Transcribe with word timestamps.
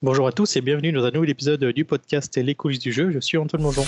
Bonjour 0.00 0.28
à 0.28 0.32
tous 0.32 0.54
et 0.54 0.60
bienvenue 0.60 0.92
dans 0.92 1.04
un 1.04 1.10
nouvel 1.10 1.30
épisode 1.30 1.64
du 1.64 1.84
podcast 1.84 2.36
Les 2.36 2.54
coulisses 2.54 2.78
du 2.78 2.92
jeu. 2.92 3.10
Je 3.10 3.18
suis 3.18 3.36
Antoine 3.36 3.62
Mongeon. 3.62 3.82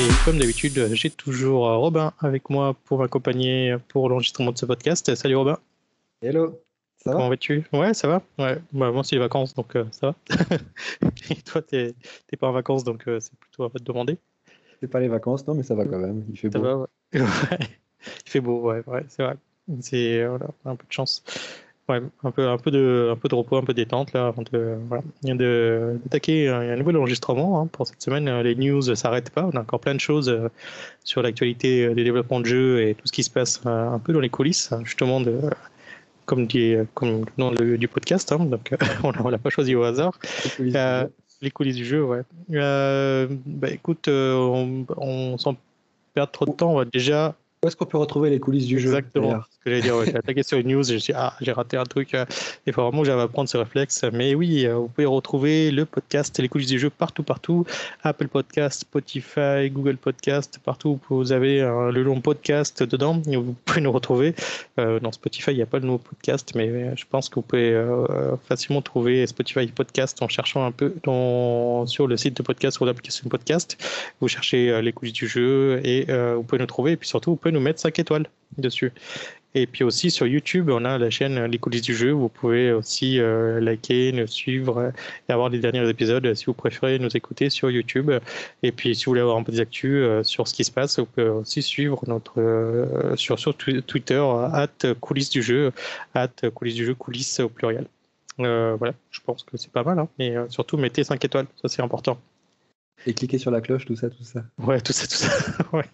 Et 0.00 0.24
comme 0.24 0.36
d'habitude, 0.36 0.88
j'ai 0.94 1.10
toujours 1.10 1.66
Robin 1.66 2.12
avec 2.18 2.50
moi 2.50 2.74
pour 2.86 2.98
m'accompagner 2.98 3.76
pour 3.86 4.08
l'enregistrement 4.08 4.50
de 4.50 4.58
ce 4.58 4.66
podcast. 4.66 5.14
Salut 5.14 5.36
Robin. 5.36 5.56
Hello. 6.22 6.60
Ça 6.96 7.10
va? 7.10 7.16
Comment 7.18 7.28
vas-tu? 7.28 7.64
Ouais, 7.72 7.94
ça 7.94 8.08
va. 8.08 8.22
Ouais. 8.36 8.58
Bah, 8.72 8.90
moi, 8.90 9.04
c'est 9.04 9.14
les 9.14 9.20
vacances, 9.20 9.54
donc 9.54 9.76
euh, 9.76 9.84
ça 9.92 10.08
va. 10.08 10.56
et 11.30 11.36
toi, 11.42 11.62
t'es 11.62 11.94
pas 12.36 12.48
en 12.48 12.52
vacances, 12.52 12.82
donc 12.82 13.06
euh, 13.06 13.20
c'est 13.20 13.38
plutôt 13.38 13.62
à 13.62 13.70
te 13.70 13.84
demander. 13.84 14.18
C'est 14.80 14.88
pas 14.88 14.98
les 14.98 15.06
vacances, 15.06 15.46
non, 15.46 15.54
mais 15.54 15.62
ça 15.62 15.76
va 15.76 15.84
quand 15.84 16.00
même. 16.00 16.24
Il 16.28 16.36
fait 16.36 16.48
beau. 16.48 16.62
Va, 16.62 16.78
ouais. 16.80 16.88
Il 17.14 18.28
fait 18.28 18.40
beau, 18.40 18.60
ouais, 18.62 18.82
ouais 18.88 19.04
c'est 19.06 19.22
vrai. 19.22 19.36
C'est 19.80 20.26
voilà, 20.26 20.48
un 20.64 20.74
peu 20.74 20.84
de 20.84 20.92
chance. 20.92 21.22
Ouais, 21.92 22.00
un 22.24 22.30
peu, 22.30 22.48
un 22.48 22.56
peu 22.56 22.70
de, 22.70 23.10
un 23.12 23.16
peu 23.16 23.28
de 23.28 23.34
repos, 23.34 23.58
un 23.58 23.62
peu 23.62 23.74
de 23.74 23.82
détente 23.82 24.14
là, 24.14 24.28
avant 24.28 24.42
de, 24.50 24.78
voilà, 24.88 25.02
d'attaquer 25.22 26.48
un, 26.48 26.74
nouvel 26.76 26.96
enregistrement 26.96 27.60
hein, 27.60 27.66
pour 27.66 27.86
cette 27.86 28.00
semaine. 28.00 28.40
Les 28.40 28.54
news 28.54 28.88
ne 28.88 28.94
s'arrêtent 28.94 29.28
pas. 29.28 29.44
On 29.52 29.56
a 29.56 29.60
encore 29.60 29.80
plein 29.80 29.94
de 29.94 30.00
choses 30.00 30.30
euh, 30.30 30.48
sur 31.04 31.20
l'actualité 31.20 31.94
des 31.94 32.04
développements 32.04 32.40
de 32.40 32.46
jeux 32.46 32.82
et 32.82 32.94
tout 32.94 33.06
ce 33.06 33.12
qui 33.12 33.22
se 33.22 33.30
passe 33.30 33.60
un 33.66 33.98
peu 33.98 34.14
dans 34.14 34.20
les 34.20 34.30
coulisses, 34.30 34.72
justement 34.84 35.20
de, 35.20 35.38
comme, 36.24 36.46
dit, 36.46 36.76
comme 36.94 37.20
le 37.20 37.24
nom 37.36 37.52
du 37.52 37.88
podcast, 37.88 38.32
hein, 38.32 38.38
donc 38.38 38.74
on 39.04 39.28
l'a 39.28 39.38
pas 39.38 39.50
choisi 39.50 39.74
au 39.74 39.82
hasard. 39.82 40.18
Les 40.58 41.50
coulisses, 41.50 41.76
du 41.76 41.84
jeu, 41.84 42.02
ouais. 42.04 42.22
Euh, 42.52 43.26
bah, 43.44 43.68
écoute, 43.70 44.08
euh, 44.08 44.34
on, 44.34 44.86
on 44.96 45.36
sans 45.36 45.56
perdre 46.14 46.32
trop 46.32 46.46
de 46.46 46.52
temps, 46.52 46.72
on 46.72 46.76
va 46.76 46.84
déjà 46.84 47.34
où 47.62 47.68
est-ce 47.68 47.76
qu'on 47.76 47.86
peut 47.86 47.98
retrouver 47.98 48.28
les 48.28 48.40
coulisses 48.40 48.66
du 48.66 48.80
jeu 48.80 48.88
Exactement. 48.88 49.40
Ce 49.48 49.58
que 49.58 49.70
j'allais 49.70 49.82
dire, 49.82 50.04
j'ai 50.04 50.16
attaqué 50.16 50.42
sur 50.42 50.58
une 50.58 50.66
news 50.66 50.82
ah, 51.14 51.34
j'ai 51.40 51.52
raté 51.52 51.76
un 51.76 51.84
truc. 51.84 52.12
Euh, 52.14 52.24
il 52.66 52.72
faut 52.72 52.82
vraiment 52.82 53.02
que 53.02 53.06
j'avais 53.06 53.22
à 53.22 53.28
prendre 53.28 53.48
ce 53.48 53.56
réflexe. 53.56 54.04
Mais 54.12 54.34
oui, 54.34 54.66
euh, 54.66 54.74
vous 54.74 54.88
pouvez 54.88 55.06
retrouver 55.06 55.70
le 55.70 55.84
podcast 55.84 56.36
les 56.40 56.48
coulisses 56.48 56.70
du 56.70 56.80
jeu 56.80 56.90
partout, 56.90 57.22
partout. 57.22 57.64
Apple 58.02 58.26
Podcast, 58.26 58.80
Spotify, 58.80 59.70
Google 59.70 59.96
Podcast, 59.96 60.58
partout 60.64 60.98
où 61.08 61.14
vous 61.14 61.30
avez 61.30 61.60
le 61.60 62.02
long 62.02 62.20
podcast 62.20 62.82
dedans. 62.82 63.22
Vous 63.24 63.54
pouvez 63.64 63.80
nous 63.80 63.92
retrouver. 63.92 64.34
Euh, 64.80 64.98
dans 64.98 65.12
Spotify, 65.12 65.52
il 65.52 65.56
n'y 65.58 65.62
a 65.62 65.66
pas 65.66 65.78
de 65.78 65.86
nouveau 65.86 65.98
podcast, 65.98 66.54
mais 66.56 66.96
je 66.96 67.04
pense 67.08 67.28
que 67.28 67.36
vous 67.36 67.42
pouvez 67.42 67.80
facilement 68.48 68.82
trouver 68.82 69.24
Spotify 69.28 69.68
Podcast 69.68 70.20
en 70.20 70.26
cherchant 70.26 70.66
un 70.66 70.72
peu 70.72 70.96
dans, 71.04 71.86
sur 71.86 72.08
le 72.08 72.16
site 72.16 72.36
de 72.36 72.42
podcast 72.42 72.80
ou 72.80 72.86
l'application 72.86 73.28
podcast. 73.28 73.76
Vous 74.20 74.26
cherchez 74.26 74.82
les 74.82 74.92
coulisses 74.92 75.12
du 75.12 75.28
jeu 75.28 75.80
et 75.84 76.06
vous 76.34 76.42
pouvez 76.42 76.58
nous 76.58 76.66
trouver. 76.66 76.92
Et 76.92 76.96
puis 76.96 77.08
surtout, 77.08 77.30
vous 77.30 77.36
pouvez 77.36 77.51
nous 77.52 77.60
mettre 77.60 77.80
5 77.80 77.98
étoiles 77.98 78.26
dessus. 78.58 78.92
Et 79.54 79.66
puis 79.66 79.84
aussi 79.84 80.10
sur 80.10 80.26
YouTube, 80.26 80.70
on 80.70 80.84
a 80.84 80.96
la 80.96 81.10
chaîne 81.10 81.44
Les 81.44 81.58
coulisses 81.58 81.82
du 81.82 81.94
jeu. 81.94 82.10
Vous 82.10 82.28
pouvez 82.28 82.72
aussi 82.72 83.20
euh, 83.20 83.60
liker, 83.60 84.12
nous 84.12 84.26
suivre 84.26 84.92
et 85.28 85.32
avoir 85.32 85.50
les 85.50 85.58
derniers 85.58 85.86
épisodes 85.88 86.32
si 86.34 86.46
vous 86.46 86.54
préférez 86.54 86.98
nous 86.98 87.14
écouter 87.14 87.50
sur 87.50 87.70
YouTube. 87.70 88.10
Et 88.62 88.72
puis 88.72 88.94
si 88.94 89.04
vous 89.04 89.10
voulez 89.10 89.20
avoir 89.20 89.36
un 89.36 89.42
peu 89.42 89.52
des 89.52 89.60
actus 89.60 89.92
euh, 89.94 90.22
sur 90.22 90.48
ce 90.48 90.54
qui 90.54 90.64
se 90.64 90.70
passe, 90.70 90.98
vous 90.98 91.06
pouvez 91.06 91.28
aussi 91.28 91.60
suivre 91.62 92.02
notre 92.06 92.40
euh, 92.40 93.14
sur, 93.16 93.38
sur 93.38 93.54
Twitter 93.54 94.24
at 94.52 94.94
coulisses 95.00 95.30
du 95.30 95.42
jeu, 95.42 95.72
at 96.14 96.28
coulisses 96.54 96.76
du 96.76 96.86
jeu, 96.86 96.94
coulisses 96.94 97.40
au 97.40 97.50
pluriel. 97.50 97.86
voilà, 98.38 98.94
je 99.10 99.20
pense 99.20 99.42
que 99.42 99.58
c'est 99.58 99.70
pas 99.70 99.82
mal, 99.82 99.98
hein. 99.98 100.08
mais 100.18 100.34
surtout 100.48 100.78
mettez 100.78 101.04
5 101.04 101.22
étoiles, 101.22 101.46
ça 101.60 101.68
c'est 101.68 101.82
important. 101.82 102.18
Et 103.06 103.14
cliquez 103.14 103.38
sur 103.38 103.50
la 103.50 103.60
cloche, 103.60 103.84
tout 103.84 103.96
ça, 103.96 104.08
tout 104.08 104.22
ça. 104.22 104.44
Ouais, 104.58 104.80
tout 104.80 104.92
ça, 104.92 105.06
tout 105.06 105.16
ça. 105.16 105.30
ouais. 105.72 105.84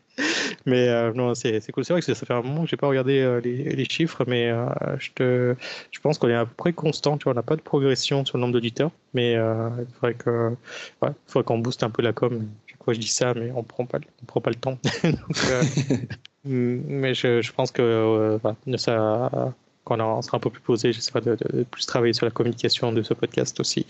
Mais 0.69 0.88
euh, 0.88 1.12
non, 1.14 1.34
c'est 1.34 1.61
cool. 1.72 1.84
C'est 1.84 1.94
vrai 1.94 2.02
que 2.02 2.14
ça 2.14 2.27
fait 2.27 2.33
un 2.33 2.42
moment 2.42 2.64
que 2.64 2.69
j'ai 2.69 2.77
pas 2.77 2.86
regardé 2.86 3.20
euh, 3.20 3.41
les, 3.41 3.70
les, 3.70 3.84
chiffres, 3.86 4.24
mais 4.27 4.50
euh, 4.50 4.66
je, 4.98 5.10
te, 5.14 5.56
je 5.91 6.00
pense 6.00 6.19
qu'on 6.19 6.28
est 6.28 6.34
à 6.34 6.44
peu 6.44 6.55
près 6.56 6.72
constant. 6.75 7.16
Tu 7.16 7.25
vois, 7.25 7.33
on 7.33 7.36
n'a 7.36 7.42
pas 7.42 7.56
de 7.56 7.62
progression 7.62 8.25
sur 8.27 8.36
le 8.36 8.42
nombre 8.42 8.52
d'auditeurs, 8.52 8.91
mais 9.14 9.33
il 9.33 9.86
faudrait 9.94 10.14
que, 10.14 10.55
ouais, 11.02 11.42
qu'on 11.42 11.58
booste 11.58 11.83
un 11.83 11.91
peu 11.91 12.02
la 12.02 12.12
com. 12.12 12.47
Quoi, 12.78 12.94
je 12.94 13.00
dis 13.00 13.08
ça, 13.08 13.34
mais 13.34 13.50
on 13.55 13.62
prend 13.62 13.86
pas, 13.86 13.98
on 14.22 14.26
prend 14.26 14.41
pas 14.41 14.50
le 14.50 14.56
temps. 14.56 14.78
mais 16.44 17.14
je, 17.14 17.41
je, 17.41 17.53
pense 17.53 17.72
que 17.72 18.38
ça 18.76 19.54
quand 19.84 19.98
on 20.00 20.20
sera 20.20 20.37
un 20.37 20.41
peu 20.41 20.50
plus 20.50 20.60
posé, 20.60 20.93
j'essaierai 20.93 21.22
de, 21.22 21.38
de, 21.50 21.62
plus 21.62 21.87
travailler 21.87 22.12
sur 22.12 22.26
la 22.26 22.31
communication 22.31 22.93
de 22.93 23.03
ce 23.03 23.14
podcast 23.14 23.59
aussi. 23.59 23.87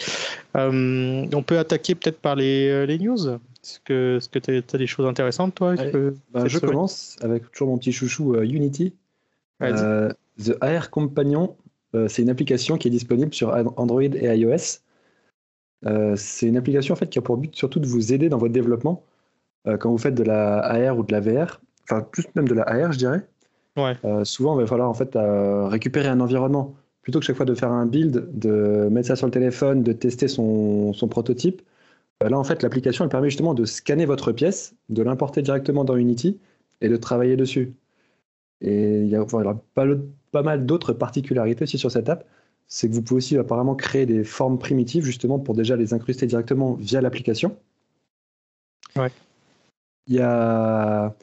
on 0.55 1.43
peut 1.45 1.59
attaquer 1.59 1.97
peut-être 1.97 2.21
par 2.21 2.37
les, 2.37 2.87
les 2.87 2.99
news? 2.99 3.39
Est-ce 3.69 4.29
que 4.29 4.39
tu 4.39 4.51
as, 4.51 4.75
as, 4.75 4.79
des 4.79 4.87
choses 4.87 5.07
intéressantes, 5.07 5.55
toi 5.55 5.75
bah, 6.33 6.47
Je 6.47 6.59
commence 6.59 7.17
avec 7.21 7.51
toujours 7.51 7.69
mon 7.69 7.79
petit 7.79 7.93
chouchou 7.93 8.35
euh, 8.35 8.45
Unity. 8.45 8.95
Euh, 9.63 10.13
The 10.43 10.57
AR 10.61 10.91
Companion, 10.91 11.57
euh, 11.95 12.09
c'est 12.09 12.23
une 12.23 12.31
application 12.31 12.79
qui 12.79 12.89
est 12.89 12.91
disponible 12.91 13.35
sur 13.35 13.55
Android 13.77 14.03
et 14.03 14.39
iOS. 14.39 14.81
c'est 16.17 16.47
une 16.47 16.57
application 16.57 16.95
en 16.95 16.97
fait, 16.97 17.11
qui 17.11 17.19
a 17.19 17.23
pour 17.23 17.37
but 17.37 17.55
surtout 17.55 17.81
de 17.81 17.87
vous 17.87 18.13
aider 18.13 18.29
dans 18.29 18.39
votre 18.39 18.53
développement 18.53 19.05
quand 19.81 19.91
vous 19.91 19.99
faites 19.99 20.15
de 20.15 20.23
la 20.23 20.61
AR 20.61 20.97
ou 20.97 21.03
de 21.03 21.13
la 21.13 21.21
VR, 21.21 21.61
enfin 21.85 22.01
plus 22.01 22.25
même 22.35 22.49
de 22.49 22.55
la 22.55 22.63
AR, 22.63 22.93
je 22.93 22.99
dirais. 22.99 23.27
Ouais. 23.77 23.95
souvent, 24.25 24.59
il 24.59 24.63
va 24.63 24.67
falloir 24.67 24.89
en 24.89 24.95
fait 24.95 25.11
récupérer 25.15 26.09
un 26.09 26.21
environnement 26.21 26.75
plutôt 27.03 27.21
que 27.21 27.27
chaque 27.27 27.37
fois 27.37 27.47
de 27.47 27.55
faire 27.55 27.73
un 27.73 27.87
build, 27.87 28.39
de 28.39 28.89
mettre 28.91 29.09
ça 29.09 29.17
sur 29.17 29.27
le 29.27 29.33
téléphone, 29.33 29.83
de 29.83 29.93
tester 29.93 30.29
son, 30.29 30.93
son 30.93 31.09
prototype. 31.09 31.63
Euh, 32.23 32.29
là, 32.29 32.39
en 32.39 32.45
fait, 32.45 32.63
l'application 32.63 33.05
elle 33.05 33.11
permet 33.11 33.31
justement 33.31 33.55
de 33.55 33.65
scanner 33.65 34.07
votre 34.07 34.33
pièce, 34.33 34.75
de 34.89 35.03
l'importer 35.03 35.43
directement 35.43 35.85
dans 35.85 35.97
Unity 35.97 36.39
et 36.81 36.89
de 36.89 36.97
travailler 36.97 37.37
dessus. 37.37 37.75
Et 38.61 39.03
il 39.03 39.09
y 39.09 39.17
a, 39.17 39.25
pas, 39.25 40.43
mal 40.43 40.67
d'autres 40.67 40.93
particularités 40.93 41.63
aussi 41.63 41.79
sur 41.79 41.91
cette 41.91 42.09
app. 42.09 42.27
C'est 42.67 42.89
que 42.89 42.95
vous 42.95 43.03
pouvez 43.03 43.19
aussi 43.19 43.39
apparemment 43.39 43.77
créer 43.77 44.05
des 44.05 44.25
formes 44.25 44.59
primitives 44.59 45.05
justement 45.05 45.39
pour 45.39 45.55
déjà 45.55 45.77
les 45.77 45.95
incruster 45.95 46.27
directement 46.27 46.75
via 46.75 47.01
l'application. 47.01 47.57
Ouais. 48.97 49.11
Il 50.07 50.17
y 50.17 50.21
a 50.21 51.15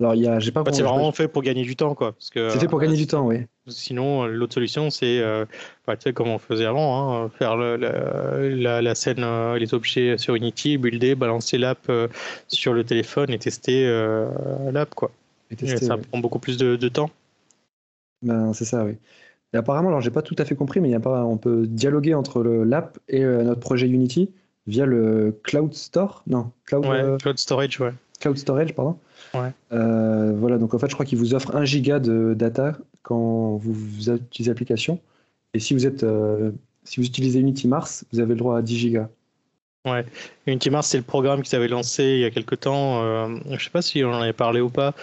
alors, 0.00 0.14
il 0.14 0.22
y 0.22 0.28
a, 0.28 0.38
j'ai 0.38 0.52
pas. 0.52 0.62
c'est 0.70 0.82
vraiment 0.82 1.10
fait 1.10 1.26
pour 1.26 1.42
gagner 1.42 1.64
du 1.64 1.74
temps, 1.74 1.94
quoi. 1.96 2.14
c'est 2.20 2.50
fait 2.50 2.68
pour 2.68 2.78
gagner 2.78 2.96
du 2.96 3.08
temps, 3.08 3.26
oui. 3.26 3.38
Sinon, 3.66 4.26
l'autre 4.26 4.54
solution, 4.54 4.90
c'est, 4.90 5.18
euh, 5.18 5.44
bah, 5.86 5.96
tu 5.96 6.04
sais, 6.04 6.12
comme 6.12 6.28
on 6.28 6.38
faisait 6.38 6.66
avant, 6.66 7.24
hein, 7.24 7.30
faire 7.36 7.56
le, 7.56 7.76
la, 7.76 8.80
la, 8.80 8.94
scène, 8.94 9.24
euh, 9.24 9.58
les 9.58 9.74
objets 9.74 10.16
sur 10.16 10.36
Unity, 10.36 10.78
builder, 10.78 11.16
balancer 11.16 11.58
l'app 11.58 11.80
euh, 11.88 12.06
sur 12.46 12.74
le 12.74 12.84
téléphone 12.84 13.30
et 13.30 13.38
tester 13.38 13.86
l'app, 14.70 14.94
quoi. 14.94 15.10
Et, 15.50 15.66
ça 15.78 15.96
prend 15.96 16.18
beaucoup 16.20 16.38
plus 16.38 16.58
de, 16.58 16.88
temps. 16.88 17.10
Ben, 18.22 18.52
c'est 18.52 18.64
ça, 18.64 18.84
oui. 18.84 18.92
Et 19.52 19.56
apparemment, 19.56 19.88
alors 19.88 20.02
j'ai 20.02 20.10
pas 20.10 20.22
tout 20.22 20.36
à 20.38 20.44
fait 20.44 20.54
compris, 20.54 20.78
mais 20.78 20.88
il 20.88 20.92
y 20.92 20.96
a 20.96 21.00
pas, 21.00 21.24
on 21.24 21.38
peut 21.38 21.66
dialoguer 21.66 22.14
entre 22.14 22.42
l'app 22.42 22.98
et 23.08 23.24
notre 23.24 23.60
projet 23.60 23.88
Unity 23.88 24.30
via 24.66 24.86
le 24.86 25.40
Cloud 25.42 25.74
Store, 25.74 26.22
non, 26.26 26.52
Cloud, 26.66 26.86
ouais, 26.86 27.16
Cloud 27.20 27.38
Storage, 27.38 27.80
ouais. 27.80 27.92
Cloud 28.20 28.36
Storage, 28.36 28.74
pardon. 28.74 28.98
Ouais. 29.34 29.52
Euh, 29.72 30.32
voilà, 30.36 30.58
donc 30.58 30.74
en 30.74 30.78
fait, 30.78 30.88
je 30.88 30.94
crois 30.94 31.06
qu'il 31.06 31.18
vous 31.18 31.34
offre 31.34 31.54
1 31.54 31.64
giga 31.64 31.98
de 31.98 32.34
data 32.34 32.76
quand 33.02 33.56
vous, 33.56 34.10
utilisez 34.10 34.50
l'application. 34.50 35.00
Et 35.54 35.60
si 35.60 35.74
vous 35.74 35.86
êtes, 35.86 36.02
euh, 36.02 36.52
si 36.84 37.00
vous 37.00 37.06
utilisez 37.06 37.40
Unity 37.40 37.68
Mars, 37.68 38.04
vous 38.12 38.20
avez 38.20 38.30
le 38.30 38.38
droit 38.38 38.58
à 38.58 38.62
10 38.62 38.78
gigas. 38.78 39.08
Ouais, 39.84 40.04
Unity 40.46 40.70
Mars, 40.70 40.88
c'est 40.88 40.98
le 40.98 41.04
programme 41.04 41.42
qu'ils 41.42 41.56
avaient 41.56 41.68
lancé 41.68 42.04
il 42.04 42.20
y 42.20 42.24
a 42.24 42.30
quelques 42.30 42.60
temps. 42.60 43.02
Euh, 43.02 43.36
je 43.46 43.52
ne 43.52 43.58
sais 43.58 43.70
pas 43.70 43.82
si 43.82 44.04
on 44.04 44.12
en 44.12 44.20
avait 44.20 44.32
parlé 44.32 44.60
ou 44.60 44.70
pas. 44.70 44.94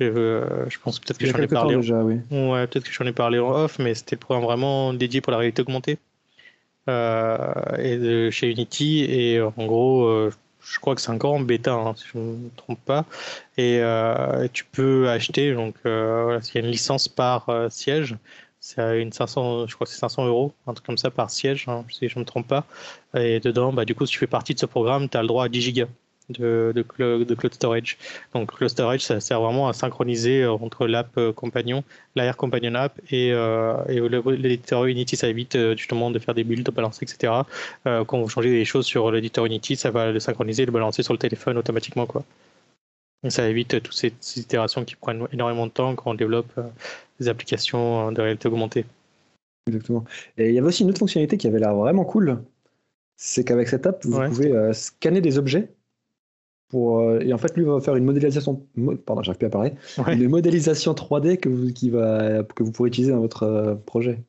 je 0.00 0.78
pense 0.82 0.98
peut-être 0.98 1.18
que 1.18 1.26
j'en 1.26 1.38
ai 1.38 1.46
parlé. 1.46 1.76
Déjà, 1.76 2.02
oui. 2.02 2.20
Ouais, 2.30 2.66
peut-être 2.66 2.84
que 2.84 2.92
j'en 2.92 3.06
ai 3.06 3.12
parlé 3.12 3.38
en 3.38 3.50
off, 3.50 3.78
mais 3.78 3.94
c'était 3.94 4.16
le 4.16 4.20
programme 4.20 4.44
vraiment 4.44 4.92
dédié 4.92 5.20
pour 5.20 5.30
la 5.30 5.38
réalité 5.38 5.62
augmentée. 5.62 5.98
et 6.88 8.28
chez 8.30 8.50
Unity. 8.50 9.04
Et 9.08 9.40
en 9.40 9.66
gros, 9.66 10.30
je 10.64 10.78
crois 10.80 10.94
que 10.94 11.00
c'est 11.00 11.10
encore 11.10 11.34
en 11.34 11.40
bêta, 11.40 11.72
hein, 11.74 11.94
si 11.96 12.06
je 12.12 12.18
ne 12.18 12.24
me 12.36 12.50
trompe 12.56 12.80
pas. 12.84 13.04
Et 13.56 13.78
euh, 13.80 14.48
tu 14.52 14.64
peux 14.64 15.08
acheter, 15.08 15.54
donc 15.54 15.76
euh, 15.86 16.40
il 16.42 16.54
y 16.54 16.58
a 16.58 16.60
une 16.60 16.70
licence 16.70 17.08
par 17.08 17.48
euh, 17.48 17.68
siège. 17.70 18.16
C'est 18.60 19.00
une 19.00 19.12
500, 19.12 19.66
je 19.66 19.74
crois 19.74 19.86
que 19.86 19.92
c'est 19.92 19.98
500 19.98 20.26
euros, 20.26 20.54
un 20.66 20.72
truc 20.72 20.86
comme 20.86 20.96
ça 20.96 21.10
par 21.10 21.30
siège, 21.30 21.66
hein, 21.68 21.84
si 21.90 22.08
je 22.08 22.16
ne 22.16 22.20
me 22.20 22.24
trompe 22.24 22.48
pas. 22.48 22.64
Et 23.14 23.38
dedans, 23.40 23.72
bah, 23.72 23.84
du 23.84 23.94
coup, 23.94 24.06
si 24.06 24.12
tu 24.12 24.18
fais 24.18 24.26
partie 24.26 24.54
de 24.54 24.58
ce 24.58 24.66
programme, 24.66 25.08
tu 25.08 25.16
as 25.18 25.22
le 25.22 25.28
droit 25.28 25.44
à 25.44 25.48
10 25.48 25.60
gigas 25.60 25.88
de, 26.30 26.72
de, 26.74 27.34
Cloud 27.34 27.54
Storage. 27.54 27.98
Donc 28.32 28.56
Cloud 28.56 28.70
Storage, 28.70 29.00
ça 29.04 29.20
sert 29.20 29.40
vraiment 29.40 29.68
à 29.68 29.72
synchroniser 29.72 30.42
euh, 30.42 30.52
entre 30.52 30.86
l'app 30.86 31.16
euh, 31.18 31.32
compagnon, 31.32 31.84
l'AR 32.14 32.36
Companion 32.36 32.74
App 32.74 32.98
et, 33.10 33.32
euh, 33.32 33.76
et 33.88 34.00
l'éditeur 34.36 34.84
Unity. 34.86 35.16
Ça 35.16 35.28
évite 35.28 35.56
justement 35.76 36.10
de 36.10 36.18
faire 36.18 36.34
des 36.34 36.44
builds, 36.44 36.64
de 36.64 36.70
balancer, 36.70 37.04
etc. 37.04 37.32
quand 37.84 38.20
vous 38.20 38.28
changez 38.28 38.50
des 38.50 38.64
choses 38.64 38.86
sur 38.86 39.10
l'éditeur 39.10 39.46
Unity, 39.46 39.76
ça 39.76 39.90
va 39.90 40.12
le 40.12 40.20
synchroniser 40.20 40.62
et 40.62 40.66
le 40.66 40.72
balancer 40.72 41.02
sur 41.02 41.12
le 41.12 41.18
téléphone 41.18 41.58
automatiquement. 41.58 42.06
Quoi. 42.06 42.24
ça 43.28 43.48
évite 43.48 43.82
toutes 43.82 43.94
ces, 43.94 44.12
itérations 44.36 44.84
qui 44.84 44.96
prennent 44.96 45.26
énormément 45.32 45.66
de 45.66 45.72
temps 45.72 45.94
quand 45.94 46.10
on 46.10 46.14
développe 46.14 46.52
des 47.20 47.28
applications 47.28 48.12
de 48.12 48.20
réalité 48.20 48.48
augmentée. 48.48 48.84
Exactement. 49.66 50.04
Et 50.36 50.50
il 50.50 50.54
y 50.54 50.58
avait 50.58 50.68
aussi 50.68 50.82
une 50.82 50.90
autre 50.90 50.98
fonctionnalité 50.98 51.36
qui 51.36 51.46
avait 51.46 51.58
l'air 51.58 51.74
vraiment 51.74 52.04
cool. 52.04 52.42
C'est 53.16 53.44
qu'avec 53.44 53.68
cette 53.68 53.86
app, 53.86 54.04
vous 54.04 54.20
pouvez 54.28 54.72
scanner 54.72 55.20
des 55.20 55.38
objets 55.38 55.68
euh, 56.74 57.20
et 57.20 57.32
en 57.32 57.38
fait, 57.38 57.56
lui 57.56 57.64
va 57.64 57.80
faire 57.80 57.94
une 57.96 58.04
modélisation, 58.04 58.66
pardon, 59.06 59.22
j'arrive 59.22 59.38
plus 59.38 59.46
à 59.46 59.50
parler, 59.50 59.74
une 60.12 60.28
modélisation 60.28 60.94
3D 60.94 61.36
que 61.38 61.48
vous, 61.48 61.72
qui 61.72 61.90
va, 61.90 62.42
que 62.44 62.62
vous 62.62 62.72
pourrez 62.72 62.88
utiliser 62.88 63.12
dans 63.12 63.20
votre 63.20 63.44
euh, 63.44 63.74
projet. 63.74 64.22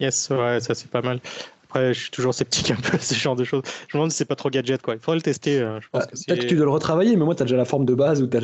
Yes, 0.00 0.30
ouais, 0.30 0.60
ça 0.60 0.74
c'est 0.74 0.90
pas 0.90 1.02
mal. 1.02 1.20
Après, 1.64 1.94
je 1.94 2.00
suis 2.00 2.10
toujours 2.10 2.34
sceptique 2.34 2.70
un 2.70 2.76
peu 2.76 2.96
à 2.96 2.98
ce 2.98 3.14
genre 3.14 3.36
de 3.36 3.44
choses. 3.44 3.62
Je 3.88 3.96
me 3.96 4.00
demande 4.00 4.10
si 4.10 4.18
c'est 4.18 4.24
pas 4.26 4.36
trop 4.36 4.50
gadget, 4.50 4.82
quoi. 4.82 4.94
Il 4.94 5.00
faudrait 5.00 5.16
le 5.16 5.22
tester. 5.22 5.58
euh, 5.60 5.80
Je 5.80 5.88
pense 5.88 6.02
Ah, 6.02 6.06
que 6.06 6.16
Peut-être 6.26 6.40
que 6.40 6.46
tu 6.48 6.56
dois 6.56 6.64
le 6.66 6.70
retravailler, 6.70 7.16
mais 7.16 7.24
moi, 7.24 7.34
tu 7.34 7.42
as 7.42 7.46
déjà 7.46 7.56
la 7.56 7.64
forme 7.64 7.86
de 7.86 7.94
base 7.94 8.20
ou 8.20 8.26
tu 8.26 8.36
as. 8.36 8.40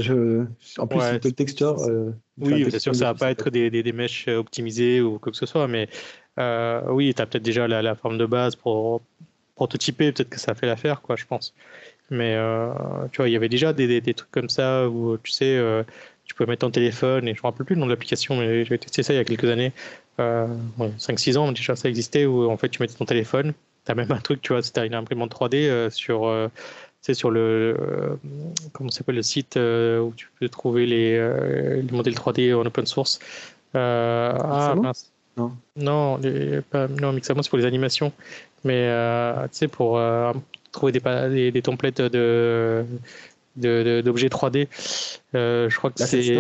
En 0.78 0.86
plus, 0.86 0.98
Ouais, 0.98 1.04
un 1.04 1.18
peu 1.18 1.28
de 1.30 1.34
texture. 1.34 1.78
euh, 1.82 2.12
Oui, 2.40 2.64
c'est 2.70 2.78
sûr, 2.78 2.94
ça 2.94 3.06
va 3.12 3.14
pas 3.14 3.30
être 3.30 3.50
des, 3.50 3.70
des, 3.70 3.82
des 3.82 3.92
mèches 3.92 4.28
optimisées 4.28 5.02
ou 5.02 5.18
quoi 5.18 5.32
que 5.32 5.36
ce 5.38 5.44
soit, 5.46 5.68
mais 5.68 5.88
euh, 6.38 6.80
oui, 6.90 7.12
tu 7.14 7.20
as 7.20 7.26
peut-être 7.26 7.42
déjà 7.42 7.68
la, 7.68 7.82
la 7.82 7.94
forme 7.96 8.16
de 8.16 8.24
base 8.26 8.56
pour 8.56 9.02
prototyper, 9.56 10.12
peut-être 10.12 10.30
que 10.30 10.38
ça 10.40 10.54
fait 10.54 10.66
l'affaire, 10.66 11.02
quoi, 11.02 11.16
je 11.16 11.26
pense. 11.26 11.52
Mais 12.10 12.34
euh, 12.36 12.72
tu 13.12 13.18
vois, 13.18 13.28
il 13.28 13.32
y 13.32 13.36
avait 13.36 13.48
déjà 13.48 13.72
des, 13.72 13.86
des, 13.86 14.00
des 14.00 14.14
trucs 14.14 14.30
comme 14.30 14.48
ça 14.48 14.88
où, 14.88 15.18
tu 15.22 15.30
sais, 15.32 15.56
euh, 15.56 15.82
tu 16.24 16.34
pouvais 16.34 16.48
mettre 16.48 16.60
ton 16.60 16.70
téléphone, 16.70 17.28
et 17.28 17.34
je 17.34 17.40
me 17.40 17.42
rappelle 17.42 17.66
plus 17.66 17.74
le 17.74 17.80
nom 17.80 17.86
de 17.86 17.90
l'application, 17.92 18.36
mais 18.36 18.64
j'avais 18.64 18.78
testé 18.78 19.02
ça 19.02 19.12
il 19.12 19.16
y 19.16 19.20
a 19.20 19.24
quelques 19.24 19.44
années, 19.50 19.72
euh, 20.20 20.46
ouais, 20.78 20.90
5-6 20.98 21.36
ans 21.38 21.52
déjà, 21.52 21.76
ça 21.76 21.88
existait, 21.88 22.26
où 22.26 22.50
en 22.50 22.56
fait, 22.56 22.68
tu 22.70 22.80
mettais 22.82 22.94
ton 22.94 23.04
téléphone, 23.04 23.52
tu 23.84 23.92
as 23.92 23.94
même 23.94 24.10
un 24.12 24.18
truc, 24.20 24.40
tu 24.42 24.52
vois, 24.52 24.62
c'était 24.62 24.86
une 24.86 24.94
imprimante 24.94 25.32
3D 25.34 25.68
euh, 25.68 25.90
sur. 25.90 26.26
euh, 26.26 26.48
c'est 27.00 27.14
sur 27.14 27.30
le 27.30 27.76
euh, 27.80 28.16
comment 28.72 28.90
s'appelle 28.90 29.14
le 29.14 29.22
site 29.22 29.56
euh, 29.56 30.00
où 30.00 30.12
tu 30.16 30.30
peux 30.40 30.48
trouver 30.48 30.84
les, 30.84 31.14
euh, 31.16 31.80
les 31.80 31.92
modèles 31.92 32.14
3D 32.14 32.52
en 32.54 32.66
open 32.66 32.86
source. 32.86 33.20
Euh, 33.76 34.32
ah 34.36 34.74
mince. 34.76 35.12
Non. 35.36 35.52
Non, 35.76 36.16
les, 36.18 36.60
pas, 36.62 36.88
non, 36.88 37.12
Mixamo 37.12 37.42
c'est 37.42 37.48
pour 37.48 37.58
les 37.58 37.66
animations, 37.66 38.12
mais 38.64 38.88
euh, 38.88 39.44
tu 39.44 39.48
sais 39.52 39.68
pour 39.68 39.98
euh, 39.98 40.32
trouver 40.72 40.92
des, 40.92 41.00
des, 41.30 41.52
des 41.52 41.62
templates 41.62 42.00
de 42.00 42.84
d'objets 43.58 44.28
3D. 44.28 44.68
Euh, 45.34 45.68
je 45.68 45.76
crois 45.76 45.90
que 45.90 46.00
Là, 46.00 46.06
c'est 46.06 46.36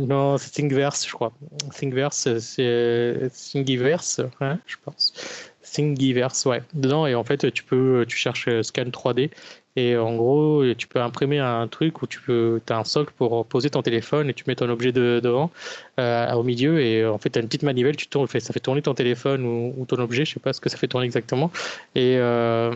non, 0.00 0.38
c'est 0.38 0.50
Thingiverse, 0.50 1.06
je 1.06 1.12
crois. 1.12 1.32
Thingiverse, 1.74 2.38
c'est 2.38 3.30
Thingiverse, 3.32 4.20
hein, 4.40 4.58
je 4.66 4.76
pense. 4.84 5.14
Thingiverse, 5.62 6.44
ouais. 6.44 6.62
Dedans, 6.74 7.06
et 7.06 7.14
en 7.14 7.24
fait, 7.24 7.50
tu 7.52 7.64
peux, 7.64 8.04
tu 8.06 8.16
cherches 8.16 8.48
euh, 8.48 8.62
scan 8.62 8.84
3D, 8.84 9.30
et 9.76 9.96
en 9.96 10.16
gros, 10.16 10.62
tu 10.74 10.86
peux 10.86 11.00
imprimer 11.00 11.38
un 11.38 11.66
truc 11.68 12.02
où 12.02 12.06
tu 12.06 12.20
as 12.68 12.76
un 12.78 12.84
socle 12.84 13.12
pour 13.16 13.46
poser 13.46 13.70
ton 13.70 13.82
téléphone 13.82 14.28
et 14.30 14.34
tu 14.34 14.44
mets 14.46 14.54
ton 14.54 14.68
objet 14.68 14.92
de- 14.92 15.20
devant, 15.22 15.50
euh, 15.98 16.30
au 16.32 16.42
milieu, 16.42 16.80
et 16.80 17.06
en 17.06 17.18
fait, 17.18 17.30
tu 17.30 17.38
as 17.38 17.42
une 17.42 17.48
petite 17.48 17.62
manivelle, 17.62 17.96
tu 17.96 18.06
tournes, 18.08 18.26
ça 18.28 18.40
fait 18.52 18.60
tourner 18.60 18.82
ton 18.82 18.94
téléphone 18.94 19.44
ou, 19.78 19.84
ton 19.86 19.98
objet, 19.98 20.24
je 20.24 20.34
sais 20.34 20.40
pas 20.40 20.52
ce 20.52 20.60
que 20.60 20.68
ça 20.68 20.76
fait 20.76 20.88
tourner 20.88 21.06
exactement. 21.06 21.50
Et, 21.94 22.16
euh, 22.18 22.70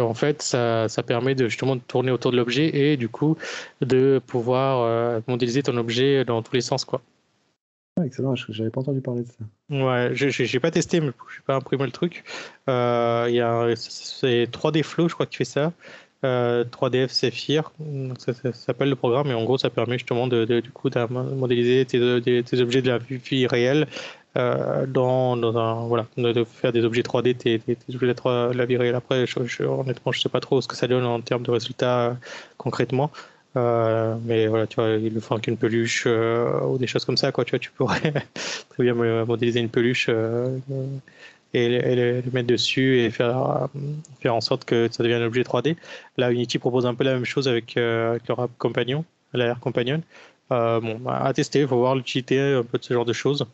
en 0.00 0.14
fait, 0.14 0.42
ça, 0.42 0.88
permet 1.06 1.34
de 1.34 1.48
justement 1.48 1.76
de 1.76 1.80
tourner 1.80 2.10
autour 2.10 2.32
de 2.32 2.36
l'objet 2.36 2.74
et 2.76 2.96
du 2.96 3.08
coup 3.08 3.36
de 3.80 4.20
pouvoir 4.26 4.82
euh, 4.82 5.20
modéliser 5.28 5.62
ton 5.62 5.76
objet 5.76 6.24
dans 6.24 6.42
tous 6.42 6.54
les 6.54 6.60
sens, 6.60 6.84
quoi. 6.84 7.02
Ah, 7.98 8.06
Excellent, 8.06 8.34
j'avais 8.36 8.70
pas 8.70 8.80
entendu 8.80 9.00
parler 9.00 9.22
de 9.22 9.28
ça. 9.28 9.44
Ouais, 9.70 10.10
j'ai 10.14 10.60
pas 10.60 10.70
testé, 10.70 11.00
mais 11.00 11.08
je 11.08 11.38
n'ai 11.38 11.44
pas 11.44 11.56
imprimé 11.56 11.84
le 11.84 11.90
truc. 11.90 12.22
Euh, 12.68 13.74
c'est 13.76 14.46
3D 14.50 14.82
Flow, 14.84 15.08
je 15.08 15.14
crois, 15.14 15.26
qui 15.26 15.36
fait 15.38 15.44
ça. 15.44 15.72
Euh, 16.24 16.64
3DF 16.64 17.08
Saphir, 17.08 17.70
donc 17.78 18.20
ça, 18.20 18.34
ça 18.34 18.52
s'appelle 18.52 18.88
le 18.88 18.96
programme, 18.96 19.28
et 19.28 19.34
en 19.34 19.44
gros, 19.44 19.56
ça 19.56 19.70
permet 19.70 19.98
justement 19.98 20.26
de, 20.26 20.44
du 20.60 20.70
coup 20.72 20.90
de 20.90 20.98
modéliser 21.06 21.84
tes, 21.86 22.60
objets 22.60 22.82
de 22.82 22.88
la 22.88 22.98
vie 22.98 23.46
réelle 23.46 23.86
euh, 24.36 24.84
dans, 24.86 25.36
voilà, 25.86 26.06
de, 26.16 26.44
faire 26.44 26.72
des 26.72 26.84
objets 26.84 27.02
3D, 27.02 27.36
tes, 27.36 27.60
objets 27.88 28.00
de 28.00 28.06
la, 28.06 28.14
3 28.14 28.52
la 28.52 28.66
vie 28.66 28.76
réelle. 28.76 28.96
Après, 28.96 29.26
je, 29.26 29.44
je- 29.44 29.62
honnêtement, 29.62 30.10
je 30.12 30.20
sais 30.20 30.28
pas 30.28 30.40
trop 30.40 30.60
ce 30.60 30.66
que 30.68 30.76
ça 30.76 30.88
donne 30.88 31.04
en 31.04 31.20
termes 31.20 31.42
de 31.44 31.50
résultats 31.52 32.10
euh, 32.10 32.14
concrètement. 32.56 33.10
Euh, 33.56 34.16
mais 34.24 34.46
voilà, 34.46 34.66
tu 34.66 34.76
vois, 34.76 34.90
il 34.90 35.12
le 35.14 35.20
font 35.20 35.34
avec 35.34 35.46
une 35.48 35.56
peluche 35.56 36.04
euh, 36.06 36.60
ou 36.62 36.78
des 36.78 36.86
choses 36.86 37.04
comme 37.04 37.16
ça, 37.16 37.32
quoi. 37.32 37.44
Tu 37.44 37.50
vois, 37.50 37.58
tu 37.58 37.70
pourrais 37.70 38.12
très 38.68 38.82
bien 38.82 38.94
mo- 38.94 39.26
modéliser 39.26 39.60
une 39.60 39.70
peluche 39.70 40.06
euh, 40.10 40.58
et, 41.54 41.64
et 41.64 41.96
le, 41.96 42.22
mettre 42.32 42.46
dessus 42.48 43.00
et 43.00 43.10
faire, 43.10 43.68
faire 44.20 44.34
en 44.34 44.40
sorte 44.40 44.64
que 44.64 44.88
ça 44.90 45.02
devienne 45.02 45.22
un 45.22 45.26
objet 45.26 45.42
3D. 45.44 45.76
Là, 46.16 46.30
Unity 46.30 46.58
propose 46.58 46.86
un 46.86 46.94
peu 46.94 47.04
la 47.04 47.14
même 47.14 47.24
chose 47.24 47.48
avec, 47.48 47.76
avec 47.76 48.28
leur 48.28 48.40
app 48.40 48.50
Companion, 48.58 49.04
l'AR 49.32 49.60
Companion. 49.60 50.02
Euh, 50.52 50.80
bon, 50.80 50.98
bah, 50.98 51.20
à 51.24 51.32
tester, 51.32 51.60
il 51.60 51.68
faut 51.68 51.78
voir 51.78 51.94
l'utilité 51.94 52.40
un 52.40 52.62
peu 52.64 52.78
de 52.78 52.84
ce 52.84 52.92
genre 52.94 53.04
de 53.06 53.12
choses. 53.12 53.46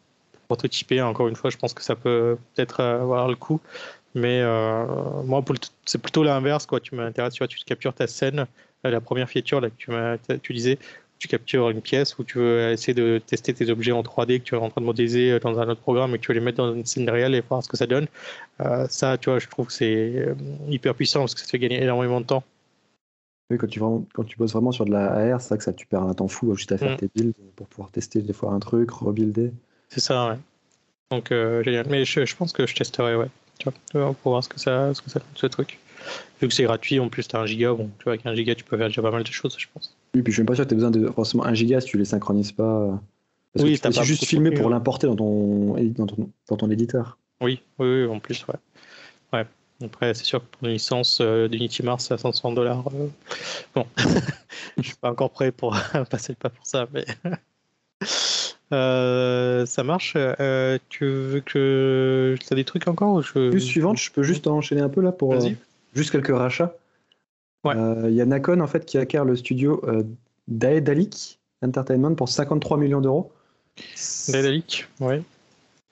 Prototyper, 0.48 1.02
encore 1.02 1.28
une 1.28 1.36
fois, 1.36 1.50
je 1.50 1.56
pense 1.56 1.72
que 1.74 1.82
ça 1.82 1.96
peut 1.96 2.36
peut-être 2.54 2.80
avoir 2.82 3.28
le 3.28 3.36
coup. 3.36 3.60
Mais 4.14 4.42
moi, 5.24 5.42
pour 5.42 5.56
c'est 5.86 5.98
plutôt 6.00 6.22
l'inverse, 6.24 6.66
quoi. 6.66 6.80
Tu 6.80 6.94
m'intéresses, 6.94 7.34
tu 7.34 7.38
vois, 7.40 7.48
tu 7.48 7.58
captures 7.64 7.94
ta 7.94 8.06
scène, 8.06 8.46
la 8.90 9.00
première 9.00 9.28
feature 9.28 9.60
là, 9.60 9.70
que 9.70 9.74
tu 9.76 9.90
m'as 9.90 10.16
disais, 10.50 10.78
tu 11.18 11.28
captures 11.28 11.70
une 11.70 11.80
pièce 11.80 12.18
où 12.18 12.24
tu 12.24 12.38
veux 12.38 12.70
essayer 12.70 12.92
de 12.92 13.18
tester 13.24 13.54
tes 13.54 13.70
objets 13.70 13.92
en 13.92 14.02
3D 14.02 14.40
que 14.40 14.44
tu 14.44 14.54
es 14.54 14.58
en 14.58 14.68
train 14.68 14.80
de 14.80 14.86
modéliser 14.86 15.38
dans 15.40 15.58
un 15.58 15.68
autre 15.68 15.80
programme 15.80 16.14
et 16.14 16.18
que 16.18 16.22
tu 16.22 16.28
veux 16.32 16.38
les 16.38 16.44
mettre 16.44 16.58
dans 16.58 16.74
une 16.74 16.84
scène 16.84 17.08
réelle 17.08 17.34
et 17.34 17.40
voir 17.40 17.62
ce 17.62 17.68
que 17.68 17.76
ça 17.76 17.86
donne. 17.86 18.06
Euh, 18.60 18.86
ça, 18.90 19.16
tu 19.16 19.30
vois, 19.30 19.38
je 19.38 19.48
trouve 19.48 19.66
que 19.68 19.72
c'est 19.72 19.94
euh, 20.16 20.34
hyper 20.68 20.94
puissant 20.94 21.20
parce 21.20 21.34
que 21.34 21.40
ça 21.40 21.46
te 21.46 21.50
fait 21.50 21.58
gagner 21.58 21.82
énormément 21.82 22.20
de 22.20 22.26
temps. 22.26 22.42
Oui, 23.50 23.58
quand 23.58 23.66
tu, 23.68 23.78
vraiment- 23.78 24.04
quand 24.14 24.24
tu 24.24 24.36
bosses 24.36 24.52
vraiment 24.52 24.72
sur 24.72 24.84
de 24.84 24.90
la 24.90 25.12
AR, 25.12 25.40
c'est 25.40 25.48
vrai 25.50 25.58
que 25.58 25.64
ça, 25.64 25.72
tu 25.72 25.86
perds 25.86 26.02
un 26.02 26.14
temps 26.14 26.28
fou 26.28 26.54
juste 26.54 26.72
à 26.72 26.78
faire 26.78 26.92
Mm. 26.92 26.96
tes 26.96 27.10
builds 27.14 27.34
pour 27.56 27.66
pouvoir 27.68 27.90
tester 27.90 28.20
des 28.20 28.32
fois 28.32 28.52
un 28.52 28.58
truc, 28.58 28.90
rebuilder. 28.90 29.52
C'est 29.90 30.00
ça, 30.00 30.28
ouais. 30.30 30.36
Donc, 31.10 31.30
euh, 31.30 31.62
génial. 31.62 31.86
Mais 31.88 32.04
je, 32.04 32.24
je 32.24 32.36
pense 32.36 32.52
que 32.52 32.66
je 32.66 32.74
testerai, 32.74 33.14
ouais. 33.16 33.28
Tu 33.58 33.68
vois, 33.94 34.14
pour 34.14 34.32
voir 34.32 34.42
ce 34.42 34.48
que 34.48 34.58
ça, 34.58 34.92
ce 34.94 35.00
que 35.00 35.10
ça 35.10 35.20
donne, 35.20 35.28
ce 35.36 35.46
truc. 35.46 35.78
Vu 36.40 36.48
que 36.48 36.54
c'est 36.54 36.64
gratuit, 36.64 36.98
en 37.00 37.08
plus, 37.08 37.26
tu 37.26 37.36
as 37.36 37.40
un 37.40 37.46
giga. 37.46 37.72
Bon, 37.72 37.90
tu 37.98 38.04
vois, 38.04 38.14
avec 38.14 38.26
un 38.26 38.34
giga, 38.34 38.54
tu 38.54 38.64
peux 38.64 38.76
faire 38.76 38.88
déjà 38.88 39.02
pas 39.02 39.10
mal 39.10 39.22
de 39.22 39.28
choses, 39.28 39.54
je 39.58 39.66
pense. 39.72 39.96
Oui, 40.14 40.22
puis 40.22 40.32
je 40.32 40.36
suis 40.36 40.40
même 40.42 40.46
pas 40.46 40.54
sûr 40.54 40.64
que 40.64 40.68
tu 40.68 40.74
aies 40.74 40.76
besoin 40.76 40.90
de 40.90 41.08
forcément 41.10 41.44
1 41.44 41.54
giga 41.54 41.80
si 41.80 41.88
tu 41.88 41.98
les 41.98 42.04
synchronises 42.04 42.52
pas. 42.52 42.62
euh, 42.62 42.92
Parce 43.52 43.64
Oui, 43.64 43.78
que 43.78 43.88
tu 43.88 43.94
peux 43.94 44.04
juste 44.04 44.24
filmer 44.24 44.50
pour 44.50 44.70
l'importer 44.70 45.06
dans 45.06 45.16
ton, 45.16 45.74
dans, 45.74 46.06
ton, 46.06 46.30
dans 46.48 46.56
ton 46.56 46.70
éditeur. 46.70 47.18
Oui, 47.40 47.60
oui, 47.78 48.04
oui, 48.04 48.06
en 48.06 48.20
plus, 48.20 48.44
ouais. 48.46 48.54
Ouais. 49.32 49.46
Après, 49.84 50.14
c'est 50.14 50.24
sûr 50.24 50.40
que 50.40 50.46
pour 50.56 50.68
une 50.68 50.74
licence 50.74 51.18
euh, 51.20 51.48
d'Unity 51.48 51.82
Mars 51.82 52.10
à 52.10 52.18
500 52.18 52.52
dollars, 52.52 52.84
bon, 53.74 53.86
je 54.78 54.82
suis 54.82 54.96
pas 54.96 55.10
encore 55.10 55.30
prêt 55.30 55.50
pour 55.50 55.76
passer 56.10 56.32
le 56.32 56.36
pas 56.36 56.50
pour 56.50 56.66
ça, 56.66 56.86
mais 56.92 57.04
Euh, 58.72 59.66
ça 59.66 59.82
marche. 59.84 60.14
Euh, 60.16 60.78
tu 60.88 61.04
veux 61.04 61.40
que 61.40 62.36
tu 62.40 62.46
as 62.50 62.56
des 62.56 62.64
trucs 62.64 62.88
encore 62.88 63.14
ou 63.14 63.22
je... 63.22 63.50
Plus 63.50 63.60
suivante, 63.60 63.98
je 63.98 64.10
peux 64.10 64.22
juste 64.22 64.46
enchaîner 64.46 64.80
un 64.80 64.88
peu 64.88 65.00
là 65.00 65.12
pour 65.12 65.34
euh, 65.34 65.38
Vas-y. 65.38 65.56
Juste 65.94 66.10
quelques 66.10 66.34
rachats. 66.36 66.76
Ouais. 67.64 67.74
Euh, 67.76 68.10
Il 68.10 68.14
y 68.14 68.20
a 68.20 68.26
Nakon 68.26 68.60
en 68.60 68.66
fait 68.66 68.84
qui 68.84 68.98
acquiert 68.98 69.24
le 69.24 69.36
studio 69.36 69.80
euh, 69.86 70.02
Daedalic 70.48 71.40
Entertainment 71.62 72.14
pour 72.14 72.28
53 72.28 72.76
millions 72.76 73.00
d'euros. 73.00 73.32
Daedalic, 74.28 74.86
ouais. 75.00 75.22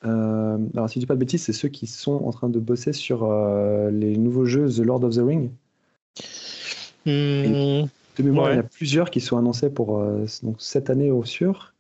Euh, 0.05 0.59
alors 0.75 0.91
si 0.91 0.95
je 0.95 1.01
dis 1.01 1.07
pas 1.07 1.15
de 1.15 1.21
bêtises, 1.21 1.43
c'est 1.45 1.53
ceux 1.53 1.69
qui 1.69 1.87
sont 1.87 2.25
en 2.25 2.31
train 2.33 2.49
de 2.49 2.59
bosser 2.59 2.93
sur 2.93 3.23
euh, 3.25 3.91
les 3.91 4.17
nouveaux 4.17 4.45
jeux 4.45 4.69
The 4.69 4.79
Lord 4.81 5.05
of 5.05 5.15
the 5.15 5.21
Ring. 5.21 5.51
Hmm, 7.07 7.87
De 8.19 8.23
mémoire, 8.23 8.47
Ouais. 8.49 8.53
il 8.53 8.57
y 8.57 8.59
en 8.59 8.61
a 8.61 8.69
plusieurs 8.69 9.11
qui 9.11 9.21
sont 9.21 9.39
annoncés 9.39 9.71
pour 9.71 9.99
donc 10.43 10.57
cette 10.59 10.91
année 10.91 11.11
au 11.11 11.25
sûr, 11.25 11.73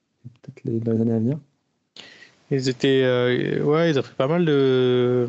peut-être 0.42 0.64
les, 0.64 0.80
dans 0.80 0.92
les 0.92 1.00
années 1.02 1.12
à 1.12 1.18
venir. 1.18 1.38
Ils 2.50 2.68
étaient, 2.68 3.02
ouais, 3.62 3.90
ils 3.90 3.98
ont 3.98 4.02
fait 4.02 4.14
pas 4.14 4.28
mal 4.28 4.44
de, 4.44 5.28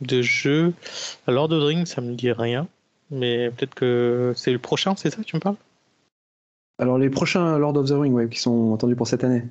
de 0.00 0.22
jeux. 0.22 0.72
Lord 1.26 1.52
of 1.52 1.60
the 1.60 1.66
Rings, 1.66 1.86
ça 1.86 2.00
me 2.00 2.14
dit 2.14 2.32
rien, 2.32 2.68
mais 3.10 3.50
peut-être 3.50 3.74
que 3.74 4.32
c'est 4.36 4.52
le 4.52 4.58
prochain, 4.58 4.94
c'est 4.96 5.10
ça, 5.10 5.22
tu 5.22 5.36
me 5.36 5.40
parles? 5.40 5.56
Alors 6.78 6.98
les 6.98 7.10
prochains 7.10 7.56
Lord 7.58 7.76
of 7.76 7.88
the 7.88 7.92
Ring 7.92 8.12
ouais, 8.12 8.28
qui 8.28 8.40
sont 8.40 8.74
attendus 8.74 8.96
pour 8.96 9.06
cette 9.06 9.22
année. 9.22 9.42
Il 9.44 9.50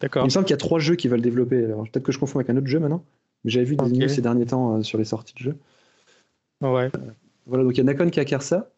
D'accord. 0.00 0.24
me 0.24 0.30
semble 0.30 0.46
qu'il 0.46 0.54
y 0.54 0.54
a 0.54 0.58
trois 0.58 0.78
jeux 0.78 0.94
qui 0.94 1.08
veulent 1.08 1.20
développer. 1.20 1.64
Alors 1.64 1.82
peut-être 1.82 2.04
que 2.04 2.12
je 2.12 2.18
confonds 2.18 2.38
avec 2.38 2.48
un 2.48 2.56
autre 2.56 2.68
jeu 2.68 2.78
maintenant, 2.78 3.04
mais 3.44 3.50
j'avais 3.50 3.66
vu 3.66 3.76
des 3.76 3.84
Ok. 3.84 3.90
news 3.90 4.08
ces 4.08 4.22
derniers 4.22 4.46
temps 4.46 4.76
euh, 4.76 4.82
sur 4.82 4.96
les 4.96 5.04
sorties 5.04 5.34
de 5.34 5.40
jeux. 5.40 5.56
Ouais. 6.62 6.90
Voilà, 7.46 7.64
donc 7.64 7.74
il 7.74 7.78
y 7.78 7.80
a 7.80 7.84
Nakon 7.84 8.08
qui 8.10 8.20
acquiert 8.20 8.42
ça. 8.42 8.70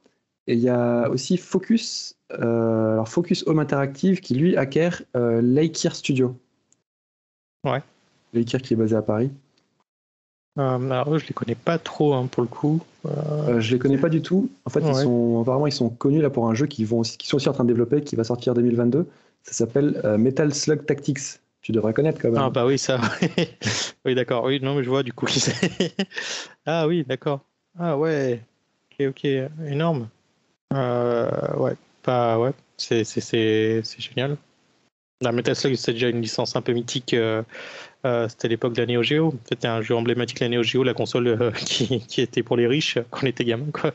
Et 0.49 0.55
il 0.55 0.61
y 0.61 0.69
a 0.69 1.09
aussi 1.09 1.37
Focus, 1.37 2.17
euh, 2.33 2.95
alors 2.95 3.09
Focus 3.09 3.47
Home 3.47 3.61
Interactive 3.61 4.21
qui 4.21 4.35
lui 4.35 4.57
acquiert 4.57 5.03
euh, 5.15 5.41
Laikir 5.41 5.95
Studio. 5.95 6.37
Ouais. 7.65 7.83
Laikir 8.33 8.61
qui 8.61 8.75
est 8.75 8.77
basé 8.77 8.97
à 8.97 9.03
Paris. 9.03 9.31
Euh, 10.59 10.91
alors 10.91 11.15
eux, 11.15 11.19
je 11.19 11.27
les 11.27 11.33
connais 11.33 11.55
pas 11.55 11.79
trop 11.79 12.15
hein, 12.15 12.29
pour 12.31 12.43
le 12.43 12.49
coup. 12.49 12.81
Euh, 13.07 13.11
Euh, 13.49 13.61
je 13.61 13.73
les 13.73 13.79
connais 13.79 13.99
pas 13.99 14.09
du 14.11 14.21
tout. 14.23 14.51
En 14.65 14.71
fait, 14.71 14.81
ils 14.81 14.87
Ouais. 14.87 15.03
sont, 15.03 15.41
apparemment, 15.43 15.67
ils 15.67 15.73
sont 15.73 15.89
connus 15.89 16.21
là 16.21 16.31
pour 16.31 16.49
un 16.49 16.55
jeu 16.55 16.67
qu'ils 16.67 16.87
vont 16.87 17.01
aussi, 17.01 17.17
qui 17.17 17.27
sont 17.27 17.37
aussi 17.37 17.49
en 17.49 17.53
train 17.53 17.65
de 17.65 17.69
développer, 17.69 18.03
qui 18.03 18.17
va 18.17 18.25
sortir 18.25 18.53
en 18.53 18.57
2022. 18.57 19.07
Ça 19.45 19.53
s'appelle 19.53 20.01
euh, 20.05 20.19
Metal 20.19 20.53
Slug 20.55 20.85
Tactics. 20.85 21.41
Tu 21.63 21.73
devrais 21.73 21.95
connaître 21.95 22.21
quand 22.21 22.31
même. 22.31 22.41
Ah 22.43 22.51
bah 22.51 22.67
oui, 22.67 22.79
ça. 22.79 23.01
oui, 24.05 24.15
d'accord. 24.15 24.45
Oui, 24.45 24.61
non, 24.61 24.75
mais 24.75 24.83
je 24.85 24.89
vois 24.91 25.03
du 25.03 25.13
coup 25.13 25.27
ah 26.67 26.87
oui, 26.89 27.05
d'accord. 27.09 27.41
Ah 27.79 27.97
ouais. 27.97 28.41
Ok, 28.91 29.07
ok, 29.09 29.25
énorme. 29.67 30.09
Ouais, 30.73 31.75
pas 32.03 32.39
ouais. 32.39 32.53
C'est 32.77 33.05
c'est 33.05 33.21
c'est 33.21 33.81
c'est 33.85 34.01
génial. 34.01 34.37
La 35.21 35.31
Metal 35.31 35.55
Slug, 35.55 35.77
c'est 35.77 35.93
déjà 35.93 36.09
une 36.09 36.21
licence 36.21 36.57
un 36.57 36.63
peu 36.63 36.73
mythique 36.73 37.15
euh, 38.05 38.13
Euh, 38.23 38.29
c'était 38.29 38.49
l'époque 38.49 38.75
de 38.75 38.83
la 38.83 38.87
Neo 38.87 39.03
Geo. 39.03 39.35
C'était 39.49 39.69
un 39.69 39.83
jeu 39.83 39.95
emblématique, 39.95 40.41
la 40.41 40.49
Neo 40.49 40.63
Geo, 40.63 40.83
la 40.85 40.95
console 40.95 41.29
euh, 41.29 41.51
qui, 41.57 42.01
qui, 42.07 42.21
était 42.21 42.43
pour 42.43 42.57
les 42.57 42.67
riches 42.67 42.99
quand 43.11 43.21
on 43.23 43.27
était 43.27 43.45
gamin. 43.45 43.67
Quoi. 43.73 43.93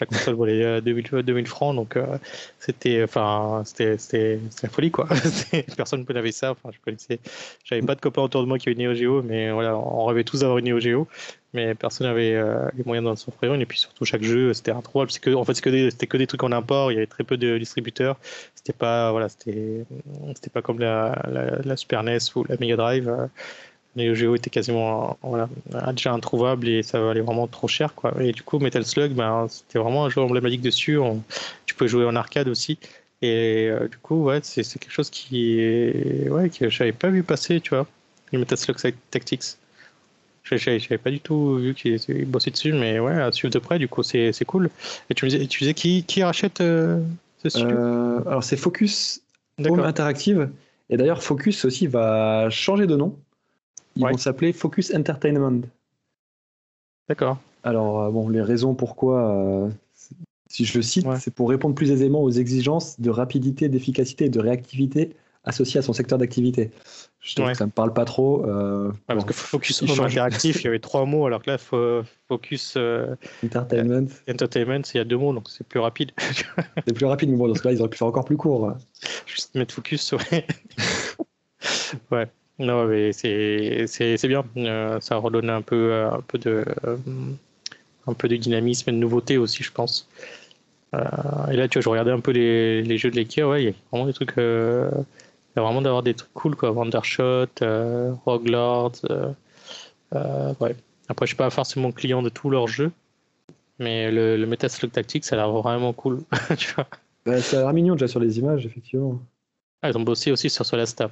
La 0.00 0.06
console 0.06 0.34
valait 0.34 0.80
2000, 0.80 1.22
2000 1.22 1.46
francs. 1.46 1.74
Donc, 1.74 1.96
euh, 1.96 2.18
c'était, 2.58 3.02
enfin, 3.02 3.62
c'était, 3.64 4.40
la 4.62 4.68
folie. 4.68 4.90
Quoi. 4.90 5.08
Personne 5.76 6.04
ne 6.08 6.18
avait 6.18 6.32
ça. 6.32 6.52
Enfin, 6.52 6.70
je 6.72 6.78
connaissais. 6.84 7.20
J'avais 7.64 7.82
pas 7.82 7.94
de 7.94 8.00
copains 8.00 8.22
autour 8.22 8.42
de 8.42 8.48
moi 8.48 8.58
qui 8.58 8.68
avaient 8.68 8.80
une 8.80 8.88
Neo 8.88 8.94
Geo, 8.94 9.22
mais 9.22 9.50
voilà, 9.50 9.76
on 9.76 10.04
rêvait 10.06 10.24
tous 10.24 10.40
d'avoir 10.40 10.58
une 10.58 10.66
Neo 10.68 10.80
Geo. 10.80 11.06
Mais 11.54 11.74
personne 11.74 12.06
n'avait 12.06 12.34
les 12.76 12.84
moyens 12.84 13.06
d'en 13.06 13.16
s'offrir 13.16 13.54
une. 13.54 13.62
Et 13.62 13.66
puis 13.66 13.78
surtout, 13.78 14.04
chaque 14.04 14.22
jeu, 14.22 14.52
c'était 14.52 14.70
introuvable. 14.70 15.10
Que, 15.10 15.34
en 15.34 15.44
fait, 15.46 15.54
c'était 15.54 16.06
que, 16.06 16.16
des, 16.18 16.26
trucs 16.26 16.42
en 16.42 16.52
import. 16.52 16.92
Il 16.92 16.96
y 16.96 16.98
avait 16.98 17.06
très 17.06 17.24
peu 17.24 17.38
de 17.38 17.56
distributeurs. 17.56 18.18
C'était 18.54 18.74
pas, 18.74 19.12
voilà, 19.12 19.28
pas 20.52 20.62
comme 20.62 20.78
la, 20.78 21.22
la, 21.64 21.76
Super 21.76 22.02
NES 22.02 22.18
ou 22.34 22.44
la 22.44 22.56
Mega 22.60 22.76
Drive 22.76 23.10
les 23.98 24.14
Geo 24.14 24.34
étaient 24.34 24.50
quasiment 24.50 25.18
voilà, 25.22 25.48
déjà 25.92 26.12
introuvables 26.12 26.68
et 26.68 26.82
ça 26.82 27.00
valait 27.00 27.20
vraiment 27.20 27.46
trop 27.46 27.68
cher. 27.68 27.94
Quoi. 27.94 28.14
Et 28.20 28.32
du 28.32 28.42
coup, 28.42 28.58
Metal 28.58 28.84
Slug, 28.84 29.12
ben, 29.12 29.46
c'était 29.48 29.78
vraiment 29.78 30.04
un 30.04 30.08
jeu 30.08 30.20
emblématique 30.20 30.62
dessus. 30.62 30.98
tu 31.66 31.74
pouvais 31.74 31.88
jouer 31.88 32.04
en 32.06 32.16
arcade 32.16 32.48
aussi. 32.48 32.78
Et 33.20 33.68
euh, 33.68 33.88
du 33.88 33.96
coup, 33.98 34.24
ouais, 34.24 34.40
c'est, 34.42 34.62
quelque 34.78 34.92
chose 34.92 35.10
qui 35.10 35.60
est, 35.60 36.28
ouais, 36.30 36.50
que 36.50 36.68
j'avais 36.68 36.92
pas 36.92 37.08
vu 37.08 37.22
passer, 37.22 37.60
tu 37.60 37.70
vois, 37.70 37.86
le 38.32 38.38
Metal 38.38 38.56
Slug 38.56 38.76
Tactics. 39.10 39.56
J'avais 40.44 40.98
pas 40.98 41.10
du 41.10 41.20
tout 41.20 41.56
vu 41.56 41.74
qu'il 41.74 42.24
bossait 42.26 42.50
dessus, 42.50 42.72
mais 42.72 42.98
ouais, 42.98 43.20
à 43.20 43.30
suivre 43.32 43.52
de 43.52 43.58
près, 43.58 43.78
du 43.78 43.88
coup, 43.88 44.02
c'est, 44.02 44.32
cool. 44.46 44.70
Et 45.10 45.14
tu 45.14 45.24
me 45.24 45.30
disais, 45.30 45.46
tu 45.46 45.58
disais 45.60 45.74
qui, 45.74 46.04
qui 46.04 46.22
rachète 46.22 46.60
euh, 46.60 47.02
ce 47.42 47.50
studio? 47.50 47.76
Euh, 47.76 48.20
Alors, 48.26 48.42
c'est 48.42 48.56
Focus 48.56 49.20
Home 49.58 49.80
Interactive. 49.80 50.48
Et 50.88 50.96
d'ailleurs, 50.96 51.22
Focus 51.22 51.64
aussi 51.64 51.86
va 51.86 52.48
changer 52.48 52.86
de 52.86 52.96
nom. 52.96 53.18
Ils 53.98 54.06
vont 54.06 54.16
s'appeler 54.16 54.52
Focus 54.52 54.94
Entertainment. 54.94 55.62
D'accord. 57.08 57.38
Alors, 57.64 58.02
euh, 58.02 58.10
bon, 58.10 58.28
les 58.28 58.42
raisons 58.42 58.74
pourquoi, 58.74 59.34
euh, 59.34 59.68
si 60.48 60.64
je 60.64 60.78
le 60.78 60.82
cite, 60.82 61.06
c'est 61.18 61.34
pour 61.34 61.50
répondre 61.50 61.74
plus 61.74 61.90
aisément 61.90 62.22
aux 62.22 62.30
exigences 62.30 63.00
de 63.00 63.10
rapidité, 63.10 63.68
d'efficacité 63.68 64.26
et 64.26 64.30
de 64.30 64.38
réactivité 64.38 65.16
associées 65.44 65.78
à 65.78 65.82
son 65.82 65.92
secteur 65.92 66.18
d'activité. 66.18 66.70
Je 67.20 67.34
trouve 67.34 67.48
que 67.48 67.56
ça 67.56 67.66
me 67.66 67.70
parle 67.70 67.92
pas 67.92 68.04
trop. 68.04 68.46
Euh, 68.46 68.92
parce 69.06 69.24
que 69.24 69.32
Focus 69.32 69.82
Home 69.82 70.00
Interactif, 70.00 70.62
il 70.62 70.64
y 70.64 70.68
avait 70.68 70.78
trois 70.78 71.04
mots, 71.04 71.26
alors 71.26 71.42
que 71.42 71.50
là, 71.50 71.58
Focus 72.28 72.78
Entertainment. 73.44 74.08
Entertainment, 74.30 74.82
il 74.94 74.96
y 74.96 75.00
a 75.00 75.04
deux 75.04 75.16
mots, 75.16 75.32
donc 75.32 75.48
c'est 75.48 75.66
plus 75.66 75.80
rapide. 75.80 76.12
c'est 76.86 76.94
plus 76.94 77.06
rapide, 77.06 77.30
mais 77.30 77.36
bon, 77.36 77.48
dans 77.48 77.54
ce 77.54 77.62
cas-là, 77.62 77.74
ils 77.74 77.80
auraient 77.80 77.90
pu 77.90 77.98
faire 77.98 78.06
encore 78.06 78.24
plus 78.24 78.36
court. 78.36 78.74
Juste 79.26 79.54
mettre 79.56 79.74
Focus, 79.74 80.12
ouais. 80.12 80.46
ouais. 82.12 82.28
Non, 82.58 82.86
mais 82.86 83.12
c'est 83.12 83.86
bien. 84.26 84.44
Euh, 84.56 85.00
ça 85.00 85.16
redonne 85.16 85.48
un 85.50 85.62
peu, 85.62 85.92
euh, 85.92 86.10
un 86.10 86.20
peu 86.20 86.38
de, 86.38 86.64
euh, 86.84 86.96
un 88.06 88.14
peu 88.14 88.28
de 88.28 88.36
dynamisme 88.36 88.90
et 88.90 88.92
de 88.92 88.98
nouveauté 88.98 89.38
aussi, 89.38 89.62
je 89.62 89.72
pense. 89.72 90.08
et 90.92 91.56
là, 91.56 91.68
tu 91.68 91.78
vois, 91.78 91.82
je 91.82 91.88
regardais 91.88 92.10
un 92.10 92.20
peu 92.20 92.32
les, 92.32 92.82
les 92.82 92.98
jeux 92.98 93.10
de 93.10 93.16
l'IKEA, 93.16 93.46
ouais, 93.48 93.62
il 93.62 93.66
y 93.66 93.70
a 93.70 93.74
vraiment 93.92 94.06
des 94.06 94.12
trucs. 94.12 94.34
il 94.36 94.42
y 95.56 95.58
a 95.58 95.62
vraiment 95.62 95.82
d'avoir 95.82 96.02
des 96.02 96.14
trucs 96.14 96.32
cool, 96.34 96.56
quoi. 96.56 96.72
Wandershot, 96.72 97.46
Rogue 98.24 98.48
Lords. 98.48 99.02
ouais. 100.12 100.76
Après, 101.10 101.24
je 101.24 101.28
suis 101.28 101.36
pas 101.36 101.50
forcément 101.50 101.92
client 101.92 102.22
de 102.22 102.28
tous 102.28 102.50
leurs 102.50 102.66
jeux, 102.68 102.90
mais 103.78 104.10
le, 104.10 104.36
le 104.36 104.46
Metaslug 104.46 104.90
Tactics, 104.90 105.24
ça 105.24 105.36
a 105.36 105.38
l'air 105.38 105.52
vraiment 105.52 105.92
cool. 105.92 106.22
tu 106.58 106.74
vois. 106.74 106.86
Bah, 107.24 107.40
ça 107.40 107.58
a 107.58 107.62
l'air 107.62 107.72
mignon 107.72 107.94
déjà 107.94 108.08
sur 108.08 108.20
les 108.20 108.38
images, 108.38 108.66
effectivement. 108.66 109.20
Ah, 109.82 109.90
ils 109.90 109.96
ont 109.96 110.02
bossé 110.02 110.32
aussi 110.32 110.50
sur 110.50 110.66
Solasta. 110.66 111.10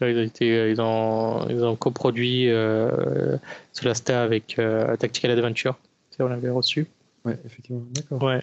Ils 0.00 0.18
ont, 0.18 0.22
été, 0.22 0.70
ils 0.70 0.80
ont, 0.80 1.48
ils 1.48 1.62
ont 1.62 1.76
coproduit 1.76 2.50
euh, 2.50 3.36
Solasta 3.72 4.22
avec 4.22 4.58
euh, 4.58 4.96
Tactical 4.96 5.30
Adventure. 5.30 5.78
on 6.18 6.26
l'avait 6.26 6.50
reçu. 6.50 6.88
Ouais, 7.24 7.38
effectivement. 7.44 7.82
D'accord. 7.94 8.22
Ouais. 8.22 8.42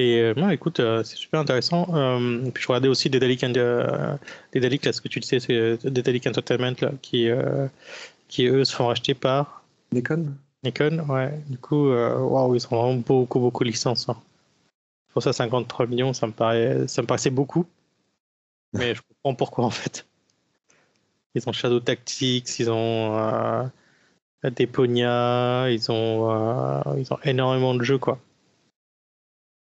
Et 0.00 0.20
euh, 0.20 0.50
écoute, 0.50 0.80
euh, 0.80 1.02
c'est 1.04 1.16
super 1.16 1.40
intéressant. 1.40 1.86
Euh, 1.94 2.50
puis 2.54 2.62
je 2.62 2.68
regardais 2.68 2.88
aussi 2.88 3.10
Dedalic, 3.10 3.44
euh, 3.44 4.16
Dedalic 4.54 4.84
là, 4.86 4.92
ce 4.94 5.00
que 5.02 5.08
tu 5.08 5.20
disais, 5.20 5.40
c'est 5.40 5.84
Dedalic 5.84 6.26
Entertainment, 6.26 6.74
là, 6.80 6.92
qui, 7.02 7.28
qui 8.28 8.46
eux 8.46 8.64
se 8.64 8.74
font 8.74 8.86
racheter 8.86 9.14
par 9.14 9.62
Nikon. 9.92 10.34
Nikon, 10.64 11.00
ouais. 11.08 11.38
Du 11.48 11.58
coup, 11.58 11.90
waouh, 11.90 12.54
ils 12.54 12.66
ont 12.70 12.80
vraiment 12.80 12.94
beaucoup, 12.94 13.40
beaucoup 13.40 13.64
de 13.64 13.68
licences. 13.68 14.08
Hein. 14.08 14.16
Pour 15.12 15.22
ça, 15.22 15.32
53 15.32 15.86
millions, 15.86 16.12
ça 16.12 16.26
me, 16.26 16.32
paraît, 16.32 16.86
ça 16.88 17.02
me 17.02 17.06
paraissait 17.06 17.30
beaucoup. 17.30 17.66
Mais 18.72 18.94
je 18.94 19.02
comprends 19.02 19.34
pourquoi 19.34 19.64
en 19.66 19.70
fait. 19.70 20.06
Ils 21.34 21.48
ont 21.48 21.52
Shadow 21.52 21.80
Tactics, 21.80 22.58
ils 22.58 22.70
ont 22.70 23.16
euh, 23.16 23.64
Deponia, 24.50 25.70
ils 25.70 25.90
ont, 25.90 26.30
euh, 26.30 26.98
ils 26.98 27.12
ont 27.12 27.18
énormément 27.24 27.74
de 27.74 27.82
jeux, 27.82 27.98
quoi. 27.98 28.18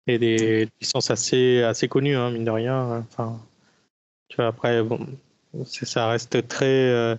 Et 0.06 0.18
des 0.18 0.68
licences 0.80 1.10
assez, 1.10 1.62
assez 1.62 1.88
connues, 1.88 2.16
hein, 2.16 2.30
mine 2.30 2.44
de 2.44 2.50
rien. 2.50 2.98
Enfin, 2.98 3.40
tu 4.28 4.36
vois, 4.36 4.48
après, 4.48 4.82
bon, 4.82 5.06
ça 5.64 6.08
reste 6.08 6.46
très, 6.48 6.66
euh, 6.66 7.16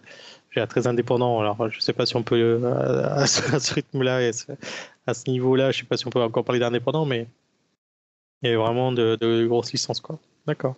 très 0.52 0.86
indépendant. 0.86 1.40
Alors, 1.40 1.70
je 1.70 1.80
sais 1.80 1.94
pas 1.94 2.06
si 2.06 2.16
on 2.16 2.24
peut, 2.24 2.62
à, 2.66 3.26
ce, 3.26 3.74
rythme-là 3.74 4.18
à 5.08 5.14
ce, 5.14 5.30
niveau-là, 5.30 5.72
je 5.72 5.80
sais 5.80 5.86
pas 5.86 5.98
si 5.98 6.06
on 6.06 6.12
peut 6.12 6.22
encore 6.22 6.46
parler 6.46 6.60
d'indépendant, 6.60 7.06
mais 7.06 7.28
il 8.44 8.52
y 8.52 8.54
a 8.54 8.58
vraiment 8.58 8.92
de, 8.92 9.18
de 9.20 9.48
grosses 9.48 9.74
licences, 9.74 10.02
quoi. 10.02 10.20
D'accord. 10.46 10.76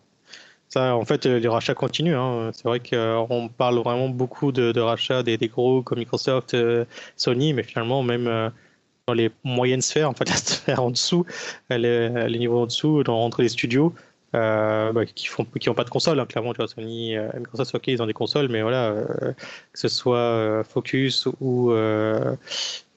Ça, 0.69 0.95
en 0.95 1.05
fait, 1.05 1.25
euh, 1.25 1.39
les 1.39 1.47
rachats 1.47 1.73
continuent. 1.73 2.17
Hein. 2.17 2.51
C'est 2.53 2.65
vrai 2.65 2.79
qu'on 2.79 3.49
parle 3.49 3.79
vraiment 3.79 4.09
beaucoup 4.09 4.51
de, 4.51 4.79
rachats 4.79 5.23
des, 5.23 5.37
gros 5.47 5.81
comme 5.81 5.99
Microsoft, 5.99 6.53
euh, 6.53 6.85
Sony, 7.15 7.53
mais 7.53 7.63
finalement, 7.63 8.03
même 8.03 8.27
euh, 8.27 8.49
dans 9.07 9.13
les 9.13 9.31
moyennes 9.43 9.81
sphères, 9.81 10.09
en 10.09 10.13
fait, 10.13 10.25
la 10.29 10.35
sphère 10.35 10.83
en 10.83 10.91
dessous, 10.91 11.25
les, 11.69 12.09
niveaux 12.37 12.59
en 12.61 12.65
dessous, 12.65 13.03
dans, 13.03 13.23
entre 13.23 13.41
les 13.41 13.49
studios, 13.49 13.93
bah, 14.33 15.05
qui 15.15 15.27
font 15.27 15.45
qui 15.45 15.67
n'ont 15.67 15.73
pas 15.73 15.85
de 15.85 15.89
console, 15.89 16.19
hein, 16.19 16.25
clairement, 16.25 16.53
tu 16.53 16.57
vois, 16.57 16.67
Sony, 16.67 17.15
Microsoft, 17.35 17.73
ok, 17.73 17.87
ils 17.87 18.01
ont 18.03 18.05
des 18.05 18.13
consoles, 18.13 18.49
mais 18.49 18.61
voilà, 18.61 18.93
que 19.73 19.79
ce 19.79 19.87
soit 19.87 20.63
Focus 20.63 21.27
ou 21.39 21.71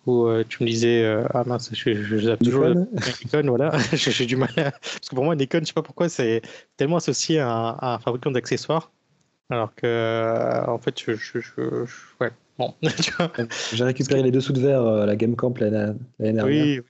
où 0.06 0.26
euh, 0.26 0.44
tu 0.48 0.62
me 0.62 0.68
disais 0.68 1.02
euh, 1.04 1.24
ah 1.34 1.44
mince 1.44 1.70
je, 1.72 2.02
je, 2.02 2.16
je 2.16 2.30
toujours 2.36 2.68
Nikon 2.68 3.42
voilà 3.46 3.72
j'ai 3.92 4.26
du 4.26 4.36
mal 4.36 4.50
à... 4.56 4.70
parce 4.70 5.08
que 5.10 5.14
pour 5.14 5.24
moi 5.24 5.36
Nikon 5.36 5.60
je 5.60 5.66
sais 5.66 5.72
pas 5.72 5.82
pourquoi 5.82 6.08
c'est 6.08 6.42
tellement 6.76 6.96
associé 6.96 7.38
à 7.38 7.50
un, 7.50 7.70
à 7.70 7.94
un 7.94 7.98
fabricant 7.98 8.30
d'accessoires 8.30 8.90
alors 9.50 9.74
que 9.74 9.86
euh, 9.86 10.64
en 10.66 10.78
fait 10.78 10.98
je, 11.00 11.12
je 11.14 11.40
ouais 12.20 12.30
bon 12.58 12.74
j'ai 13.72 13.84
récupéré 13.84 14.22
les 14.22 14.30
deux 14.30 14.40
sous 14.40 14.54
de 14.54 14.60
verre 14.60 14.86
à 14.86 15.06
la 15.06 15.16
Game 15.16 15.36
Camp 15.36 15.58
l'année 15.58 15.94
dernière 16.18 16.46
oui 16.46 16.80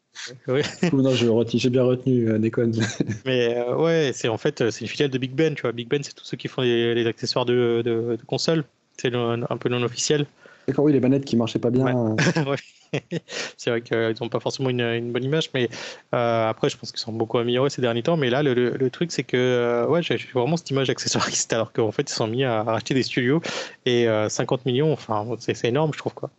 oui. 0.49 0.62
non, 0.93 1.14
j'ai 1.14 1.71
bien 1.71 1.85
retenu 1.85 2.37
Nikon. 2.40 2.73
Mais 3.25 3.57
ouais, 3.73 4.11
c'est 4.12 4.26
en 4.26 4.38
fait 4.38 4.69
c'est 4.71 4.81
une 4.81 4.88
filiale 4.88 5.09
de 5.09 5.17
Big 5.19 5.31
Ben, 5.33 5.55
tu 5.55 5.62
vois. 5.62 5.71
Big 5.71 5.88
Ben, 5.88 6.02
c'est 6.02 6.14
tous 6.14 6.25
ceux 6.25 6.37
qui 6.37 6.49
font 6.49 6.62
les, 6.62 7.07
accessoires 7.07 7.45
de, 7.47 7.81
de, 7.85 8.17
de 8.17 8.23
console. 8.26 8.64
C'est 8.97 9.14
un 9.14 9.57
peu 9.57 9.69
non 9.69 9.83
officiel. 9.85 10.26
D'accord, 10.67 10.85
oui, 10.85 10.93
les 10.93 11.00
manettes 11.00 11.25
qui 11.25 11.37
marchaient 11.37 11.61
pas 11.61 11.71
bien. 11.71 11.87
Ouais. 11.87 12.57
c'est 13.57 13.71
vrai 13.71 13.83
qu'ils 13.83 14.15
n'ont 14.21 14.29
pas 14.29 14.41
forcément 14.41 14.71
une, 14.71 15.13
bonne 15.13 15.25
image, 15.25 15.51
mais 15.55 15.69
euh, 16.15 16.49
après, 16.49 16.69
je 16.69 16.77
pense 16.77 16.91
qu'ils 16.91 17.01
sont 17.01 17.13
beaucoup 17.13 17.39
améliorés 17.39 17.71
ces 17.71 17.83
derniers 17.83 18.03
temps. 18.03 18.17
Mais 18.17 18.31
là, 18.31 18.43
le, 18.43 18.91
truc, 18.91 19.13
c'est 19.13 19.23
que 19.23 19.37
euh, 19.37 19.87
ouais, 19.87 20.03
j'ai 20.03 20.19
vraiment 20.35 20.57
cette 20.57 20.71
image 20.71 20.91
accessoiriste, 20.91 21.53
alors 21.53 21.73
qu'en 21.73 21.93
fait, 21.93 22.11
ils 22.11 22.15
sont 22.15 22.27
mis 22.27 22.45
à 22.45 22.63
racheter 22.63 22.95
des 22.95 23.03
studios 23.03 23.41
et 23.87 24.07
50 24.29 24.61
euh, 24.61 24.63
millions, 24.67 24.93
enfin, 24.93 25.27
c'est 25.39 25.65
énorme, 25.65 25.93
je 25.93 25.99
trouve, 25.99 26.15
quoi. 26.15 26.31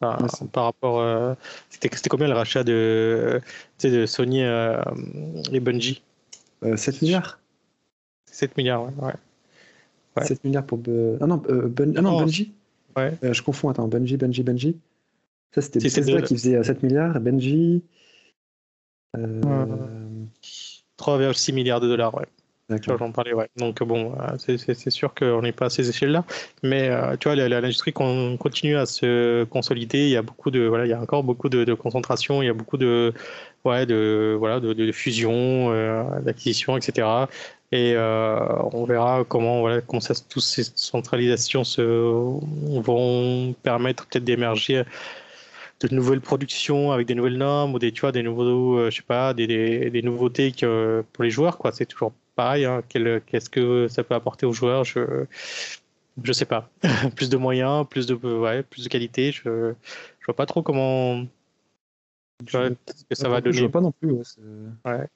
par 0.00 0.64
rapport. 0.64 1.36
C'était 1.68 2.08
combien 2.08 2.28
le 2.28 2.34
rachat 2.34 2.64
de, 2.64 3.40
de 3.82 4.06
Sony 4.06 4.40
et 4.40 5.60
Bungie? 5.60 6.02
7 6.76 7.02
milliards 7.02 7.38
7 8.26 8.56
milliards, 8.56 8.84
ouais. 8.84 9.12
ouais. 10.16 10.24
7 10.24 10.44
milliards 10.44 10.64
pour. 10.64 10.78
Ah 11.20 11.26
non, 11.26 11.42
ah 11.48 12.00
non 12.00 12.20
Bungie 12.20 12.52
Ouais. 12.96 13.16
je 13.22 13.40
confonds, 13.40 13.68
attends, 13.68 13.86
Bungie, 13.86 14.16
Bungie, 14.16 14.42
Bungie. 14.42 14.76
Ça, 15.52 15.62
c'était 15.62 15.80
Bethesda 15.80 16.22
qui 16.22 16.36
faisait 16.36 16.62
7 16.62 16.76
euh, 16.76 16.86
milliards, 16.86 17.18
Benji. 17.20 17.82
3,6 19.16 21.52
milliards 21.52 21.80
de 21.80 21.88
dollars, 21.88 22.14
ouais. 22.14 22.26
J'en 22.86 23.10
parlais, 23.10 23.32
ouais. 23.32 23.48
Donc 23.56 23.82
bon, 23.82 24.14
euh, 24.20 24.36
c'est 24.38 24.90
sûr 24.90 25.12
qu'on 25.12 25.42
n'est 25.42 25.50
pas 25.50 25.66
à 25.66 25.70
ces 25.70 25.88
échelles-là, 25.88 26.24
mais 26.62 26.88
euh, 26.88 27.16
tu 27.18 27.28
vois, 27.28 27.34
l'industrie 27.34 27.92
continue 27.92 28.76
à 28.76 28.86
se 28.86 29.42
consolider. 29.42 30.04
Il 30.04 30.10
y 30.10 30.16
a 30.16 30.22
beaucoup 30.22 30.52
de, 30.52 30.60
voilà, 30.60 30.86
il 30.86 30.90
y 30.90 30.92
a 30.92 31.00
encore 31.00 31.24
beaucoup 31.24 31.48
de, 31.48 31.74
concentration, 31.74 32.42
il 32.42 32.46
y 32.46 32.48
a 32.48 32.54
beaucoup 32.54 32.76
de, 32.76 33.12
ouais, 33.64 33.86
de, 33.86 34.36
voilà, 34.38 34.60
de, 34.60 34.92
fusion, 34.92 35.74
d'acquisition, 36.20 36.76
etc. 36.76 37.08
Et 37.72 37.96
on 37.96 38.84
verra 38.84 39.24
comment, 39.24 39.62
voilà, 39.62 39.80
comment 39.80 40.00
ça, 40.00 40.14
toutes 40.28 40.44
ces 40.44 40.62
centralisations 40.62 41.64
se, 41.64 41.82
vont 41.82 43.52
permettre 43.64 44.06
peut-être 44.06 44.24
d'émerger 44.24 44.84
de 45.80 45.94
nouvelles 45.94 46.20
productions 46.20 46.92
avec 46.92 47.06
des 47.06 47.14
nouvelles 47.14 47.38
normes 47.38 47.74
ou 47.74 47.78
des 47.78 47.92
tu 47.92 48.02
vois 48.02 48.12
des 48.12 48.22
nouveaux 48.22 48.78
euh, 48.78 48.90
je 48.90 48.96
sais 48.96 49.02
pas 49.02 49.34
des, 49.34 49.46
des, 49.90 50.02
nouveautés 50.02 50.52
que, 50.52 51.04
pour 51.12 51.24
les 51.24 51.30
joueurs 51.30 51.58
quoi 51.58 51.72
c'est 51.72 51.86
toujours 51.86 52.12
pareil 52.36 52.64
hein. 52.64 52.82
qu'est-ce 52.88 53.50
que 53.50 53.88
ça 53.88 54.04
peut 54.04 54.14
apporter 54.14 54.46
aux 54.46 54.52
joueurs 54.52 54.84
je 54.84 55.26
Je 56.22 56.32
sais 56.32 56.44
pas. 56.44 56.68
plus 57.16 57.30
de 57.30 57.36
moyens, 57.36 57.86
plus 57.88 58.06
de, 58.06 58.14
ouais, 58.14 58.62
plus 58.62 58.84
de 58.84 58.88
qualité. 58.88 59.32
Je, 59.32 59.72
je 60.20 60.26
vois 60.26 60.36
pas 60.36 60.46
trop 60.46 60.62
comment. 60.62 61.24
Tu 62.46 62.56
vois, 62.56 62.68
ce 62.68 63.04
que 63.04 63.14
ça 63.14 63.28
va 63.28 63.40
donner. 63.40 63.56
Je 63.56 63.60
vois 63.62 63.70
pas 63.70 63.80
non 63.80 63.92
plus. 63.92 64.12
Ouais. 64.84 65.06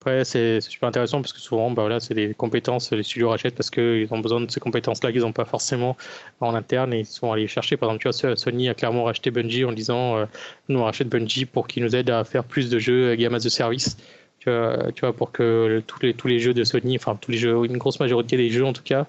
Après, 0.00 0.24
c'est 0.24 0.60
super 0.62 0.88
intéressant 0.88 1.20
parce 1.20 1.32
que 1.34 1.40
souvent, 1.40 1.70
bah 1.70 1.82
voilà, 1.82 2.00
c'est 2.00 2.14
des 2.14 2.32
compétences, 2.32 2.90
les 2.90 3.02
studios 3.02 3.28
rachètent 3.28 3.54
parce 3.54 3.68
qu'ils 3.68 4.08
ont 4.12 4.20
besoin 4.20 4.40
de 4.40 4.50
ces 4.50 4.58
compétences-là 4.58 5.12
qu'ils 5.12 5.20
n'ont 5.20 5.32
pas 5.32 5.44
forcément 5.44 5.96
en 6.40 6.54
interne 6.54 6.94
et 6.94 7.00
ils 7.00 7.06
sont 7.06 7.32
allés 7.32 7.46
chercher. 7.48 7.76
Par 7.76 7.90
exemple, 7.90 8.02
tu 8.16 8.26
vois, 8.26 8.36
Sony 8.36 8.70
a 8.70 8.74
clairement 8.74 9.04
racheté 9.04 9.30
Bungie 9.30 9.64
en 9.66 9.72
disant 9.72 10.16
euh, 10.16 10.26
nous, 10.68 10.78
on 10.78 10.84
rachète 10.84 11.08
Bungie 11.08 11.44
pour 11.44 11.68
qu'ils 11.68 11.82
nous 11.84 11.94
aident 11.94 12.10
à 12.10 12.24
faire 12.24 12.44
plus 12.44 12.70
de 12.70 12.78
jeux 12.78 13.14
gamme 13.16 13.34
as 13.34 13.44
a 13.44 13.50
service. 13.50 13.98
Tu 14.38 14.48
vois, 14.48 15.12
pour 15.14 15.32
que 15.32 15.82
tous 15.86 16.00
les, 16.00 16.14
tous 16.14 16.26
les 16.28 16.38
jeux 16.38 16.54
de 16.54 16.64
Sony, 16.64 16.96
enfin, 16.96 17.14
tous 17.20 17.30
les 17.30 17.36
jeux, 17.36 17.62
une 17.66 17.76
grosse 17.76 18.00
majorité 18.00 18.38
des 18.38 18.48
jeux 18.48 18.64
en 18.64 18.72
tout 18.72 18.82
cas, 18.82 19.06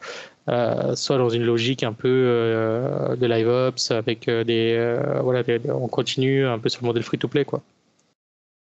euh, 0.50 0.96
soient 0.96 1.18
dans 1.18 1.30
une 1.30 1.44
logique 1.44 1.84
un 1.84 1.94
peu 1.94 2.10
euh, 2.10 3.16
de 3.16 3.26
live 3.28 3.48
ops 3.48 3.92
avec 3.92 4.28
euh, 4.28 4.44
des, 4.44 4.76
euh, 4.78 5.22
voilà, 5.22 5.44
on 5.70 5.88
continue 5.88 6.46
un 6.46 6.60
peu 6.60 6.68
sur 6.68 6.82
le 6.82 6.88
modèle 6.88 7.04
free-to-play, 7.04 7.46
quoi. 7.46 7.62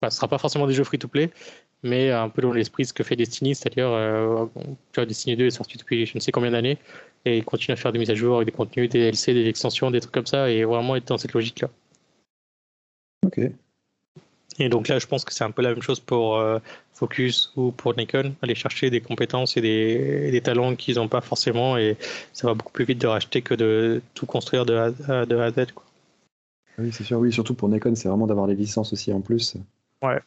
Ce 0.10 0.18
sera 0.18 0.28
pas 0.28 0.38
forcément 0.38 0.68
des 0.68 0.74
jeux 0.74 0.84
free-to-play, 0.84 1.30
mais 1.84 2.12
un 2.12 2.30
peu 2.30 2.42
dans 2.42 2.54
l'esprit 2.54 2.86
ce 2.86 2.94
que 2.94 3.04
fait 3.04 3.16
Destiny, 3.16 3.56
c'est-à-dire, 3.56 3.90
euh, 3.90 4.46
Destiny 4.98 5.36
2 5.36 5.48
est 5.48 5.52
sorti 5.52 5.78
depuis 5.78 6.06
je 6.06 6.14
ne 6.16 6.20
sais 6.20 6.32
combien 6.32 6.52
d'années, 6.52 6.78
et 7.26 7.38
il 7.38 7.44
continue 7.44 7.74
à 7.74 7.76
faire 7.76 7.92
des 7.92 8.00
mises 8.00 8.10
à 8.10 8.16
jour 8.16 8.38
avec 8.38 8.48
des 8.48 8.52
contenus, 8.52 8.90
des 8.90 9.00
DLC, 9.00 9.34
des 9.34 9.48
extensions, 9.48 9.92
des 9.92 10.00
trucs 10.00 10.14
comme 10.14 10.26
ça, 10.26 10.50
et 10.50 10.64
vraiment 10.64 10.96
être 10.96 11.08
dans 11.08 11.18
cette 11.18 11.34
logique-là. 11.34 11.70
Ok. 13.26 13.40
Et 14.60 14.70
donc 14.70 14.88
là, 14.88 15.00
je 15.00 15.08
pense 15.08 15.26
que 15.26 15.34
c'est 15.34 15.44
un 15.44 15.52
peu 15.52 15.62
la 15.62 15.70
même 15.70 15.82
chose 15.82 16.00
pour 16.00 16.38
euh, 16.38 16.60
Focus 16.94 17.52
ou 17.56 17.72
pour 17.72 17.98
Nikon, 17.98 18.36
aller 18.42 18.56
chercher 18.56 18.90
des 18.90 19.02
compétences 19.02 19.58
et 19.58 19.62
des, 19.62 20.32
des 20.32 20.42
talents 20.42 20.76
qu'ils 20.76 20.96
n'ont 20.96 21.08
pas 21.08 21.22
forcément, 21.22 21.78
et 21.78 21.98
ça 22.34 22.48
va 22.48 22.54
beaucoup 22.54 22.72
plus 22.72 22.86
vite 22.86 23.02
de 23.02 23.08
racheter 23.08 23.42
que 23.42 23.56
de 23.56 24.02
tout 24.14 24.26
construire 24.26 24.66
de 24.66 24.76
A, 24.76 25.26
de 25.26 25.36
a 25.36 25.46
à 25.46 25.52
Z. 25.52 25.72
Quoi. 25.74 25.84
Oui, 26.78 26.92
c'est 26.92 27.04
sûr, 27.04 27.20
oui, 27.20 27.32
surtout 27.32 27.56
pour 27.56 27.70
Nikon, 27.70 27.96
c'est 27.96 28.10
vraiment 28.10 28.28
d'avoir 28.28 28.48
les 28.48 28.56
licences 28.56 28.94
aussi 28.94 29.12
en 29.12 29.22
plus. 29.22 29.58
Ouais, 30.04 30.20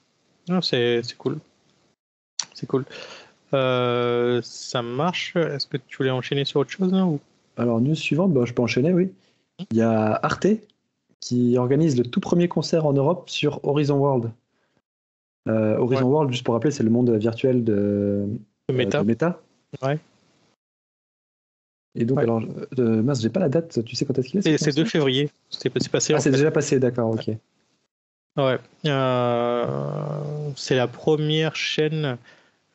c'est 0.63 1.03
cool. 1.19 1.39
C'est 2.55 2.67
cool. 2.67 2.85
Euh, 3.55 4.41
ça 4.43 4.83
marche. 4.83 5.37
Est-ce 5.37 5.67
que 5.67 5.77
tu 5.77 5.99
voulais 5.99 6.11
enchaîner 6.11 6.45
sur 6.45 6.61
autre 6.61 6.71
chose 6.71 6.93
là, 6.93 7.05
ou... 7.05 7.21
Alors, 7.57 7.81
news 7.81 7.95
suivante, 7.95 8.33
bah, 8.33 8.43
je 8.45 8.53
peux 8.53 8.63
enchaîner, 8.63 8.93
oui. 8.93 9.13
Il 9.71 9.77
y 9.77 9.83
a 9.83 10.19
Arte 10.23 10.47
qui 11.21 11.57
organise 11.57 11.97
le 11.97 12.05
tout 12.05 12.21
premier 12.21 12.49
concert 12.49 12.85
en 12.87 12.93
Europe 12.93 13.29
sur 13.31 13.65
Horizon 13.65 13.97
World. 13.99 14.31
Euh, 15.49 15.77
Horizon 15.79 16.05
Ouais. 16.05 16.11
World, 16.11 16.33
juste 16.33 16.45
pour 16.45 16.55
rappeler, 16.55 16.71
c'est 16.71 16.83
le 16.83 16.91
monde 16.91 17.11
virtuel 17.11 17.65
de, 17.65 18.27
méta 18.71 18.99
euh, 18.99 19.03
de 19.03 19.07
Meta. 19.07 19.41
Ouais. 19.83 19.99
Et 21.95 22.05
donc, 22.05 22.19
Ouais. 22.19 22.25
alors, 22.25 22.43
mince, 22.79 23.23
j'ai 23.23 23.31
pas 23.31 23.41
la 23.41 23.49
date, 23.49 23.83
tu 23.85 23.97
sais 23.97 24.05
quand 24.05 24.19
est-ce 24.19 24.29
qu'il 24.29 24.39
est 24.41 24.43
C'est 24.43 24.59
ce 24.59 24.65
c'est 24.65 24.71
2 24.73 24.83
concert? 24.83 24.91
février. 24.93 25.31
C'est 25.51 25.73
c'est 25.79 25.89
passé. 25.91 26.13
Ah, 26.15 26.21
c'est 26.21 26.31
fait. 26.31 26.37
déjà 26.37 26.51
passé, 26.51 26.79
d'accord, 26.79 27.11
ok. 27.11 27.31
Ouais. 28.37 28.59
Euh, 28.87 30.51
c'est 30.57 30.77
la 30.77 30.87
première 30.89 31.57
chaîne 31.57 32.19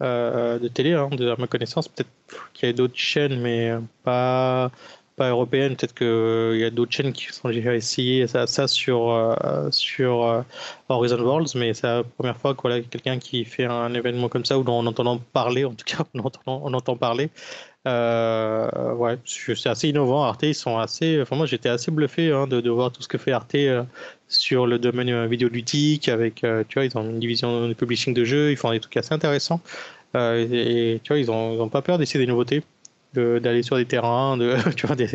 euh, 0.01 0.57
de 0.57 0.67
télé, 0.67 0.93
hein, 0.93 1.09
de, 1.11 1.35
ma 1.37 1.45
connaissance. 1.47 1.87
Peut-être 1.87 2.09
qu'il 2.53 2.67
y 2.67 2.71
a 2.71 2.73
d'autres 2.73 2.97
chaînes, 2.97 3.39
mais 3.39 3.71
pas, 4.03 4.71
pas 5.15 5.29
européennes. 5.29 5.75
Peut-être 5.75 5.93
qu'il 5.93 6.59
y 6.59 6.63
a 6.63 6.71
d'autres 6.71 6.91
chaînes 6.91 7.13
qui 7.13 7.25
sont 7.31 7.49
déjà 7.49 7.75
essayé 7.75 8.25
ça, 8.27 8.47
sur, 8.67 9.11
euh, 9.11 9.69
sur 9.71 10.23
euh, 10.25 10.41
Horizon 10.89 11.21
Worlds, 11.21 11.55
mais 11.55 11.75
c'est 11.75 11.87
la 11.87 12.03
première 12.03 12.37
fois 12.37 12.55
que 12.55 12.61
voilà, 12.63 12.81
quelqu'un 12.81 13.19
qui 13.19 13.45
fait 13.45 13.65
un 13.65 13.93
événement 13.93 14.29
comme 14.29 14.45
ça, 14.45 14.57
ou 14.57 14.65
en 14.67 14.85
entendant 14.87 15.19
parler, 15.19 15.65
en 15.65 15.75
tout 15.75 15.85
cas, 15.85 16.03
on 16.15 16.19
entend, 16.21 16.41
on 16.63 16.73
entend 16.73 16.95
parler. 16.97 17.29
Euh, 17.87 18.93
ouais, 18.93 19.17
c'est 19.25 19.67
assez 19.67 19.89
innovant. 19.89 20.23
Arte, 20.23 20.43
ils 20.43 20.53
sont 20.53 20.77
assez. 20.77 21.19
Enfin, 21.21 21.35
moi, 21.35 21.47
j'étais 21.47 21.69
assez 21.69 21.89
bluffé 21.89 22.31
hein, 22.31 22.45
de, 22.47 22.61
de 22.61 22.69
voir 22.69 22.91
tout 22.91 23.01
ce 23.01 23.07
que 23.07 23.17
fait 23.17 23.31
Arte 23.31 23.55
euh, 23.55 23.83
sur 24.27 24.67
le 24.67 24.77
domaine 24.77 25.09
euh, 25.09 25.27
vidéoludique. 25.27 26.07
Avec, 26.07 26.43
euh, 26.43 26.63
tu 26.67 26.75
vois, 26.75 26.85
ils 26.85 26.95
ont 26.97 27.03
une 27.03 27.19
division 27.19 27.67
de 27.67 27.73
publishing 27.73 28.13
de 28.13 28.23
jeux. 28.23 28.51
Ils 28.51 28.57
font 28.57 28.71
des 28.71 28.79
trucs 28.79 28.97
assez 28.97 29.13
intéressants. 29.13 29.61
Et, 30.15 30.93
et, 30.95 30.99
tu 31.03 31.13
vois, 31.13 31.19
ils 31.19 31.31
ont, 31.31 31.53
ils 31.55 31.61
ont 31.61 31.69
pas 31.69 31.81
peur 31.81 31.97
d'essayer 31.97 32.23
des 32.23 32.29
nouveautés, 32.29 32.63
de- 33.13 33.39
d'aller 33.39 33.63
sur 33.63 33.77
des 33.77 33.85
terrains, 33.85 34.37
de, 34.37 34.55
tu 34.75 34.85
vois, 34.87 34.95
des, 34.95 35.07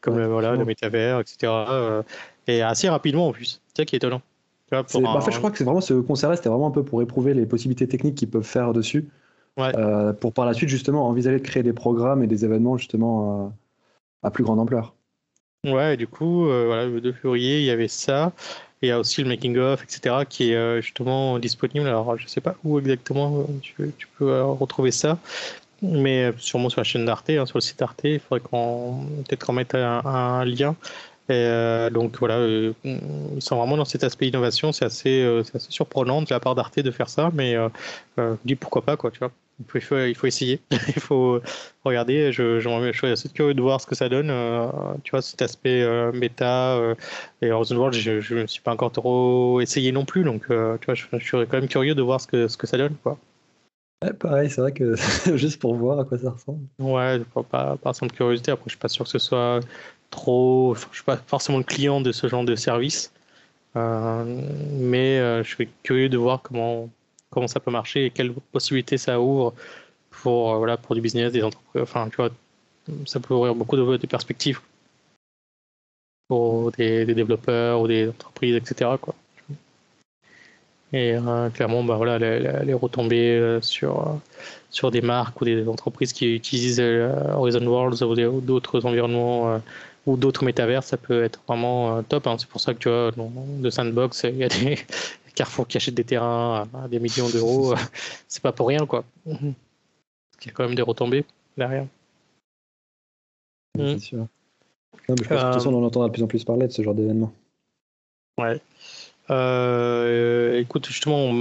comme 0.00 0.14
Ouais, 0.16 0.26
voilà, 0.26 0.56
le 0.56 0.64
métavers, 0.64 1.20
etc. 1.20 2.04
et 2.46 2.62
assez 2.62 2.88
rapidement 2.88 3.28
en 3.28 3.32
plus. 3.32 3.60
C'est 3.68 3.82
ça 3.82 3.84
qui 3.84 3.96
est 3.96 3.98
étonnant. 3.98 4.22
Tu 4.70 4.76
vois, 4.76 4.82
bah, 5.00 5.10
en 5.18 5.20
fait, 5.20 5.32
je 5.32 5.38
crois 5.38 5.50
que 5.50 5.58
c'est 5.58 5.64
vraiment 5.64 5.80
ce 5.80 5.94
concert-là, 5.94 6.36
c'était 6.36 6.48
vraiment 6.48 6.68
un 6.68 6.70
peu 6.70 6.84
pour 6.84 7.02
éprouver 7.02 7.34
les 7.34 7.46
possibilités 7.46 7.88
techniques 7.88 8.14
qu'ils 8.16 8.30
peuvent 8.30 8.42
faire 8.44 8.72
dessus. 8.72 9.08
Ouais. 9.56 9.72
Euh, 9.76 10.12
pour 10.12 10.32
par 10.32 10.46
la 10.46 10.54
suite, 10.54 10.68
justement, 10.68 11.06
envisager 11.08 11.38
de 11.38 11.44
créer 11.44 11.62
des 11.62 11.72
programmes 11.72 12.22
et 12.22 12.26
des 12.26 12.44
événements, 12.44 12.76
justement, 12.76 13.46
euh, 13.46 13.48
à 14.22 14.30
plus 14.30 14.42
grande 14.44 14.58
ampleur. 14.58 14.94
Ouais, 15.64 15.94
et 15.94 15.96
du 15.96 16.06
coup, 16.06 16.48
euh, 16.48 16.64
voilà, 16.66 16.86
le 16.86 17.00
2 17.00 17.12
février, 17.12 17.60
il 17.60 17.64
y 17.64 17.70
avait 17.70 17.88
ça. 17.88 18.32
Et 18.82 18.86
il 18.86 18.88
y 18.88 18.92
a 18.92 18.98
aussi 18.98 19.22
le 19.22 19.28
making 19.28 19.56
of, 19.56 19.82
etc., 19.82 20.16
qui 20.28 20.52
est 20.52 20.82
justement 20.82 21.38
disponible. 21.38 21.86
Alors, 21.86 22.18
je 22.18 22.26
sais 22.26 22.42
pas 22.42 22.56
où 22.64 22.78
exactement 22.78 23.46
tu, 23.62 23.92
tu 23.96 24.06
peux 24.18 24.42
retrouver 24.42 24.90
ça, 24.90 25.18
mais 25.80 26.32
sûrement 26.36 26.68
sur 26.68 26.80
la 26.80 26.84
chaîne 26.84 27.06
d'Arte, 27.06 27.30
hein, 27.30 27.46
sur 27.46 27.56
le 27.56 27.62
site 27.62 27.80
Arte. 27.80 28.00
Il 28.04 28.20
faudrait 28.20 28.40
qu'on 28.40 29.06
peut-être 29.26 29.46
qu'on 29.46 29.54
mette 29.54 29.74
un, 29.74 30.04
un 30.04 30.44
lien. 30.44 30.76
Et, 31.28 31.32
euh, 31.32 31.90
donc 31.90 32.18
voilà, 32.18 32.36
euh, 32.38 32.72
ils 32.84 33.40
sont 33.42 33.56
vraiment 33.56 33.76
dans 33.76 33.84
cet 33.84 34.04
aspect 34.04 34.28
innovation. 34.28 34.72
C'est 34.72 34.84
assez, 34.84 35.22
euh, 35.22 35.42
c'est 35.42 35.56
assez 35.56 35.70
surprenant 35.70 36.20
de 36.22 36.26
la 36.30 36.40
part 36.40 36.54
d'Arte 36.54 36.78
de 36.78 36.90
faire 36.90 37.08
ça, 37.08 37.30
mais 37.34 37.54
je 38.18 38.36
dis 38.44 38.56
pourquoi 38.56 38.82
pas, 38.82 38.96
quoi, 38.96 39.10
tu 39.10 39.18
vois. 39.20 39.32
Il 39.74 39.80
faut, 39.80 39.96
il 39.96 40.26
essayer, 40.26 40.60
il 40.70 41.00
faut 41.00 41.40
regarder. 41.84 42.32
Je, 42.32 42.58
je, 42.58 42.68
je 42.92 42.98
suis 42.98 43.06
assez 43.06 43.28
curieux 43.28 43.54
de 43.54 43.62
voir 43.62 43.80
ce 43.80 43.86
que 43.86 43.94
ça 43.94 44.08
donne. 44.08 44.28
euh, 44.30 44.66
tu 45.04 45.12
vois, 45.12 45.22
cet 45.22 45.42
aspect 45.42 45.82
euh, 45.82 46.10
méta 46.12 46.76
euh, 46.76 46.94
et 47.40 47.52
Horizon 47.52 47.76
World, 47.76 47.94
je 47.94 48.34
ne 48.34 48.42
me 48.42 48.46
suis 48.48 48.62
pas 48.62 48.72
encore 48.72 48.90
trop 48.90 49.60
essayé 49.60 49.92
non 49.92 50.04
plus, 50.04 50.24
donc 50.24 50.46
tu 50.48 50.54
vois, 50.86 50.94
je, 50.94 51.04
je 51.12 51.18
suis 51.18 51.30
quand 51.46 51.52
même 51.52 51.68
curieux 51.68 51.94
de 51.94 52.02
voir 52.02 52.20
ce 52.20 52.26
que, 52.26 52.48
ce 52.48 52.56
que 52.56 52.66
ça 52.66 52.76
donne, 52.78 52.96
quoi. 53.02 53.18
Ouais, 54.02 54.12
pareil, 54.12 54.50
c'est 54.50 54.60
vrai 54.60 54.72
que 54.72 54.94
juste 55.36 55.60
pour 55.60 55.74
voir 55.76 55.98
à 56.00 56.04
quoi 56.04 56.18
ça 56.18 56.30
ressemble. 56.30 56.66
Ouais, 56.78 57.20
pas, 57.50 57.76
par 57.76 57.94
simple 57.94 58.14
curiosité. 58.14 58.50
Après, 58.50 58.64
je 58.66 58.70
suis 58.70 58.78
pas 58.78 58.88
sûr 58.88 59.04
que 59.04 59.10
ce 59.10 59.18
soit 59.18 59.60
trop. 60.14 60.72
enfin, 60.72 60.88
je 60.92 60.96
suis 60.96 61.04
pas 61.04 61.16
forcément 61.26 61.58
le 61.58 61.64
client 61.64 62.00
de 62.00 62.12
ce 62.12 62.28
genre 62.28 62.44
de 62.44 62.56
service, 62.56 63.12
Euh, 63.76 64.24
mais 64.78 65.18
euh, 65.18 65.42
je 65.42 65.54
suis 65.54 65.68
curieux 65.82 66.08
de 66.08 66.16
voir 66.18 66.42
comment 66.42 66.88
comment 67.30 67.48
ça 67.48 67.60
peut 67.60 67.72
marcher 67.72 68.06
et 68.06 68.10
quelles 68.10 68.32
possibilités 68.52 68.98
ça 68.98 69.20
ouvre 69.20 69.54
pour 70.10 70.54
euh, 70.54 70.58
voilà 70.58 70.76
pour 70.76 70.94
du 70.94 71.00
business, 71.00 71.32
des 71.32 71.42
entreprises. 71.42 71.82
Enfin, 71.82 72.08
tu 72.10 72.16
vois, 72.16 72.30
ça 73.06 73.20
peut 73.20 73.34
ouvrir 73.34 73.54
beaucoup 73.54 73.76
de, 73.76 74.06
perspectives 74.06 74.60
pour 76.28 76.72
des, 76.72 77.04
développeurs 77.06 77.80
ou 77.80 77.88
des 77.88 78.08
entreprises, 78.08 78.56
etc. 78.56 78.90
Et 80.92 81.16
clairement, 81.54 81.82
bah, 81.84 81.96
voilà, 81.96 82.18
les, 82.18 82.64
les- 82.64 82.74
retombées 82.74 83.58
sur, 83.62 84.20
sur 84.70 84.90
des 84.92 85.00
marques 85.00 85.40
ou 85.40 85.44
des 85.44 85.66
entreprises 85.68 86.12
qui 86.12 86.36
utilisent 86.36 86.80
Horizon 86.80 87.66
Worlds 87.66 88.02
ou 88.02 88.40
d'autres 88.40 88.86
environnements 88.86 89.60
ou 90.06 90.16
d'autres 90.16 90.44
métavers, 90.44 90.82
ça 90.82 90.96
peut 90.96 91.22
être 91.24 91.40
vraiment 91.46 91.96
euh, 91.98 92.02
top. 92.02 92.26
hein. 92.26 92.36
C'est 92.38 92.48
pour 92.48 92.60
ça 92.60 92.74
que 92.74 92.78
tu 92.78 92.88
vois, 92.88 93.10
dans 93.12 93.30
de 93.60 93.70
Sandbox, 93.70 94.24
il 94.28 94.36
y 94.36 94.44
a 94.44 94.48
des 94.48 94.78
Carrefour 95.34 95.66
qui 95.66 95.76
achètent 95.78 95.94
des 95.94 96.04
terrains 96.04 96.68
à, 96.74 96.86
des 96.88 97.00
millions 97.00 97.28
d'euros. 97.28 97.74
C'est 98.28 98.42
pas 98.42 98.52
pour 98.52 98.68
rien, 98.68 98.86
quoi. 98.86 99.04
Il 99.26 99.54
y 100.46 100.48
a 100.48 100.52
quand 100.52 100.64
même 100.64 100.74
des 100.76 100.82
retombées 100.82 101.24
derrière. 101.56 101.86
C'est 103.76 103.82
Mhm. 103.82 103.98
sûr. 103.98 104.18
Non, 104.18 105.16
mais 105.16 105.16
je 105.24 105.28
pense 105.28 105.28
que 105.28 105.34
de 105.34 105.38
toute 105.38 105.38
Euh, 105.38 105.52
façon, 105.54 105.74
on 105.74 105.82
en 105.82 105.86
entendra 105.86 106.08
de 106.08 106.12
plus 106.12 106.22
en 106.22 106.26
plus 106.28 106.44
parler 106.44 106.68
de 106.68 106.72
ce 106.72 106.82
genre 106.82 106.94
d'événement. 106.94 107.32
Ouais. 108.38 108.60
Euh, 109.30 110.58
écoute, 110.60 110.86
justement, 110.86 111.32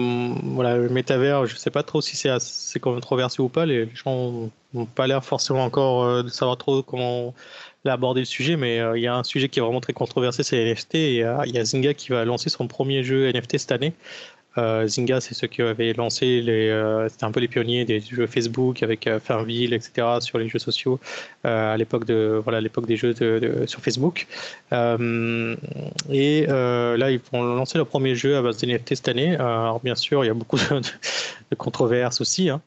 voilà, 0.43 0.78
le 0.78 0.89
métavers, 0.89 1.46
je 1.46 1.56
sais 1.58 1.72
pas 1.72 1.84
trop 1.84 2.02
si 2.02 2.15
c'est 2.15 2.30
assez 2.30 2.80
controversé 2.80 3.41
ou 3.41 3.50
pas. 3.50 3.65
Les 3.65 3.89
gens 3.93 4.50
n'ont 4.74 4.86
pas 4.86 5.08
l'air 5.08 5.24
forcément 5.26 5.63
encore 5.65 6.04
euh, 6.04 6.24
de 6.24 6.30
savoir 6.30 6.58
trop 6.58 6.82
comment 6.82 7.34
aborder 7.86 8.22
le 8.22 8.26
sujet, 8.26 8.56
mais 8.56 8.80
euh, 8.80 8.98
il 8.98 9.02
y 9.02 9.08
a 9.08 9.15
un 9.15 9.26
sujet 9.26 9.50
qui 9.50 9.60
est 9.60 9.62
vraiment 9.62 9.82
très 9.82 9.91
controversé, 9.91 10.43
c'est 10.43 10.56
les 10.56 10.72
NFT. 10.72 10.96
Et 10.96 11.15
il 11.15 11.52
y 11.52 11.52
y 11.52 11.60
a 11.60 11.65
Zynga 11.65 11.93
qui 11.93 12.10
va 12.10 12.24
lancer 12.24 12.50
son 12.50 12.67
premier 12.67 13.04
jeu 13.04 13.30
NFT 13.32 13.58
cette 13.58 13.74
année. 13.74 13.93
Euh, 14.57 14.87
Zynga, 14.87 15.19
c'est 15.19 15.33
ceux 15.33 15.47
qui 15.47 15.61
avaient 15.61 15.93
lancé 15.93 16.41
les, 16.41 16.69
euh, 16.69 17.09
c'était 17.09 17.23
un 17.23 17.31
peu 17.31 17.39
les 17.39 17.47
pionniers 17.47 17.85
des 17.85 17.99
jeux 17.99 18.27
Facebook 18.27 18.83
avec 18.83 19.07
euh, 19.07 19.19
Farmville, 19.19 19.73
etc. 19.73 20.19
sur 20.19 20.37
les 20.37 20.47
jeux 20.47 20.59
sociaux 20.59 20.99
à 21.43 21.75
l'époque 21.77 22.05
de, 22.05 22.39
voilà, 22.43 22.61
l'époque 22.61 22.85
des 22.85 22.97
jeux 22.97 23.13
sur 23.65 23.81
Facebook. 23.81 24.27
Et 24.71 24.75
là, 26.47 27.11
ils 27.11 27.19
vont 27.31 27.43
lancer 27.43 27.77
leur 27.77 27.87
premier 27.87 28.15
jeu 28.15 28.37
à 28.37 28.41
base 28.41 28.57
de 28.59 28.67
NFT 28.67 28.95
cette 28.95 29.07
année. 29.07 29.35
Alors 29.35 29.79
bien 29.81 29.95
sûr, 29.95 30.23
il 30.23 30.27
y 30.27 30.29
a 30.29 30.33
beaucoup 30.33 30.57
de, 30.57 31.55
controverses 31.57 32.21
aussi. 32.21 32.49
hein. 32.49 32.61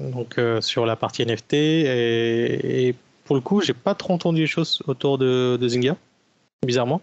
Donc 0.00 0.40
sur 0.60 0.86
la 0.86 0.96
partie 0.96 1.26
NFT 1.26 1.54
et, 1.54 2.88
et 2.88 2.94
pour 3.24 3.36
le 3.36 3.42
coup, 3.42 3.60
j'ai 3.60 3.74
pas 3.74 3.94
trop 3.94 4.14
entendu 4.14 4.40
les 4.42 4.46
choses 4.46 4.82
autour 4.86 5.18
de, 5.18 5.58
de 5.60 5.68
Zynga, 5.68 5.96
bizarrement. 6.64 7.02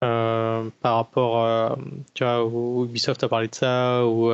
Par 0.00 0.94
rapport, 0.96 1.76
tu 2.14 2.24
vois, 2.24 2.44
Ubisoft 2.84 3.22
a 3.24 3.28
parlé 3.28 3.48
de 3.48 3.54
ça, 3.54 4.06
ou, 4.06 4.30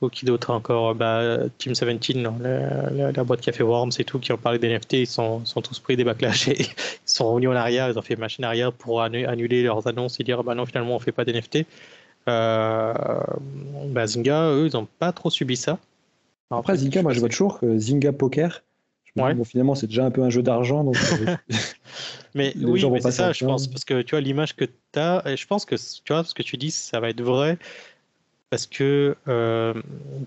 ou 0.00 0.08
qui 0.08 0.26
d'autre 0.26 0.50
encore, 0.50 0.94
bah, 0.94 1.38
Team 1.58 1.72
17, 1.72 2.16
la, 2.40 3.24
boîte 3.24 3.40
qui 3.40 3.50
a 3.50 3.52
fait 3.52 3.62
Worms 3.62 3.92
et 3.98 4.04
tout, 4.04 4.18
qui 4.18 4.32
ont 4.32 4.36
parlé 4.36 4.58
des 4.58 4.68
NFT, 4.68 4.92
ils 4.94 5.06
sont, 5.06 5.44
sont 5.44 5.62
tous 5.62 5.78
pris 5.78 5.96
des 5.96 6.04
backlash 6.04 6.48
et 6.48 6.60
ils 6.60 6.68
sont 7.04 7.30
revenus 7.30 7.50
en 7.50 7.54
arrière, 7.56 7.88
ils 7.88 7.98
ont 7.98 8.02
fait 8.02 8.16
machine 8.16 8.44
arrière 8.44 8.72
pour 8.72 9.02
annuler 9.02 9.62
leurs 9.62 9.86
annonces 9.86 10.20
et 10.20 10.24
dire, 10.24 10.44
bah 10.44 10.54
non, 10.54 10.66
finalement, 10.66 10.96
on 10.96 10.98
fait 10.98 11.12
pas 11.12 11.24
d'NFT. 11.24 11.66
Euh, 12.28 12.92
bah, 13.88 14.06
Zynga, 14.06 14.50
eux, 14.50 14.68
ils 14.72 14.76
n'ont 14.76 14.88
pas 14.98 15.12
trop 15.12 15.30
subi 15.30 15.56
ça. 15.56 15.78
Après, 16.50 16.76
Zynga, 16.76 17.02
moi 17.02 17.12
je 17.12 17.20
vois 17.20 17.28
toujours 17.28 17.58
que 17.58 17.78
Zynga 17.78 18.12
Poker, 18.12 18.62
bon, 19.16 19.44
finalement, 19.44 19.74
c'est 19.74 19.86
déjà 19.86 20.04
un 20.04 20.10
peu 20.10 20.22
un 20.22 20.30
jeu 20.30 20.42
d'argent. 20.42 20.84
Donc... 20.84 20.96
Euh, 20.96 21.36
mais 22.34 22.54
oui, 22.56 22.84
c'est 23.00 23.10
ça, 23.10 23.32
je 23.32 23.44
pense. 23.44 23.68
Parce 23.68 23.84
que 23.84 24.02
tu 24.02 24.10
vois, 24.10 24.20
l'image 24.20 24.54
que 24.56 24.64
tu 24.64 24.98
as, 24.98 25.22
et 25.26 25.36
je 25.36 25.46
pense 25.46 25.64
que 25.64 25.74
tu 25.76 26.12
vois, 26.12 26.24
ce 26.24 26.34
que 26.34 26.42
tu 26.42 26.56
dis, 26.56 26.70
ça 26.70 27.00
va 27.00 27.10
être 27.10 27.22
vrai 27.22 27.58
parce 28.48 28.66
que 28.66 29.16
euh, 29.26 29.74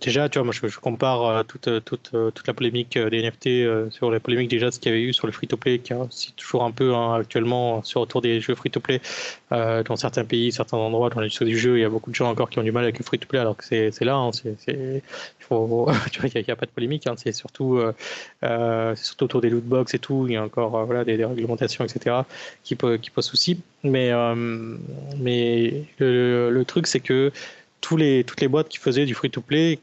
déjà, 0.02 0.28
tu 0.28 0.40
vois, 0.40 0.44
moi 0.44 0.54
je, 0.54 0.80
compare 0.80 1.26
euh, 1.26 1.44
toute, 1.44 1.70
euh, 1.70 1.80
toute, 1.80 2.12
toute, 2.12 2.48
la 2.48 2.54
polémique 2.54 2.98
des 2.98 3.22
NFT 3.22 3.92
sur 3.92 4.12
la 4.12 4.20
polémique 4.20 4.50
déjà 4.50 4.72
ce 4.72 4.80
qu'il 4.80 4.92
y 4.92 4.96
avait 4.96 5.04
eu 5.04 5.14
sur 5.14 5.26
le 5.26 5.32
free-to-play, 5.32 5.80
qui 5.80 5.94
est 5.94 6.36
toujours 6.36 6.64
un 6.64 6.72
peu 6.72 6.94
hein, 6.94 7.14
actuellement 7.14 7.82
sur 7.84 8.02
autour 8.02 8.22
des 8.22 8.42
jeux 8.42 8.56
free-to-play 8.56 9.02
dans 9.52 9.96
certains 9.96 10.26
pays, 10.26 10.52
certains 10.52 10.78
endroits 10.78 11.10
dans 11.10 11.22
l'industrie 11.22 11.46
du 11.46 11.58
jeu, 11.58 11.78
il 11.78 11.82
y 11.82 11.86
a 11.86 11.90
beaucoup 11.90 12.10
de 12.10 12.16
gens 12.16 12.30
encore 12.30 12.50
qui 12.50 12.60
ont 12.60 12.64
du 12.64 12.72
mal 12.72 12.84
avec 12.84 13.00
le 13.00 13.06
free-to-play, 13.06 13.40
alors 13.40 13.56
que 13.56 13.64
c'est 13.64 14.02
là, 14.02 14.16
hein, 14.16 14.32
c'est 14.34 15.02
il 15.52 15.58
n'y 16.36 16.52
a, 16.52 16.56
pas 16.56 16.66
de 16.66 16.72
polémique, 16.72 17.08
hein, 17.08 17.16
c'est 17.18 17.32
surtout, 17.32 17.82
surtout 18.96 19.26
autour 19.26 19.42
des 19.42 19.50
loot 19.50 19.64
box 19.64 19.94
et 19.94 20.00
tout, 20.00 20.26
il 20.28 20.34
y 20.34 20.38
a 20.38 20.44
encore 20.44 20.86
voilà, 20.86 21.06
des, 21.06 21.24
réglementations, 21.24 21.86
etc., 21.86 22.18
qui, 22.64 22.76
qui 22.76 23.10
posent 23.10 23.26
souci. 23.26 23.62
Mais, 23.84 24.12
mais 25.18 25.86
le 26.00 26.64
truc, 26.64 26.86
c'est 26.86 27.00
que 27.00 27.32
tous 27.82 27.98
les, 27.98 28.24
toutes 28.24 28.42
les 28.42 28.48
boîtes 28.48 28.70
qui 28.70 28.78
faisaient 28.78 29.06
du 29.06 29.14
free-to-play, 29.14 29.80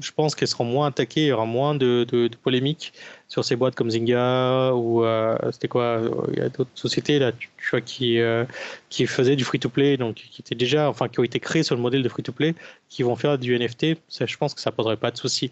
je 0.00 0.12
pense 0.12 0.34
qu'elles 0.34 0.48
seront 0.48 0.64
moins 0.64 0.86
attaquées, 0.86 1.22
il 1.22 1.28
y 1.28 1.32
aura 1.32 1.44
moins 1.44 1.74
de, 1.74 2.04
de, 2.04 2.28
polémiques 2.42 2.92
sur 3.28 3.44
ces 3.44 3.56
boîtes 3.56 3.74
comme 3.74 3.90
Zynga 3.90 4.72
ou 4.74 5.04
euh, 5.04 5.36
c'était 5.52 5.68
quoi 5.68 6.00
Il 6.32 6.38
y 6.38 6.42
a 6.42 6.48
d'autres 6.48 6.70
sociétés 6.74 7.18
là, 7.18 7.32
tu, 7.32 7.50
vois, 7.70 7.80
qui, 7.80 8.18
euh, 8.18 8.44
qui 8.88 9.06
faisaient 9.06 9.36
du 9.36 9.44
free-to-play, 9.44 9.96
donc 9.96 10.16
qui 10.16 10.40
étaient 10.40 10.54
déjà, 10.54 10.88
enfin, 10.88 11.08
qui 11.08 11.20
ont 11.20 11.24
été 11.24 11.38
créées 11.38 11.62
sur 11.62 11.74
le 11.74 11.82
modèle 11.82 12.02
de 12.02 12.08
free-to-play, 12.08 12.54
qui 12.88 13.02
vont 13.02 13.16
faire 13.16 13.38
du 13.38 13.58
NFT. 13.58 13.98
Ça, 14.08 14.24
je 14.26 14.36
pense 14.36 14.54
que 14.54 14.60
ça 14.60 14.72
poserait 14.72 14.96
pas 14.96 15.10
de 15.10 15.18
souci. 15.18 15.50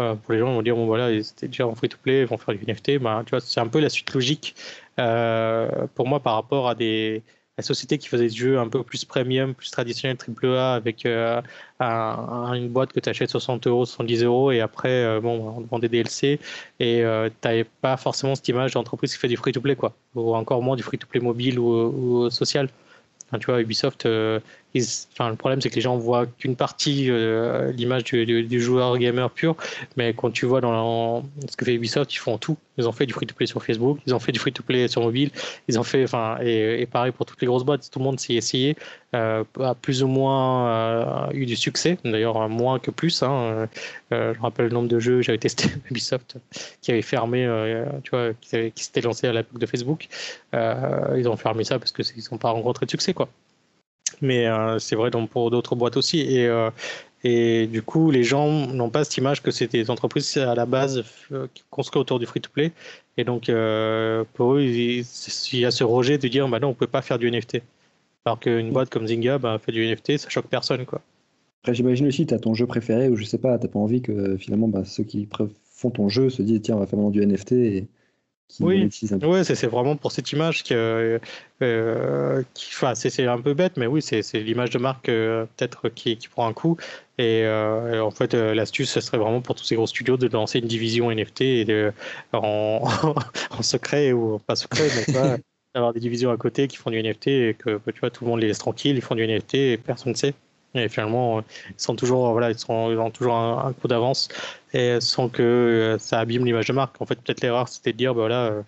Euh, 0.00 0.14
pour 0.14 0.32
les 0.32 0.38
gens, 0.38 0.50
ils 0.50 0.54
vont 0.54 0.62
dire 0.62 0.74
bon 0.74 0.86
voilà, 0.86 1.10
ils 1.12 1.20
étaient 1.20 1.48
déjà 1.48 1.66
en 1.66 1.74
free-to-play, 1.74 2.22
ils 2.22 2.26
vont 2.26 2.38
faire 2.38 2.54
du 2.54 2.64
NFT. 2.66 2.98
Bah, 2.98 3.22
tu 3.24 3.30
vois, 3.30 3.40
c'est 3.40 3.60
un 3.60 3.68
peu 3.68 3.78
la 3.78 3.90
suite 3.90 4.12
logique 4.12 4.56
pour 4.96 6.06
moi 6.06 6.20
par 6.20 6.34
rapport 6.34 6.68
à 6.68 6.74
des 6.74 7.22
la 7.58 7.62
société 7.62 7.98
qui 7.98 8.08
faisait 8.08 8.28
des 8.28 8.34
jeux 8.34 8.58
un 8.58 8.68
peu 8.68 8.82
plus 8.82 9.04
premium, 9.04 9.54
plus 9.54 9.70
traditionnel, 9.70 10.16
AAA, 10.16 10.74
avec 10.74 11.04
euh, 11.04 11.40
une 11.80 12.68
boîte 12.68 12.92
que 12.92 13.00
tu 13.00 13.08
achètes 13.08 13.30
60 13.30 13.66
euros, 13.66 13.84
70 13.84 14.24
euros, 14.24 14.52
et 14.52 14.60
après, 14.60 15.04
euh, 15.04 15.20
bon, 15.20 15.56
on 15.58 15.60
vend 15.60 15.78
des 15.78 15.88
DLC, 15.88 16.40
et 16.80 17.04
euh, 17.04 17.28
tu 17.28 17.48
n'avais 17.48 17.64
pas 17.64 17.96
forcément 17.96 18.34
cette 18.34 18.48
image 18.48 18.72
d'entreprise 18.72 19.12
qui 19.12 19.18
fait 19.18 19.28
du 19.28 19.36
free-to-play, 19.36 19.76
quoi, 19.76 19.94
ou 20.14 20.34
encore 20.34 20.62
moins 20.62 20.76
du 20.76 20.82
free-to-play 20.82 21.20
mobile 21.20 21.58
ou, 21.58 22.30
social. 22.30 22.68
tu 23.38 23.46
vois, 23.46 23.60
Ubisoft, 23.60 24.08
le 24.74 25.34
problème, 25.34 25.60
c'est 25.60 25.70
que 25.70 25.74
les 25.74 25.80
gens 25.80 25.96
voient 25.96 26.26
qu'une 26.26 26.56
partie, 26.56 27.10
euh, 27.10 27.72
l'image 27.72 28.04
du, 28.04 28.60
joueur 28.60 28.96
gamer 28.98 29.30
pur, 29.30 29.56
mais 29.96 30.14
quand 30.14 30.30
tu 30.30 30.46
vois 30.46 30.60
dans 30.60 31.22
ce 31.48 31.56
que 31.56 31.64
fait 31.64 31.74
Ubisoft, 31.74 32.14
ils 32.14 32.18
font 32.18 32.38
tout. 32.38 32.56
Ils 32.78 32.88
ont 32.88 32.92
fait 32.92 33.04
du 33.04 33.12
free-to-play 33.12 33.46
sur 33.46 33.62
Facebook, 33.62 33.98
ils 34.06 34.14
ont 34.14 34.18
fait 34.18 34.32
du 34.32 34.38
free-to-play 34.38 34.88
sur 34.88 35.02
mobile, 35.02 35.30
ils 35.68 35.78
ont 35.78 35.82
fait, 35.82 36.04
enfin, 36.04 36.38
et, 36.40 36.86
pareil 36.86 37.12
pour 37.12 37.26
toutes 37.26 37.40
les 37.42 37.46
grosses 37.46 37.64
boîtes, 37.64 37.90
tout 37.90 37.98
le 37.98 38.04
monde 38.04 38.18
s'y 38.18 38.36
essayé, 38.36 38.76
euh, 39.14 39.44
a 39.60 39.74
plus 39.74 40.02
ou 40.02 40.06
moins 40.06 40.68
euh, 40.68 41.32
eu 41.32 41.44
du 41.44 41.56
succès, 41.56 41.98
d'ailleurs 42.02 42.48
moins 42.48 42.78
que 42.78 42.90
plus. 42.90 43.22
Hein. 43.22 43.68
je 44.10 44.40
rappelle 44.40 44.66
le 44.66 44.72
nombre 44.72 44.88
de 44.88 44.98
jeux 44.98 45.16
que 45.18 45.22
j'avais 45.22 45.38
testé 45.38 45.68
Ubisoft 45.90 46.36
qui 46.80 46.92
avait 46.92 47.02
fermé, 47.02 47.46
tu 48.04 48.10
vois, 48.10 48.30
qui, 48.40 48.70
qui 48.70 48.84
s'était 48.84 49.02
lancé 49.02 49.26
à 49.26 49.32
l'époque 49.32 49.58
de 49.58 49.66
Facebook. 49.66 50.08
ils 50.54 51.28
ont 51.28 51.36
fermé 51.36 51.64
ça 51.64 51.78
parce 51.78 51.92
qu'ils 51.92 52.24
n'ont 52.32 52.38
pas 52.38 52.50
rencontré 52.50 52.86
de 52.86 52.90
succès, 52.90 53.12
quoi 53.12 53.28
mais 54.22 54.46
euh, 54.46 54.78
c'est 54.78 54.96
vrai 54.96 55.10
pour 55.30 55.50
d'autres 55.50 55.76
boîtes 55.76 55.96
aussi. 55.96 56.20
Et, 56.20 56.46
euh, 56.46 56.70
et 57.24 57.66
du 57.66 57.82
coup, 57.82 58.10
les 58.10 58.24
gens 58.24 58.48
n'ont 58.48 58.90
pas 58.90 59.04
cette 59.04 59.16
image 59.18 59.42
que 59.42 59.50
c'est 59.50 59.70
des 59.70 59.90
entreprises 59.90 60.36
à 60.38 60.54
la 60.54 60.66
base 60.66 61.04
euh, 61.32 61.46
qui 61.52 61.64
construisent 61.70 62.00
autour 62.00 62.18
du 62.18 62.26
free-to-play. 62.26 62.72
Et 63.18 63.24
donc, 63.24 63.50
pour 64.34 64.54
eux, 64.54 64.62
il, 64.62 65.04
y 65.52 65.64
a 65.66 65.70
ce 65.70 65.84
rejet 65.84 66.16
de 66.16 66.28
dire 66.28 66.48
bah 66.48 66.60
non, 66.60 66.68
on 66.68 66.70
ne 66.70 66.76
peut 66.76 66.86
pas 66.86 67.02
faire 67.02 67.18
du 67.18 67.30
NFT. 67.30 67.58
Alors 68.24 68.40
qu'une 68.40 68.70
boîte 68.70 68.88
comme 68.88 69.06
Zynga 69.06 69.38
bah, 69.38 69.58
fait 69.58 69.72
du 69.72 69.84
NFT, 69.84 70.16
ça 70.16 70.30
choque 70.30 70.46
personne. 70.46 70.86
Quoi. 70.86 71.02
Après, 71.62 71.74
j'imagine 71.74 72.06
aussi, 72.06 72.26
tu 72.26 72.32
as 72.32 72.38
ton 72.38 72.54
jeu 72.54 72.66
préféré 72.66 73.08
ou 73.08 73.16
je 73.16 73.24
sais 73.24 73.38
pas, 73.38 73.58
tu 73.58 73.66
n'as 73.66 73.72
pas 73.72 73.78
envie 73.78 74.00
que 74.00 74.36
finalement 74.38 74.68
bah, 74.68 74.84
ceux 74.84 75.04
qui 75.04 75.28
font 75.70 75.90
ton 75.90 76.08
jeu 76.08 76.30
se 76.30 76.40
disent 76.40 76.62
tiens, 76.62 76.76
on 76.76 76.78
va 76.78 76.86
faire 76.86 76.98
vraiment 76.98 77.10
du 77.10 77.24
NFT. 77.24 77.86
Oui, 78.60 78.88
ouais, 79.22 79.44
c'est 79.44 79.66
vraiment 79.66 79.96
pour 79.96 80.12
cette 80.12 80.30
image 80.32 80.62
que, 80.62 81.18
euh, 81.62 82.42
qui, 82.54 82.74
c'est 82.94 83.26
un 83.26 83.40
peu 83.40 83.54
bête, 83.54 83.76
mais 83.76 83.86
oui, 83.86 84.02
c'est 84.02 84.22
l'image 84.34 84.70
de 84.70 84.78
marque 84.78 85.08
euh, 85.08 85.46
peut-être 85.56 85.88
qui, 85.88 86.16
qui, 86.16 86.28
prend 86.28 86.46
un 86.46 86.52
coup. 86.52 86.76
Et, 87.18 87.44
euh, 87.44 88.02
en 88.02 88.10
fait, 88.10 88.34
l'astuce, 88.34 88.90
ce 88.90 89.00
serait 89.00 89.18
vraiment 89.18 89.40
pour 89.40 89.54
tous 89.54 89.64
ces 89.64 89.74
gros 89.74 89.86
studios 89.86 90.16
de 90.16 90.28
lancer 90.28 90.58
une 90.58 90.66
division 90.66 91.10
NFT 91.10 91.40
et 91.40 91.64
de, 91.64 91.92
en, 92.32 92.88
en 93.50 93.62
secret 93.62 94.12
ou 94.12 94.38
pas 94.38 94.56
secret, 94.56 94.88
mais 94.96 95.12
pas 95.12 95.38
d'avoir 95.74 95.94
des 95.94 96.00
divisions 96.00 96.30
à 96.30 96.36
côté 96.36 96.68
qui 96.68 96.76
font 96.76 96.90
du 96.90 97.02
NFT 97.02 97.28
et 97.28 97.56
que 97.58 97.80
tu 97.90 98.00
vois, 98.00 98.10
tout 98.10 98.24
le 98.24 98.30
monde 98.30 98.40
les 98.40 98.48
laisse 98.48 98.58
tranquilles, 98.58 98.96
ils 98.96 99.02
font 99.02 99.14
du 99.14 99.26
NFT 99.26 99.54
et 99.54 99.76
personne 99.78 100.12
ne 100.12 100.16
sait. 100.16 100.34
Et 100.74 100.88
finalement, 100.88 101.40
ils 101.40 101.74
sont 101.76 101.94
toujours, 101.96 102.32
voilà, 102.32 102.50
ils, 102.50 102.58
sont, 102.58 102.90
ils 102.90 102.98
ont 102.98 103.10
toujours 103.10 103.34
un, 103.34 103.72
coup 103.74 103.88
d'avance 103.88 104.28
et 104.72 105.00
sans 105.00 105.28
que 105.28 105.42
euh, 105.42 105.98
ça 105.98 106.20
abîme 106.20 106.44
l'image 106.46 106.66
de 106.66 106.72
marque. 106.72 107.00
En 107.00 107.06
fait, 107.06 107.16
peut-être 107.16 107.42
l'erreur, 107.42 107.68
c'était 107.68 107.92
de 107.92 107.98
dire, 107.98 108.14
bah, 108.14 108.20
voilà, 108.20 108.46
euh, 108.46 108.62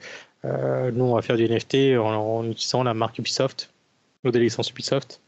euh, 0.45 0.91
nous, 0.93 1.05
on 1.05 1.15
va 1.15 1.23
faire 1.23 1.37
du 1.37 1.49
NFT 1.49 1.97
en, 1.99 2.45
utilisant 2.45 2.83
la 2.83 2.93
marque 2.93 3.19
Ubisoft 3.19 3.71
ou 4.25 4.31
des 4.31 4.39
licences 4.39 4.71
Ubisoft. 4.71 5.21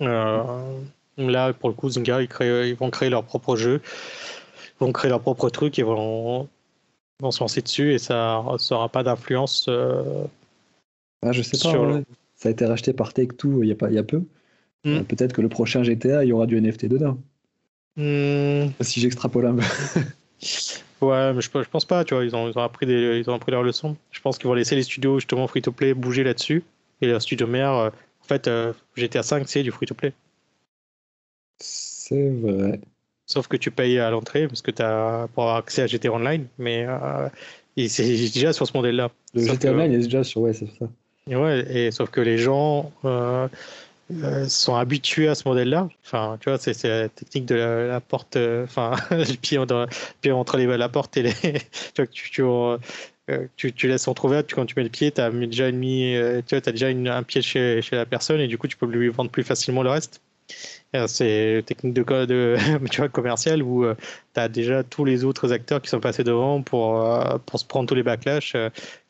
là, 0.00 1.52
pour 1.54 1.70
le 1.70 1.74
coup, 1.74 1.88
Zynga, 1.88 2.20
ils, 2.20 2.28
créent, 2.28 2.68
ils, 2.68 2.76
vont 2.76 2.90
créer 2.90 3.08
leur 3.08 3.24
propre 3.24 3.56
jeu, 3.56 3.80
ils 3.82 4.84
vont 4.84 4.92
créer 4.92 5.08
leur 5.08 5.22
propre 5.22 5.48
truc 5.48 5.78
et 5.78 5.82
vont, 5.82 6.48
vont 7.20 7.30
se 7.30 7.40
lancer 7.40 7.62
dessus 7.62 7.94
et 7.94 7.98
ça 7.98 8.44
n'aura 8.70 8.90
pas 8.90 9.02
d'influence. 9.02 9.70
ah, 9.70 11.32
je 11.32 11.40
sais 11.40 11.56
pas, 11.56 12.02
ça 12.34 12.50
a 12.50 12.52
été 12.52 12.66
racheté 12.66 12.92
par 12.92 13.14
Take-Two 13.14 13.62
il 13.62 13.70
y, 13.70 13.72
a 13.72 13.74
pas, 13.74 13.88
il 13.88 13.94
y 13.94 13.98
a 13.98 14.02
peu. 14.02 14.22
Hmm. 14.86 15.02
Peut-être 15.02 15.32
que 15.32 15.42
le 15.42 15.48
prochain 15.48 15.82
GTA, 15.82 16.24
il 16.24 16.28
y 16.28 16.32
aura 16.32 16.46
du 16.46 16.60
NFT 16.60 16.86
dedans. 16.86 17.18
Hmm. 17.96 18.70
Si 18.80 19.00
j'extrapole 19.00 19.46
un 19.46 19.56
peu. 19.56 19.62
ouais, 21.00 21.32
mais 21.32 21.40
je, 21.40 21.50
je, 21.52 21.68
pense 21.68 21.84
pas, 21.84 22.04
tu 22.04 22.14
vois, 22.14 22.24
ils 22.24 22.36
ont, 22.36 22.48
ils 22.48 22.56
ont 22.56 22.62
appris, 22.62 22.86
des, 22.86 23.18
ils 23.18 23.28
ont 23.28 23.34
appris 23.34 23.50
leur 23.50 23.64
leçon. 23.64 23.96
Je 24.12 24.20
pense 24.20 24.38
qu'ils 24.38 24.46
vont 24.46 24.54
laisser 24.54 24.76
les 24.76 24.84
studios, 24.84 25.18
justement, 25.18 25.48
free-to-play, 25.48 25.92
bouger 25.92 26.22
là-dessus. 26.22 26.62
Et 27.02 27.08
leur 27.08 27.20
studio 27.20 27.48
mère, 27.48 27.72
euh, 27.72 27.90
en 28.22 28.24
fait, 28.26 28.46
euh, 28.46 28.72
GTA 28.94 29.24
5, 29.24 29.48
c'est 29.48 29.64
du 29.64 29.72
free-to-play. 29.72 30.12
C'est 31.58 32.30
vrai. 32.30 32.80
Sauf 33.26 33.48
que 33.48 33.56
tu 33.56 33.72
payes 33.72 33.98
à 33.98 34.10
l'entrée, 34.10 34.46
parce 34.46 34.62
que 34.62 34.70
tu 34.70 34.82
as 34.82 35.28
pour 35.34 35.42
avoir 35.42 35.56
accès 35.56 35.82
à 35.82 35.88
GTA 35.88 36.12
Online, 36.12 36.46
mais 36.58 36.86
euh, 36.86 37.28
c'est 37.88 38.04
déjà 38.04 38.52
sur 38.52 38.68
ce 38.68 38.76
modèle-là. 38.76 39.10
Le 39.34 39.42
GTA 39.42 39.72
Online 39.72 39.92
est 39.92 40.04
déjà 40.04 40.22
sur, 40.22 40.42
ouais, 40.42 40.52
c'est 40.52 40.68
ça. 40.78 40.86
ouais, 41.26 41.66
et 41.76 41.90
sauf 41.90 42.10
que 42.10 42.20
les 42.20 42.38
gens 42.38 42.92
euh, 43.04 43.48
sont 44.48 44.76
habitués 44.76 45.28
à 45.28 45.34
ce 45.34 45.48
modèle-là. 45.48 45.88
Enfin, 46.04 46.36
tu 46.40 46.48
vois, 46.48 46.58
c'est 46.58 46.82
la 46.84 47.08
technique 47.08 47.46
de 47.46 47.54
la, 47.54 48.00
porte, 48.00 48.36
euh, 48.36 48.64
enfin, 48.64 48.94
le 49.10 49.36
pied, 49.36 49.58
entre 49.58 50.56
les, 50.56 50.66
la 50.66 50.88
porte 50.88 51.16
et 51.16 51.22
les. 51.22 51.32
tu 52.12 52.42
vois, 52.42 52.78
euh, 53.30 53.46
tu, 53.56 53.72
tu, 53.72 53.92
entrouvert, 54.06 54.46
tu, 54.46 54.54
quand 54.54 54.66
tu 54.66 54.74
mets 54.76 54.84
le 54.84 54.90
pied, 54.90 55.10
tu 55.10 55.20
as 55.20 55.30
déjà, 55.30 55.70
mis, 55.72 56.16
tu 56.46 56.54
vois, 56.54 56.68
as 56.68 56.72
déjà 56.72 56.88
un 56.88 57.22
pied 57.22 57.42
chez, 57.42 57.80
la 57.92 58.06
personne 58.06 58.40
et 58.40 58.46
du 58.46 58.58
coup, 58.58 58.68
tu 58.68 58.76
peux 58.76 58.86
lui 58.86 59.08
vendre 59.08 59.30
plus 59.30 59.44
facilement 59.44 59.82
le 59.82 59.90
reste. 59.90 60.20
C'est 61.08 61.62
technique 61.66 61.92
de, 61.92 62.24
de 62.24 62.56
tu 62.90 63.08
commerciale 63.10 63.62
où 63.62 63.84
tu 64.34 64.40
as 64.40 64.48
déjà 64.48 64.82
tous 64.82 65.04
les 65.04 65.24
autres 65.24 65.52
acteurs 65.52 65.82
qui 65.82 65.90
sont 65.90 66.00
passés 66.00 66.24
devant 66.24 66.62
pour, 66.62 67.06
pour 67.44 67.60
se 67.60 67.66
prendre 67.66 67.86
tous 67.86 67.94
les 67.94 68.02
backlash 68.02 68.54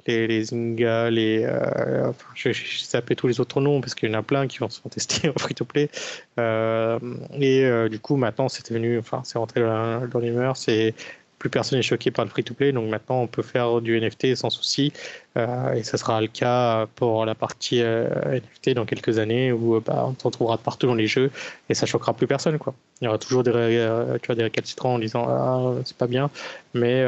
les, 0.06 0.26
les 0.26 0.44
Zynga, 0.44 1.10
les, 1.10 1.44
euh, 1.44 2.12
je, 2.34 2.52
je, 2.52 3.14
tous 3.14 3.26
les 3.26 3.40
autres 3.40 3.60
noms 3.60 3.80
parce 3.80 3.94
qu'il 3.94 4.10
y 4.10 4.14
en 4.14 4.18
a 4.18 4.22
plein 4.22 4.46
qui 4.46 4.58
vont 4.58 4.68
se 4.68 4.80
tester 4.88 5.28
en 5.34 5.34
free-to-play. 5.38 5.90
Euh, 6.38 6.98
et 7.32 7.64
euh, 7.64 7.88
du 7.88 7.98
coup, 7.98 8.16
maintenant, 8.16 8.48
c'est 8.48 8.68
devenu, 8.68 8.98
enfin, 8.98 9.22
c'est 9.24 9.38
rentré 9.38 9.60
dans, 9.60 10.20
l'humeur, 10.20 10.56
c'est 10.56 10.94
plus 11.38 11.50
personne 11.50 11.78
n'est 11.78 11.82
choqué 11.82 12.10
par 12.10 12.24
le 12.24 12.30
free-to-play, 12.30 12.72
donc 12.72 12.88
maintenant 12.88 13.20
on 13.22 13.26
peut 13.26 13.42
faire 13.42 13.80
du 13.80 14.00
NFT 14.00 14.34
sans 14.34 14.50
souci, 14.50 14.92
euh, 15.36 15.74
et 15.74 15.82
ça 15.82 15.98
sera 15.98 16.20
le 16.20 16.28
cas 16.28 16.86
pour 16.94 17.26
la 17.26 17.34
partie 17.34 17.82
euh, 17.82 18.08
NFT 18.40 18.70
dans 18.70 18.86
quelques 18.86 19.18
années 19.18 19.52
où 19.52 19.80
bah, 19.80 20.06
on 20.08 20.14
s'en 20.18 20.30
trouvera 20.30 20.56
partout 20.58 20.86
dans 20.86 20.94
les 20.94 21.06
jeux 21.06 21.30
et 21.68 21.74
ça 21.74 21.86
choquera 21.86 22.14
plus 22.14 22.26
personne. 22.26 22.58
Quoi. 22.58 22.74
Il 23.00 23.04
y 23.04 23.08
aura 23.08 23.18
toujours 23.18 23.42
des, 23.42 23.52
des 23.52 24.42
récalcitrants 24.42 24.94
en 24.94 24.98
disant 24.98 25.26
ah, 25.28 25.74
c'est 25.84 25.96
pas 25.96 26.06
bien, 26.06 26.30
mais 26.74 27.04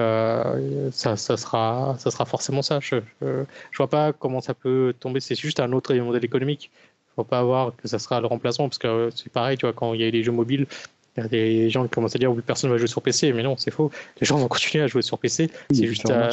ça, 0.92 1.16
ça, 1.16 1.36
sera, 1.36 1.96
ça 1.98 2.10
sera 2.10 2.26
forcément 2.26 2.62
ça. 2.62 2.80
Je, 2.80 2.96
je, 3.22 3.76
vois 3.76 3.88
pas 3.88 4.12
comment 4.12 4.40
ça 4.40 4.54
peut 4.54 4.94
tomber, 5.00 5.20
c'est 5.20 5.34
juste 5.34 5.60
un 5.60 5.72
autre 5.72 5.94
modèle 5.94 6.24
économique 6.24 6.70
faut 7.18 7.24
pas 7.24 7.40
avoir 7.40 7.74
que 7.74 7.88
ça 7.88 7.98
sera 7.98 8.20
le 8.20 8.28
remplacement 8.28 8.68
parce 8.68 8.78
que 8.78 9.10
c'est 9.14 9.32
pareil, 9.32 9.58
tu 9.58 9.66
vois, 9.66 9.72
quand 9.72 9.92
il 9.92 10.00
y 10.00 10.04
a 10.04 10.10
les 10.10 10.22
jeux 10.22 10.32
mobiles, 10.32 10.66
il 11.18 11.22
y 11.22 11.24
a 11.24 11.28
des 11.28 11.70
gens 11.70 11.82
qui 11.84 11.90
commencent 11.90 12.16
à 12.16 12.18
dire 12.18 12.34
que 12.34 12.40
personne 12.40 12.70
va 12.70 12.78
jouer 12.78 12.86
sur 12.86 13.02
PC, 13.02 13.32
mais 13.32 13.42
non, 13.42 13.56
c'est 13.56 13.70
faux. 13.70 13.90
Les 14.20 14.26
gens 14.26 14.36
vont 14.36 14.48
continuer 14.48 14.84
à 14.84 14.86
jouer 14.86 15.02
sur 15.02 15.18
PC. 15.18 15.50
c'est 15.72 15.86
juste 15.86 16.10
un 16.10 16.30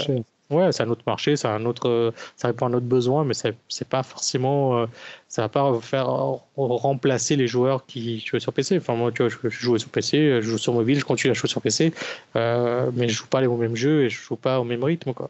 ouais, 0.49 0.71
c'est 0.71 0.83
un 0.83 0.89
autre 0.89 1.03
marché, 1.07 1.35
c'est 1.35 1.47
un 1.47 1.65
autre, 1.65 2.13
ça 2.35 2.47
répond 2.47 2.67
à 2.67 2.69
un 2.69 2.73
autre 2.73 2.85
besoin, 2.85 3.23
mais 3.23 3.33
c'est 3.33 3.87
pas 3.87 4.03
forcément, 4.03 4.77
euh, 4.77 4.85
ça 5.27 5.41
va 5.43 5.49
pas 5.49 5.79
faire 5.81 6.07
remplacer 6.55 7.35
les 7.35 7.47
joueurs 7.47 7.85
qui 7.85 8.19
jouent 8.19 8.39
sur 8.39 8.53
PC. 8.53 8.77
Enfin 8.77 8.95
moi, 8.95 9.11
tu 9.11 9.23
vois, 9.23 9.29
je, 9.43 9.49
joue 9.49 9.77
sur 9.77 9.89
PC, 9.89 10.41
je 10.41 10.47
joue 10.47 10.57
sur 10.57 10.73
mobile, 10.73 10.99
je 10.99 11.05
continue 11.05 11.31
à 11.31 11.33
jouer 11.33 11.49
sur 11.49 11.61
PC, 11.61 11.93
euh, 12.35 12.91
mais 12.93 13.07
je 13.07 13.15
joue 13.15 13.27
pas 13.27 13.41
les 13.41 13.47
mêmes 13.47 13.75
jeux 13.75 14.03
et 14.03 14.09
je 14.09 14.19
joue 14.21 14.35
pas 14.35 14.59
au 14.59 14.63
même 14.63 14.83
rythme, 14.83 15.13
quoi. 15.13 15.29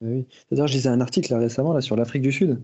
Oui. 0.00 0.26
D'ailleurs, 0.50 0.66
je 0.66 0.74
lisais 0.74 0.88
un 0.88 1.00
article 1.00 1.32
là, 1.32 1.38
récemment 1.38 1.72
là, 1.72 1.80
sur 1.80 1.96
l'Afrique 1.96 2.22
du 2.22 2.32
Sud, 2.32 2.60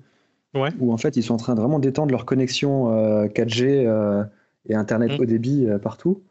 ouais. 0.54 0.70
où 0.78 0.92
en 0.92 0.98
fait 0.98 1.16
ils 1.16 1.22
sont 1.22 1.34
en 1.34 1.38
train 1.38 1.54
de 1.54 1.60
vraiment 1.60 1.78
d'étendre 1.78 2.10
leur 2.10 2.26
connexion 2.26 3.26
4G 3.28 3.86
euh, 3.86 4.24
et 4.68 4.74
Internet 4.74 5.12
mmh. 5.12 5.22
haut 5.22 5.26
débit 5.26 5.66
euh, 5.66 5.78
partout. 5.78 6.22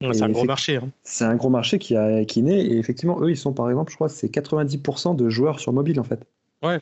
c'est 0.00 0.22
un 0.22 0.28
gros 0.30 0.44
marché. 0.44 0.76
Hein. 0.76 0.90
C'est 1.02 1.24
un 1.24 1.36
gros 1.36 1.50
marché 1.50 1.78
qui, 1.78 1.96
a, 1.96 2.24
qui 2.24 2.42
naît. 2.42 2.64
Et 2.64 2.78
effectivement, 2.78 3.20
eux, 3.22 3.30
ils 3.30 3.36
sont 3.36 3.52
par 3.52 3.68
exemple, 3.70 3.90
je 3.90 3.96
crois, 3.96 4.08
c'est 4.08 4.28
90% 4.28 5.16
de 5.16 5.28
joueurs 5.28 5.60
sur 5.60 5.72
mobile 5.72 5.98
en 6.00 6.04
fait. 6.04 6.20
Ouais. 6.62 6.80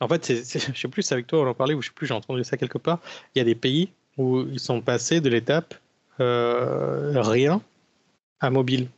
En 0.00 0.08
fait, 0.08 0.24
c'est, 0.24 0.74
je 0.74 0.78
sais 0.78 0.88
plus, 0.88 1.02
c'est 1.02 1.14
avec 1.14 1.26
toi, 1.26 1.40
on 1.40 1.46
en 1.46 1.54
parlait, 1.54 1.74
ou 1.74 1.82
je 1.82 1.88
sais 1.88 1.94
plus, 1.94 2.06
j'ai 2.06 2.14
entendu 2.14 2.44
ça 2.44 2.56
quelque 2.56 2.78
part. 2.78 3.00
Il 3.34 3.38
y 3.38 3.42
a 3.42 3.44
des 3.44 3.54
pays 3.54 3.92
où 4.16 4.40
ils 4.40 4.60
sont 4.60 4.80
passés 4.80 5.20
de 5.20 5.28
l'étape 5.28 5.74
euh, 6.20 7.12
rien 7.16 7.62
à 8.40 8.50
mobile. 8.50 8.88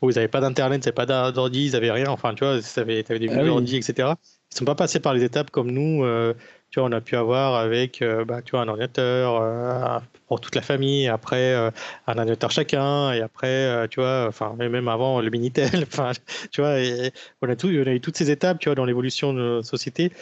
Où 0.00 0.10
ils 0.10 0.14
n'avaient 0.14 0.28
pas 0.28 0.40
d'internet, 0.40 0.84
ils 0.84 0.88
n'avaient 0.88 1.06
pas 1.06 1.32
d'ordi, 1.32 1.66
ils 1.66 1.72
n'avaient 1.72 1.90
rien. 1.90 2.08
Enfin, 2.08 2.34
tu 2.34 2.44
vois, 2.44 2.60
tu 2.60 2.80
avais, 2.80 3.02
des 3.02 3.28
ah, 3.28 3.42
oui. 3.42 3.76
etc. 3.76 3.92
Ils 3.98 4.54
ne 4.54 4.56
sont 4.56 4.64
pas 4.64 4.76
passés 4.76 5.00
par 5.00 5.12
les 5.12 5.24
étapes 5.24 5.50
comme 5.50 5.70
nous. 5.72 6.04
Euh, 6.04 6.34
tu 6.70 6.80
vois, 6.80 6.88
on 6.88 6.92
a 6.92 7.00
pu 7.00 7.16
avoir 7.16 7.54
avec 7.54 8.02
euh, 8.02 8.24
bah, 8.24 8.42
tu 8.42 8.52
vois, 8.52 8.60
un 8.60 8.68
ordinateur 8.68 9.40
euh, 9.40 9.98
pour 10.26 10.40
toute 10.40 10.54
la 10.54 10.60
famille, 10.60 11.08
après 11.08 11.54
euh, 11.54 11.70
un 12.06 12.18
ordinateur 12.18 12.50
chacun, 12.50 13.12
et 13.12 13.22
après, 13.22 13.88
tu 13.88 14.00
vois, 14.00 14.26
enfin, 14.28 14.54
même 14.58 14.88
avant 14.88 15.20
le 15.20 15.30
Minitel, 15.30 15.70
enfin, 15.86 16.12
tu 16.50 16.60
vois, 16.60 16.76
on, 17.40 17.48
a 17.48 17.56
tout, 17.56 17.68
on 17.68 17.86
a 17.86 17.92
eu 17.92 18.00
toutes 18.00 18.16
ces 18.16 18.30
étapes, 18.30 18.58
tu 18.58 18.68
vois, 18.68 18.74
dans 18.74 18.84
l'évolution 18.84 19.32
de 19.32 19.38
nos 19.38 19.62
sociétés. 19.62 20.12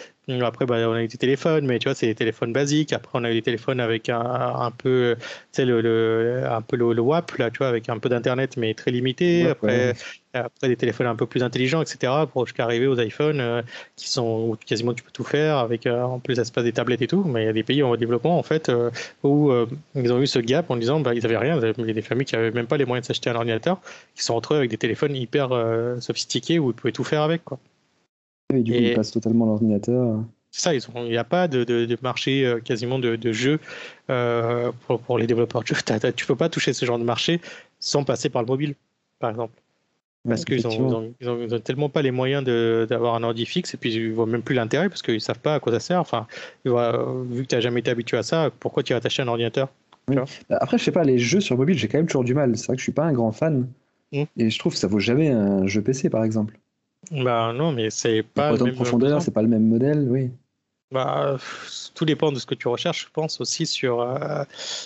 Après, 0.40 0.66
bah, 0.66 0.76
on 0.88 0.92
a 0.92 1.02
eu 1.02 1.08
des 1.08 1.18
téléphones, 1.18 1.66
mais 1.66 1.78
tu 1.78 1.88
vois, 1.88 1.94
c'est 1.94 2.06
des 2.06 2.14
téléphones 2.14 2.52
basiques. 2.52 2.92
Après, 2.92 3.18
on 3.18 3.24
a 3.24 3.30
eu 3.30 3.34
des 3.34 3.42
téléphones 3.42 3.80
avec 3.80 4.08
un, 4.08 4.20
un 4.20 4.70
peu, 4.70 5.16
tu 5.18 5.26
sais, 5.52 5.64
le, 5.64 5.80
le, 5.80 6.42
un 6.48 6.62
peu 6.62 6.76
le, 6.76 7.00
WAP, 7.00 7.36
là, 7.38 7.50
tu 7.50 7.58
vois, 7.58 7.68
avec 7.68 7.88
un 7.88 7.98
peu 7.98 8.08
d'internet, 8.08 8.56
mais 8.56 8.74
très 8.74 8.90
limité. 8.90 9.48
après, 9.48 9.94
après 10.36 10.68
des 10.68 10.76
téléphones 10.76 11.06
un 11.06 11.16
peu 11.16 11.26
plus 11.26 11.42
intelligents, 11.42 11.82
etc. 11.82 12.12
Pour 12.32 12.46
jusqu'à 12.46 12.64
arriver 12.64 12.86
aux 12.86 12.98
iPhones 12.98 13.40
euh, 13.40 13.62
qui 13.96 14.08
sont 14.08 14.48
où 14.50 14.56
quasiment 14.56 14.94
tu 14.94 15.02
peux 15.02 15.10
tout 15.10 15.24
faire 15.24 15.58
avec 15.58 15.86
euh, 15.86 16.02
en 16.02 16.18
plus 16.18 16.36
l'espace 16.36 16.64
des 16.64 16.72
tablettes 16.72 17.02
et 17.02 17.06
tout. 17.06 17.24
Mais 17.24 17.42
il 17.42 17.46
y 17.46 17.48
a 17.48 17.52
des 17.52 17.62
pays 17.62 17.82
en 17.82 17.96
développement 17.96 18.38
en 18.38 18.42
fait 18.42 18.68
euh, 18.68 18.90
où 19.22 19.50
ils 19.94 20.12
ont 20.12 20.20
eu 20.20 20.26
ce 20.26 20.38
gap 20.38 20.70
en 20.70 20.76
disant 20.76 21.00
bah, 21.00 21.14
ils 21.14 21.24
avaient 21.24 21.36
rien. 21.36 21.60
Il 21.78 21.86
y 21.86 21.90
a 21.90 21.94
des 21.94 22.02
familles 22.02 22.26
qui 22.26 22.36
avaient 22.36 22.50
même 22.50 22.66
pas 22.66 22.76
les 22.76 22.84
moyens 22.84 23.04
de 23.04 23.06
s'acheter 23.06 23.30
un 23.30 23.36
ordinateur, 23.36 23.80
qui 24.14 24.22
sont 24.22 24.40
eux 24.50 24.56
avec 24.56 24.70
des 24.70 24.78
téléphones 24.78 25.16
hyper 25.16 25.50
sophistiqués 26.00 26.58
où 26.58 26.70
ils 26.70 26.74
pouvaient 26.74 26.92
tout 26.92 27.04
faire 27.04 27.22
avec 27.22 27.44
quoi. 27.44 27.58
Et 28.54 28.62
du 28.62 28.72
coup, 28.72 28.78
ils 28.78 28.94
passent 28.94 29.10
totalement 29.10 29.46
l'ordinateur. 29.46 30.22
C'est 30.52 30.62
ça, 30.62 30.74
il 30.74 31.10
n'y 31.10 31.18
a 31.18 31.24
pas 31.24 31.48
de, 31.48 31.64
de, 31.64 31.98
marché 32.00 32.56
quasiment 32.64 32.98
de, 32.98 33.16
de 33.16 33.32
jeux 33.32 33.58
pour, 34.06 35.00
pour, 35.00 35.18
les 35.18 35.26
développeurs 35.26 35.62
de 35.62 35.66
jeux. 35.66 35.76
Tu 35.76 35.92
ne 35.92 36.26
peux 36.26 36.36
pas 36.36 36.48
toucher 36.48 36.72
ce 36.72 36.86
genre 36.86 36.98
de 36.98 37.04
marché 37.04 37.40
sans 37.78 38.04
passer 38.04 38.28
par 38.28 38.42
le 38.42 38.46
mobile, 38.46 38.74
par 39.18 39.30
exemple. 39.30 39.54
Parce 40.28 40.44
qu'ils 40.44 40.62
n'ont 40.62 41.60
tellement 41.62 41.88
pas 41.88 42.02
les 42.02 42.10
moyens 42.10 42.44
d'avoir 42.44 43.14
un 43.14 43.22
ordi 43.22 43.46
fixe 43.46 43.74
et 43.74 43.76
puis 43.76 43.92
ils 43.94 44.12
voient 44.12 44.26
même 44.26 44.42
plus 44.42 44.54
l'intérêt 44.54 44.88
parce 44.88 45.02
qu'ils 45.02 45.20
savent 45.20 45.38
pas 45.38 45.54
à 45.54 45.60
quoi 45.60 45.72
ça 45.72 45.80
sert. 45.80 46.00
Enfin, 46.00 46.26
vu 46.64 46.72
que 47.42 47.48
tu 47.48 47.54
n'as 47.54 47.60
jamais 47.60 47.80
été 47.80 47.90
habitué 47.90 48.16
à 48.16 48.22
ça, 48.22 48.50
pourquoi 48.60 48.82
tu 48.82 48.92
vas 48.92 49.00
t'acheter 49.00 49.22
un 49.22 49.28
ordinateur 49.28 49.68
bah, 50.08 50.24
Après, 50.50 50.78
je 50.78 50.84
sais 50.84 50.92
pas, 50.92 51.04
les 51.04 51.18
jeux 51.18 51.40
sur 51.40 51.56
mobile, 51.56 51.78
j'ai 51.78 51.88
quand 51.88 51.98
même 51.98 52.06
toujours 52.06 52.24
du 52.24 52.34
mal. 52.34 52.56
C'est 52.56 52.66
vrai 52.66 52.76
que 52.76 52.80
je 52.80 52.84
suis 52.84 52.92
pas 52.92 53.04
un 53.04 53.12
grand 53.12 53.32
fan 53.32 53.68
mmh. 54.12 54.22
et 54.36 54.50
je 54.50 54.58
trouve 54.58 54.72
que 54.72 54.78
ça 54.78 54.86
vaut 54.86 55.00
jamais 55.00 55.28
un 55.28 55.66
jeu 55.66 55.82
PC 55.82 56.10
par 56.10 56.24
exemple. 56.24 56.58
Bah 57.12 57.52
non, 57.54 57.72
mais 57.72 57.90
c'est 57.90 58.22
pas. 58.22 58.52
Même 58.56 58.74
profondeur, 58.74 59.22
c'est 59.22 59.30
pas 59.30 59.42
le 59.42 59.48
même 59.48 59.66
modèle, 59.66 60.08
oui. 60.10 60.30
Bah, 60.92 61.36
tout 61.94 62.04
dépend 62.04 62.30
de 62.30 62.38
ce 62.38 62.46
que 62.46 62.54
tu 62.54 62.68
recherches, 62.68 63.06
je 63.06 63.12
pense 63.12 63.40
aussi 63.40 63.66
sur 63.66 64.00
euh, 64.00 64.44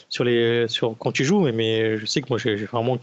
sur 0.08 0.24
les 0.24 0.66
sur 0.68 0.96
quand 0.98 1.12
tu 1.12 1.24
joues. 1.24 1.40
Mais, 1.40 1.52
mais 1.52 1.98
je 1.98 2.06
sais 2.06 2.22
que 2.22 2.28
moi 2.30 2.38
j'ai 2.38 2.56
vraiment 2.56 2.98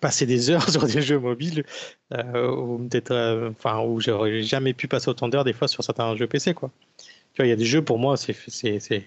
passer 0.00 0.26
des 0.26 0.50
heures 0.50 0.68
sur 0.70 0.86
des 0.86 1.02
jeux 1.02 1.18
mobiles 1.18 1.64
euh, 2.12 2.50
ou 2.50 2.78
peut-être 2.78 3.10
euh, 3.10 3.50
enfin 3.50 3.80
où 3.80 4.00
j'aurais 4.00 4.42
jamais 4.42 4.74
pu 4.74 4.88
passer 4.88 5.08
autant 5.08 5.28
d'heures 5.28 5.44
des 5.44 5.52
fois 5.52 5.68
sur 5.68 5.82
certains 5.84 6.16
jeux 6.16 6.26
PC 6.26 6.54
quoi. 6.54 6.70
Tu 7.34 7.42
vois 7.42 7.46
il 7.46 7.50
y 7.50 7.52
a 7.52 7.56
des 7.56 7.64
jeux 7.64 7.82
pour 7.82 7.98
moi 7.98 8.16
c'est 8.16 8.34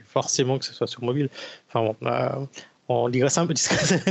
forcément 0.06 0.60
que 0.60 0.65
ce 0.65 0.73
soit 0.73 0.88
sur 0.88 1.04
mobile. 1.04 1.30
Enfin 1.69 1.86
bon, 1.86 2.08
euh, 2.08 2.45
on 2.91 3.10
digresse 3.10 3.38
un 3.38 3.47
peu, 3.47 3.54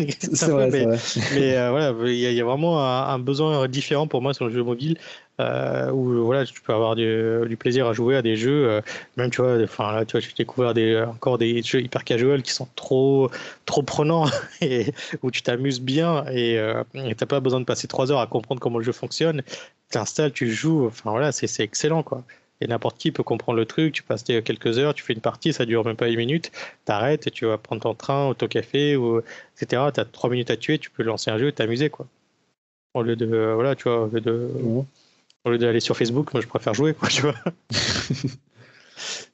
mais, 0.71 0.87
mais 1.35 1.57
euh, 1.57 1.71
voilà, 1.71 1.95
il 2.07 2.17
y, 2.17 2.41
a 2.41 2.45
vraiment 2.45 2.85
un, 2.85 3.19
besoin 3.19 3.69
différent 3.69 4.07
pour 4.07 4.23
moi 4.23 4.35
sur 4.35 4.47
le 4.47 4.53
jeu 4.53 4.63
mobile 4.63 4.99
euh, 5.41 5.91
où 5.91 6.25
voilà, 6.25 6.45
tu 6.45 6.61
peux 6.61 6.73
avoir 6.73 6.97
du, 6.97 7.57
plaisir 7.59 7.87
à 7.87 7.93
jouer 7.93 8.17
à 8.17 8.23
des 8.23 8.37
jeux, 8.37 8.69
euh, 8.69 8.81
même 9.17 9.31
tu 9.31 9.43
vois, 9.43 9.63
enfin 9.63 9.93
là, 9.93 10.05
tu 10.05 10.13
vois, 10.13 10.21
j'ai 10.21 10.33
découvert 10.37 10.75
des, 10.75 11.01
encore 11.01 11.39
des 11.39 11.63
jeux 11.63 11.81
hyper 11.81 12.05
casual 12.05 12.43
qui 12.43 12.53
sont 12.53 12.69
trop, 12.77 13.31
trop 13.67 13.83
prenants 13.83 14.27
et 14.61 14.93
où 15.23 15.31
tu 15.31 15.43
t'amuses 15.43 15.81
bien 15.81 16.25
et 16.33 16.61
tu 16.95 17.15
t'as 17.17 17.27
pas 17.27 17.41
besoin 17.41 17.61
de 17.61 17.65
passer 17.65 17.89
trois 17.89 18.11
heures 18.13 18.21
à 18.21 18.27
comprendre 18.27 18.61
comment 18.61 18.79
le 18.79 18.85
jeu 18.85 18.93
fonctionne. 18.93 19.43
Tu 19.91 19.99
installes, 19.99 20.33
tu 20.33 20.51
joues, 20.51 20.87
enfin 20.87 21.11
voilà, 21.11 21.33
c'est 21.33 21.63
excellent 21.63 22.03
quoi. 22.03 22.25
Et 22.61 22.67
n'importe 22.67 22.99
qui 22.99 23.11
peut 23.11 23.23
comprendre 23.23 23.57
le 23.57 23.65
truc. 23.65 23.95
Tu 23.95 24.03
passes 24.03 24.23
quelques 24.23 24.79
heures, 24.79 24.95
tu 24.95 25.03
fais 25.03 25.15
une 25.15 25.21
partie, 25.21 25.53
ça 25.53 25.65
dure 25.65 25.85
même 25.85 25.97
pas 25.97 26.09
une 26.09 26.17
minute. 26.17 26.53
T'arrêtes 26.85 27.27
et 27.27 27.31
tu 27.31 27.47
vas 27.47 27.57
prendre 27.59 27.83
ton 27.83 27.95
train, 27.95 28.29
au 28.29 28.35
café, 28.35 28.97
ou, 28.97 29.21
etc. 29.57 29.91
Tu 29.95 30.01
as 30.01 30.05
trois 30.05 30.31
minutes 30.31 30.51
à 30.51 30.57
tuer, 30.57 30.79
tu 30.79 30.91
peux 30.91 31.03
lancer 31.03 31.31
un 31.31 31.39
jeu 31.39 31.49
et 31.49 31.53
t'amuser, 31.53 31.91
quoi. 31.91 32.07
Au 32.95 33.03
lieu 33.03 33.17
de, 33.17 33.53
voilà, 33.55 33.75
tu 33.77 33.85
vois, 33.85 34.03
au 34.03 34.09
lieu 34.09 34.21
de, 34.21 34.51
au 35.45 35.51
lieu 35.51 35.59
d'aller 35.59 35.81
sur 35.81 35.97
Facebook, 35.97 36.33
moi 36.35 36.43
je 36.43 36.49
préfère 36.49 36.75
jouer, 36.75 36.93
quoi, 36.95 37.09
tu 37.09 37.23
vois. 37.23 37.35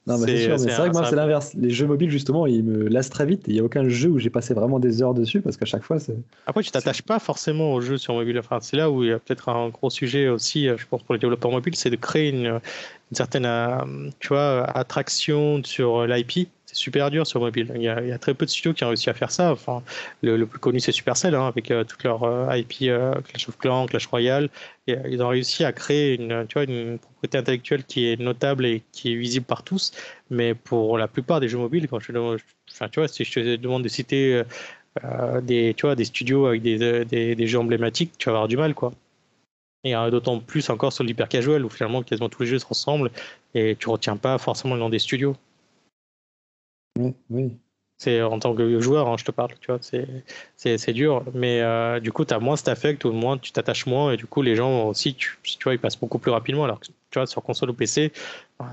Non, 0.05 0.17
c'est 0.17 0.37
sûr, 0.37 0.51
mais 0.51 0.57
c'est 0.57 0.71
vrai 0.71 0.89
que 0.89 0.93
moi, 0.93 1.05
c'est 1.05 1.15
l'inverse. 1.15 1.53
Les 1.55 1.69
jeux 1.69 1.87
mobiles, 1.87 2.09
justement, 2.09 2.45
ils 2.45 2.63
me 2.63 2.87
lassent 2.87 3.09
très 3.09 3.25
vite. 3.25 3.43
Il 3.47 3.53
n'y 3.53 3.59
a 3.59 3.63
aucun 3.63 3.87
jeu 3.89 4.09
où 4.09 4.19
j'ai 4.19 4.29
passé 4.29 4.53
vraiment 4.53 4.79
des 4.79 5.01
heures 5.01 5.13
dessus 5.13 5.41
parce 5.41 5.57
qu'à 5.57 5.65
chaque 5.65 5.83
fois, 5.83 5.99
c'est. 5.99 6.17
Après, 6.45 6.63
tu 6.63 6.71
t'attaches 6.71 7.01
pas 7.01 7.19
forcément 7.19 7.73
aux 7.73 7.81
jeux 7.81 7.97
sur 7.97 8.13
mobile. 8.13 8.39
Enfin, 8.39 8.59
c'est 8.61 8.77
là 8.77 8.89
où 8.89 9.03
il 9.03 9.09
y 9.09 9.13
a 9.13 9.19
peut-être 9.19 9.49
un 9.49 9.69
gros 9.69 9.89
sujet 9.89 10.29
aussi, 10.29 10.67
euh, 10.67 10.77
je 10.77 10.85
pense, 10.87 11.03
pour 11.03 11.13
les 11.13 11.19
développeurs 11.19 11.51
mobiles, 11.51 11.75
c'est 11.75 11.89
de 11.89 11.95
créer 11.95 12.29
une, 12.29 12.45
une 12.45 13.15
certaine 13.15 13.45
euh, 13.45 14.09
tu 14.19 14.29
vois, 14.29 14.63
attraction 14.63 15.61
sur 15.63 16.05
l'IP 16.05 16.49
super 16.77 17.11
dur 17.11 17.25
sur 17.25 17.39
mobile. 17.39 17.71
Il 17.75 17.81
y, 17.81 17.89
a, 17.89 18.17
très 18.19 18.33
peu 18.33 18.45
de 18.45 18.49
studios 18.49 18.73
qui 18.73 18.83
ont 18.83 18.87
réussi 18.87 19.09
à 19.09 19.13
faire 19.13 19.31
ça. 19.31 19.51
Enfin, 19.51 19.83
le, 20.21 20.45
plus 20.45 20.59
connu, 20.59 20.79
c'est 20.79 20.91
Supercell, 20.91 21.35
hein, 21.35 21.47
avec 21.47 21.71
euh, 21.71 21.83
toute 21.83 22.03
leur 22.03 22.23
euh, 22.23 22.55
IP 22.55 22.83
euh, 22.83 23.13
Clash 23.21 23.49
of 23.49 23.57
Clans, 23.57 23.87
Clash 23.87 24.05
Royale. 24.07 24.49
Ils 24.87 25.21
ont 25.21 25.27
réussi 25.27 25.65
à 25.65 25.73
créer 25.73 26.15
une, 26.15 26.45
tu 26.47 26.53
vois, 26.53 26.63
une 26.63 26.97
propriété 26.99 27.37
intellectuelle 27.37 27.83
qui 27.83 28.07
est 28.07 28.19
notable 28.19 28.65
et 28.65 28.83
qui 28.93 29.11
est 29.11 29.15
visible 29.15 29.45
par 29.45 29.63
tous. 29.63 29.91
Mais 30.29 30.53
pour 30.53 30.97
la 30.97 31.07
plupart 31.07 31.41
des 31.41 31.49
jeux 31.49 31.57
mobiles, 31.57 31.87
quand 31.89 31.99
je, 31.99 32.11
si 33.07 33.23
je 33.25 33.33
te 33.33 33.55
demande 33.57 33.83
de 33.83 33.89
citer 33.89 34.43
des, 35.41 35.73
tu 35.75 35.85
vois, 35.85 35.95
des 35.95 36.05
studios 36.05 36.45
avec 36.45 36.61
des, 36.61 37.03
des, 37.03 37.35
des, 37.35 37.47
jeux 37.47 37.59
emblématiques, 37.59 38.13
tu 38.17 38.29
vas 38.29 38.35
avoir 38.35 38.47
du 38.47 38.55
mal, 38.55 38.73
quoi. 38.73 38.93
Et 39.83 39.93
d'autant 40.09 40.39
plus 40.39 40.69
encore 40.69 40.93
sur 40.93 41.03
l'hyper 41.03 41.27
casual 41.27 41.65
où 41.65 41.69
finalement 41.69 42.01
quasiment 42.01 42.29
tous 42.29 42.43
les 42.43 42.47
jeux 42.49 42.59
se 42.59 42.65
ressemblent 42.65 43.11
et 43.53 43.75
tu 43.75 43.89
retiens 43.89 44.15
pas 44.15 44.37
forcément 44.37 44.75
le 44.75 44.79
nom 44.79 44.89
des 44.89 44.99
studios. 44.99 45.35
Oui, 47.29 47.57
C'est 47.97 48.21
en 48.21 48.39
tant 48.39 48.55
que 48.55 48.79
joueur, 48.79 49.07
hein, 49.07 49.15
je 49.17 49.25
te 49.25 49.31
parle, 49.31 49.51
tu 49.59 49.67
vois, 49.71 49.79
c'est 49.81 50.93
dur, 50.93 51.23
mais 51.33 51.61
euh, 51.61 51.99
du 51.99 52.11
coup, 52.11 52.25
tu 52.25 52.33
as 52.33 52.39
moins 52.39 52.55
cet 52.55 52.67
affect, 52.69 53.05
ou 53.05 53.11
moins 53.11 53.37
tu 53.37 53.51
t'attaches 53.51 53.85
moins, 53.85 54.11
et 54.11 54.17
du 54.17 54.25
coup, 54.25 54.41
les 54.41 54.55
gens 54.55 54.87
aussi, 54.87 55.15
tu, 55.15 55.37
tu, 55.43 55.63
vois, 55.63 55.73
ils 55.73 55.79
passent 55.79 55.99
beaucoup 55.99 56.19
plus 56.19 56.31
rapidement. 56.31 56.63
Alors 56.63 56.79
que, 56.79 56.87
tu 56.87 56.93
vois, 57.15 57.27
sur 57.27 57.43
console 57.43 57.69
ou 57.71 57.73
PC, 57.73 58.11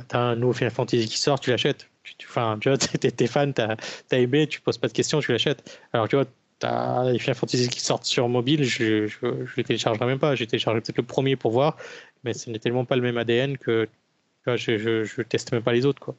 tu 0.08 0.16
as 0.16 0.18
un 0.18 0.36
nouveau 0.36 0.52
Final 0.52 0.72
Fantasy 0.72 1.08
qui 1.08 1.18
sort, 1.18 1.40
tu 1.40 1.50
l'achètes. 1.50 1.88
Enfin, 2.28 2.58
tu 2.60 2.68
vois, 2.68 2.78
t'es 2.78 3.26
fan, 3.26 3.52
t'as 3.52 3.76
as 4.10 4.18
aimé, 4.18 4.46
tu 4.46 4.60
poses 4.60 4.78
pas 4.78 4.88
de 4.88 4.92
questions, 4.92 5.20
tu 5.20 5.32
l'achètes. 5.32 5.80
Alors, 5.92 6.08
tu 6.08 6.16
vois, 6.16 6.26
t'as 6.58 7.10
les 7.10 7.18
Final 7.18 7.36
Fantasy 7.36 7.68
qui 7.68 7.80
sortent 7.80 8.04
sur 8.04 8.28
mobile, 8.28 8.64
je, 8.64 9.06
je, 9.06 9.18
je 9.44 9.56
les 9.56 9.64
téléchargerai 9.64 10.06
même 10.06 10.18
pas. 10.18 10.34
J'ai 10.34 10.46
téléchargé 10.46 10.80
peut-être 10.80 10.98
le 10.98 11.02
premier 11.04 11.36
pour 11.36 11.50
voir, 11.52 11.76
mais 12.24 12.34
ce 12.34 12.50
n'est 12.50 12.58
tellement 12.58 12.84
pas 12.84 12.96
le 12.96 13.02
même 13.02 13.18
ADN 13.18 13.58
que 13.58 13.84
tu 13.84 13.90
vois, 14.46 14.56
je, 14.56 14.78
je, 14.78 15.04
je 15.04 15.22
teste 15.22 15.52
même 15.52 15.62
pas 15.62 15.72
les 15.72 15.86
autres, 15.86 16.00
quoi. 16.00 16.14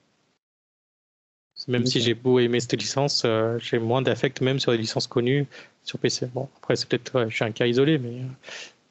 Même 1.67 1.85
si 1.85 1.99
j'ai 1.99 2.13
beau 2.13 2.39
aimer 2.39 2.59
cette 2.59 2.79
licence, 2.79 3.23
euh, 3.25 3.57
j'ai 3.59 3.79
moins 3.79 4.01
d'affect 4.01 4.41
même 4.41 4.59
sur 4.59 4.71
les 4.71 4.77
licences 4.77 5.07
connues 5.07 5.45
sur 5.83 5.97
PC. 5.99 6.27
Bon, 6.27 6.47
après, 6.57 6.75
c'est 6.75 6.87
peut-être, 6.87 7.25
je 7.29 7.35
suis 7.35 7.43
un 7.43 7.51
cas 7.51 7.65
isolé, 7.65 7.97
mais, 7.97 8.21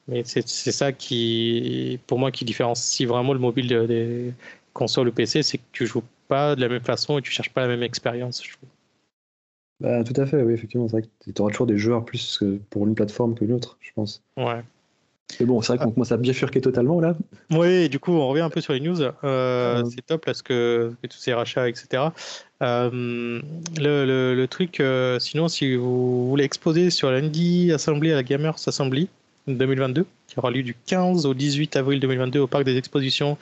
mais 0.08 0.22
c'est 0.24 0.42
ça 0.46 0.92
qui, 0.92 2.00
pour 2.06 2.18
moi, 2.18 2.30
qui 2.32 2.44
différencie 2.44 3.08
vraiment 3.08 3.32
le 3.32 3.38
mobile 3.38 3.68
des 3.86 4.32
consoles 4.72 5.08
ou 5.08 5.12
PC, 5.12 5.42
c'est 5.42 5.58
que 5.58 5.64
tu 5.72 5.86
joues 5.86 6.02
pas 6.26 6.56
de 6.56 6.60
la 6.60 6.68
même 6.68 6.82
façon 6.82 7.18
et 7.18 7.22
tu 7.22 7.30
cherches 7.30 7.50
pas 7.50 7.62
la 7.62 7.68
même 7.68 7.82
expérience, 7.82 8.42
je 8.44 8.52
trouve. 8.52 8.68
Bah, 9.80 10.02
tout 10.04 10.18
à 10.20 10.26
fait, 10.26 10.42
oui, 10.42 10.54
effectivement. 10.54 10.88
C'est 10.88 11.00
vrai 11.00 11.02
que 11.02 11.30
tu 11.30 11.42
auras 11.42 11.50
toujours 11.50 11.66
des 11.66 11.78
joueurs 11.78 12.04
plus 12.04 12.42
pour 12.70 12.86
une 12.86 12.94
plateforme 12.94 13.34
que 13.34 13.44
l'autre, 13.44 13.76
je 13.80 13.90
pense. 13.94 14.22
Ouais. 14.36 14.62
Mais 15.40 15.46
bon, 15.46 15.60
c'est 15.62 15.74
vrai 15.74 15.84
qu'on 15.84 15.90
commence 15.90 16.12
à 16.12 16.16
bifurquer 16.16 16.60
totalement 16.60 17.00
là. 17.00 17.16
Oui, 17.50 17.88
du 17.88 17.98
coup, 17.98 18.12
on 18.12 18.28
revient 18.28 18.42
un 18.42 18.50
peu 18.50 18.60
sur 18.60 18.72
les 18.72 18.80
news. 18.80 19.00
Euh, 19.24 19.82
c'est 19.86 20.06
top 20.06 20.24
parce 20.24 20.42
que, 20.42 20.92
tous 21.02 21.18
ces 21.18 21.34
rachats, 21.34 21.68
etc. 21.68 22.04
Euh, 22.62 23.40
le, 23.78 24.34
le, 24.34 24.46
truc, 24.46 24.80
euh, 24.80 25.18
sinon, 25.18 25.48
si 25.48 25.74
vous 25.74 26.28
voulez 26.28 26.44
exposer 26.44 26.90
sur 26.90 27.10
l'Indie 27.10 27.72
Assembly 27.72 28.12
à 28.12 28.16
la 28.16 28.22
Gamers 28.22 28.56
Assembly 28.66 29.08
2022, 29.48 30.06
qui 30.28 30.38
aura 30.38 30.50
lieu 30.50 30.62
du 30.62 30.76
15 30.86 31.26
au 31.26 31.34
18 31.34 31.76
avril 31.76 32.00
2022 32.00 32.40
au 32.40 32.46
Parc 32.46 32.64
des 32.64 32.76
Expositions 32.76 33.36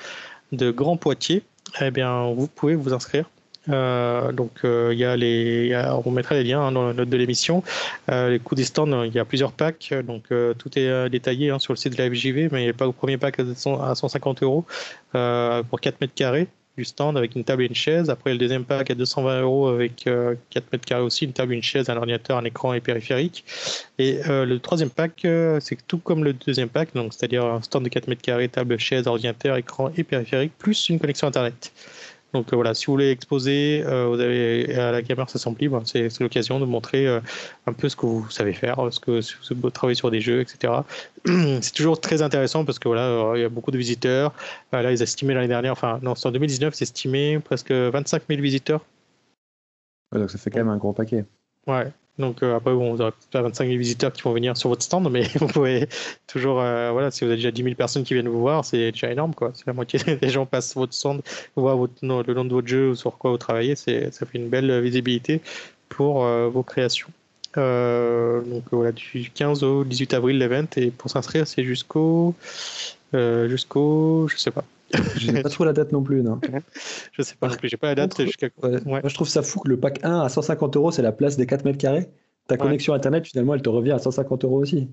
de 0.53 0.71
Grand 0.71 0.97
Poitiers, 0.97 1.43
eh 1.81 1.91
bien, 1.91 2.33
vous 2.33 2.47
pouvez 2.47 2.75
vous 2.75 2.93
inscrire. 2.93 3.29
Euh, 3.69 4.33
donc 4.33 4.61
euh, 4.65 4.91
il 4.93 4.99
y 4.99 5.05
a 5.05 5.17
les, 5.17 5.81
on 6.05 6.11
mettra 6.11 6.35
les 6.35 6.45
liens 6.45 6.61
hein, 6.61 6.73
dans 6.73 6.87
la 6.87 6.95
note 6.95 7.09
de 7.09 7.17
l'émission. 7.17 7.63
Euh, 8.11 8.31
les 8.31 8.39
coûts 8.39 8.55
des 8.55 8.65
stands, 8.65 9.05
il 9.05 9.15
y 9.15 9.19
a 9.19 9.25
plusieurs 9.25 9.53
packs, 9.53 9.95
donc 10.07 10.25
tout 10.59 10.79
est 10.79 11.11
détaillé 11.11 11.51
hein, 11.51 11.59
sur 11.59 11.73
le 11.73 11.79
site 11.79 11.97
de 11.97 12.03
la 12.03 12.11
FJV, 12.11 12.49
mais 12.51 12.73
a 12.79 12.87
au 12.87 12.93
premier 12.93 13.19
pack 13.19 13.39
à 13.41 13.55
150 13.55 14.43
euros 14.43 14.65
pour 15.13 15.81
4 15.81 16.01
mètres 16.01 16.15
carrés 16.15 16.49
du 16.79 16.87
stand 16.87 17.19
avec 17.19 17.37
une 17.37 17.45
table 17.45 17.65
et 17.65 17.67
une 17.67 17.75
chaise. 17.75 18.09
Après, 18.09 18.33
le 18.33 18.39
deuxième 18.39 18.65
pack 18.65 18.91
à 18.91 18.95
220 18.95 19.43
euros 19.43 19.69
avec 19.69 20.09
4 20.51 20.73
mètres 20.73 20.87
carrés 20.87 21.03
aussi, 21.03 21.27
une 21.27 21.35
table, 21.35 21.53
une 21.53 21.63
chaise, 21.63 21.91
un 21.91 21.97
ordinateur, 21.99 22.39
un 22.39 22.45
écran 22.45 22.73
et 22.73 22.81
périphérique. 22.81 23.45
Et 23.99 24.21
le 24.27 24.57
troisième 24.59 24.91
pack, 24.91 25.27
c'est 25.61 25.87
tout 25.87 25.99
comme 25.99 26.25
le 26.25 26.33
deuxième 26.33 26.71
pack, 26.71 26.95
donc 26.95 27.13
c'est-à-dire 27.13 27.45
un 27.45 27.61
stand 27.61 27.85
de 27.85 27.91
4 27.91 28.09
mètres 28.09 28.23
carrés, 28.23 28.49
table, 28.49 28.79
chaise, 28.79 29.07
ordinateur, 29.07 29.57
écran 29.57 29.93
et 29.97 30.03
périphérique, 30.03 30.53
plus 30.59 30.89
une 30.89 30.99
connexion 30.99 31.29
Internet. 31.29 31.73
Donc 32.33 32.53
euh, 32.53 32.57
voilà, 32.57 32.75
si 32.75 32.87
vous 32.87 32.93
voulez 32.93 33.11
exposer, 33.11 33.83
euh, 33.87 34.07
vous 34.07 34.19
avez 34.19 34.75
à 34.75 34.91
la 34.91 35.03
Gamers 35.03 35.27
Assembly, 35.35 35.69
ben, 35.69 35.83
c'est 35.85 36.21
l'occasion 36.21 36.61
de 36.61 36.65
montrer 36.65 37.07
euh, 37.07 37.21
un 37.67 37.73
peu 37.73 37.89
ce 37.89 37.97
que 37.97 38.07
vous 38.07 38.31
savez 38.31 38.55
faire, 38.55 38.89
ce 38.91 39.01
que 39.01 39.21
vous 39.55 39.71
travaillez 39.71 39.95
sur 39.95 40.11
des 40.11 40.21
jeux, 40.21 40.41
etc. 40.41 40.73
c'est 41.27 41.75
toujours 41.75 42.01
très 42.01 42.23
intéressant 42.23 42.65
parce 42.65 42.79
que 42.79 42.89
voilà, 42.89 43.33
il 43.37 43.43
y 43.43 43.45
a 43.45 43.51
beaucoup 43.51 43.71
de 43.71 43.79
visiteurs. 43.79 44.33
là, 44.73 44.91
ils 44.91 45.03
estimaient 45.03 45.35
l'année 45.35 45.49
dernière, 45.49 45.73
enfin 45.73 45.99
non, 46.03 46.15
c'est 46.15 46.27
en 46.27 46.33
2019, 46.33 46.75
c'est 46.75 46.85
estimé 46.85 47.39
presque 47.39 47.71
25 47.71 48.23
000 48.29 48.41
visiteurs. 48.41 48.81
donc 50.13 50.31
ça 50.31 50.39
fait 50.39 50.51
quand 50.51 50.61
même 50.61 50.71
un 50.71 50.79
gros 50.79 50.95
paquet. 50.95 51.25
Ouais, 51.67 51.93
donc 52.19 52.43
euh, 52.43 52.57
après, 52.57 52.73
bon, 52.75 52.93
vous 52.93 52.99
n'aurez 52.99 53.13
pas 53.31 53.43
25 53.43 53.67
000 53.67 53.79
visiteurs 53.79 54.13
qui 54.13 54.23
vont 54.23 54.33
venir 54.33 54.57
sur 54.57 54.69
votre 54.69 54.83
stand, 54.83 55.11
mais 55.11 55.23
vous 55.37 55.47
pouvez 55.47 55.89
toujours, 56.27 56.61
euh, 56.61 56.91
voilà, 56.93 57.11
si 57.11 57.25
vous 57.25 57.31
avez 57.31 57.37
déjà 57.37 57.51
10 57.51 57.63
000 57.63 57.75
personnes 57.75 58.05
qui 58.05 58.15
viennent 58.15 58.29
vous 58.29 58.41
voir, 58.41 58.65
c'est 58.65 58.93
déjà 58.93 59.11
énorme, 59.11 59.35
quoi. 59.35 59.53
Si 59.55 59.63
la 59.67 59.73
moitié 59.73 59.99
des 60.21 60.29
gens 60.29 60.47
passent 60.47 60.75
votre 60.75 60.95
stand, 60.95 61.23
voient 61.57 61.75
votre, 61.75 61.95
le 62.03 62.35
nom 62.35 62.45
de 62.45 62.53
votre 62.53 62.69
jeu 62.69 62.91
ou 62.91 62.95
sur 62.95 63.17
quoi 63.19 63.31
vous 63.31 63.39
travaillez, 63.39 63.77
ça 63.77 63.87
fait 63.87 64.11
une 64.35 64.49
belle 64.49 64.81
visibilité 64.81 65.41
pour 65.89 66.25
euh, 66.25 66.49
vos 66.49 66.63
créations. 66.63 67.09
donc 67.57 68.65
voilà, 68.71 68.93
du 68.93 69.31
15 69.35 69.63
au 69.65 69.85
18 69.85 70.15
avril 70.15 70.39
l'event, 70.39 70.67
et 70.77 70.91
pour 70.91 71.11
s'inscrire, 71.11 71.47
c'est 71.47 71.65
jusqu'au, 71.65 72.35
jusqu'au, 73.13 74.29
je 74.29 74.37
sais 74.37 74.51
pas, 74.51 74.65
je 75.17 75.31
n'ai 75.31 75.43
pas 75.43 75.49
trop 75.49 75.65
la 75.65 75.73
date 75.73 75.93
non 75.93 76.03
plus, 76.03 76.23
non. 76.23 76.41
je 77.13 77.23
sais 77.23 77.35
pas 77.35 77.49
non 77.49 77.57
plus, 77.57 77.69
j'ai 77.69 77.77
pas 77.77 77.89
la 77.89 77.95
date. 77.95 78.21
Moi, 78.85 79.01
je 79.05 79.15
trouve 79.15 79.29
ça 79.29 79.43
fou 79.43 79.61
que 79.61 79.69
le 79.69 79.79
pack 79.79 80.01
1 80.05 80.21
à 80.21 80.29
150 80.29 80.77
euros, 80.77 80.91
c'est 80.91 81.03
la 81.03 81.13
place 81.13 81.37
des 81.37 81.47
4 81.47 81.65
mètres 81.65 81.79
carrés. 81.79 82.09
Ta 82.49 82.57
connexion 82.57 82.93
internet, 82.93 83.27
finalement, 83.27 83.55
elle 83.55 83.63
te 83.63 83.69
revient 83.69 83.93
à 83.93 83.99
150 83.99 84.45
euros 84.45 84.61
aussi. 84.61 84.89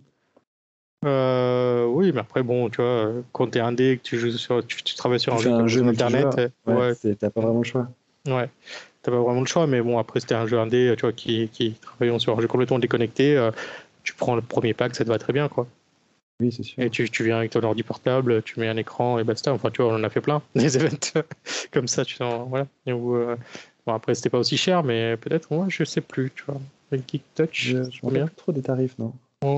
Euh, 1.05 1.85
oui, 1.85 2.11
mais 2.13 2.19
après, 2.19 2.43
bon, 2.43 2.69
tu 2.69 2.81
vois, 2.81 3.13
quand 3.31 3.47
t'es 3.47 3.59
indé, 3.59 3.97
que 3.97 4.07
tu, 4.07 4.17
joues 4.17 4.31
sur, 4.31 4.65
tu, 4.65 4.83
travailles 4.95 5.19
sur 5.19 5.33
un, 5.33 5.67
jeu, 5.67 5.83
internet, 5.85 6.27
ouais, 6.67 6.93
t'as 7.17 7.29
pas 7.29 7.41
vraiment 7.41 7.59
le 7.59 7.63
choix. 7.63 7.87
Ouais, 8.27 8.49
t'as 9.01 9.11
pas 9.11 9.19
vraiment 9.19 9.39
le 9.39 9.45
choix, 9.45 9.65
mais 9.65 9.81
bon, 9.81 9.97
après, 9.97 10.19
c'était 10.19 10.35
un 10.35 10.45
jeu 10.45 10.59
indé, 10.59 10.93
tu 10.97 11.01
vois, 11.01 11.13
qui, 11.13 11.49
qui 11.49 11.75
sur 12.19 12.37
un 12.37 12.41
jeu 12.41 12.47
complètement 12.47 12.79
déconnecté. 12.79 13.37
Euh, 13.37 13.51
tu 14.03 14.13
prends 14.13 14.35
le 14.35 14.41
premier 14.41 14.73
pack, 14.73 14.95
ça 14.95 15.03
te 15.03 15.09
va 15.09 15.17
très 15.17 15.33
bien, 15.33 15.47
quoi. 15.47 15.67
Oui, 16.41 16.51
c'est 16.51 16.63
sûr. 16.63 16.81
Et 16.81 16.89
tu, 16.89 17.09
tu, 17.09 17.23
viens 17.23 17.37
avec 17.37 17.51
ton 17.51 17.61
ordi 17.63 17.83
portable, 17.83 18.41
tu 18.43 18.59
mets 18.59 18.67
un 18.69 18.77
écran 18.77 19.19
et 19.19 19.23
basta. 19.23 19.53
Enfin, 19.53 19.71
tu 19.71 19.81
vois, 19.81 19.93
on 19.93 19.95
en 19.95 20.03
a 20.03 20.09
fait 20.09 20.21
plein, 20.21 20.41
des 20.55 20.77
events 20.77 21.21
comme 21.71 21.87
ça, 21.87 22.05
tu 22.05 22.15
sais, 22.15 22.23
voilà. 22.47 22.67
Euh, 22.87 23.35
bon, 23.85 23.93
après, 23.93 24.15
c'était 24.15 24.29
pas 24.29 24.39
aussi 24.39 24.57
cher, 24.57 24.83
mais 24.83 25.17
peut-être, 25.17 25.51
moi, 25.51 25.65
je 25.69 25.83
sais 25.83 26.01
plus, 26.01 26.31
tu 26.35 26.43
vois. 26.45 26.59
Avec 26.91 27.09
Geek 27.09 27.23
Touch, 27.35 27.67
je 27.67 27.77
ne 27.77 28.11
me 28.11 28.25
plus 28.25 28.35
trop 28.35 28.51
des 28.51 28.61
tarifs, 28.61 28.97
non. 28.97 29.13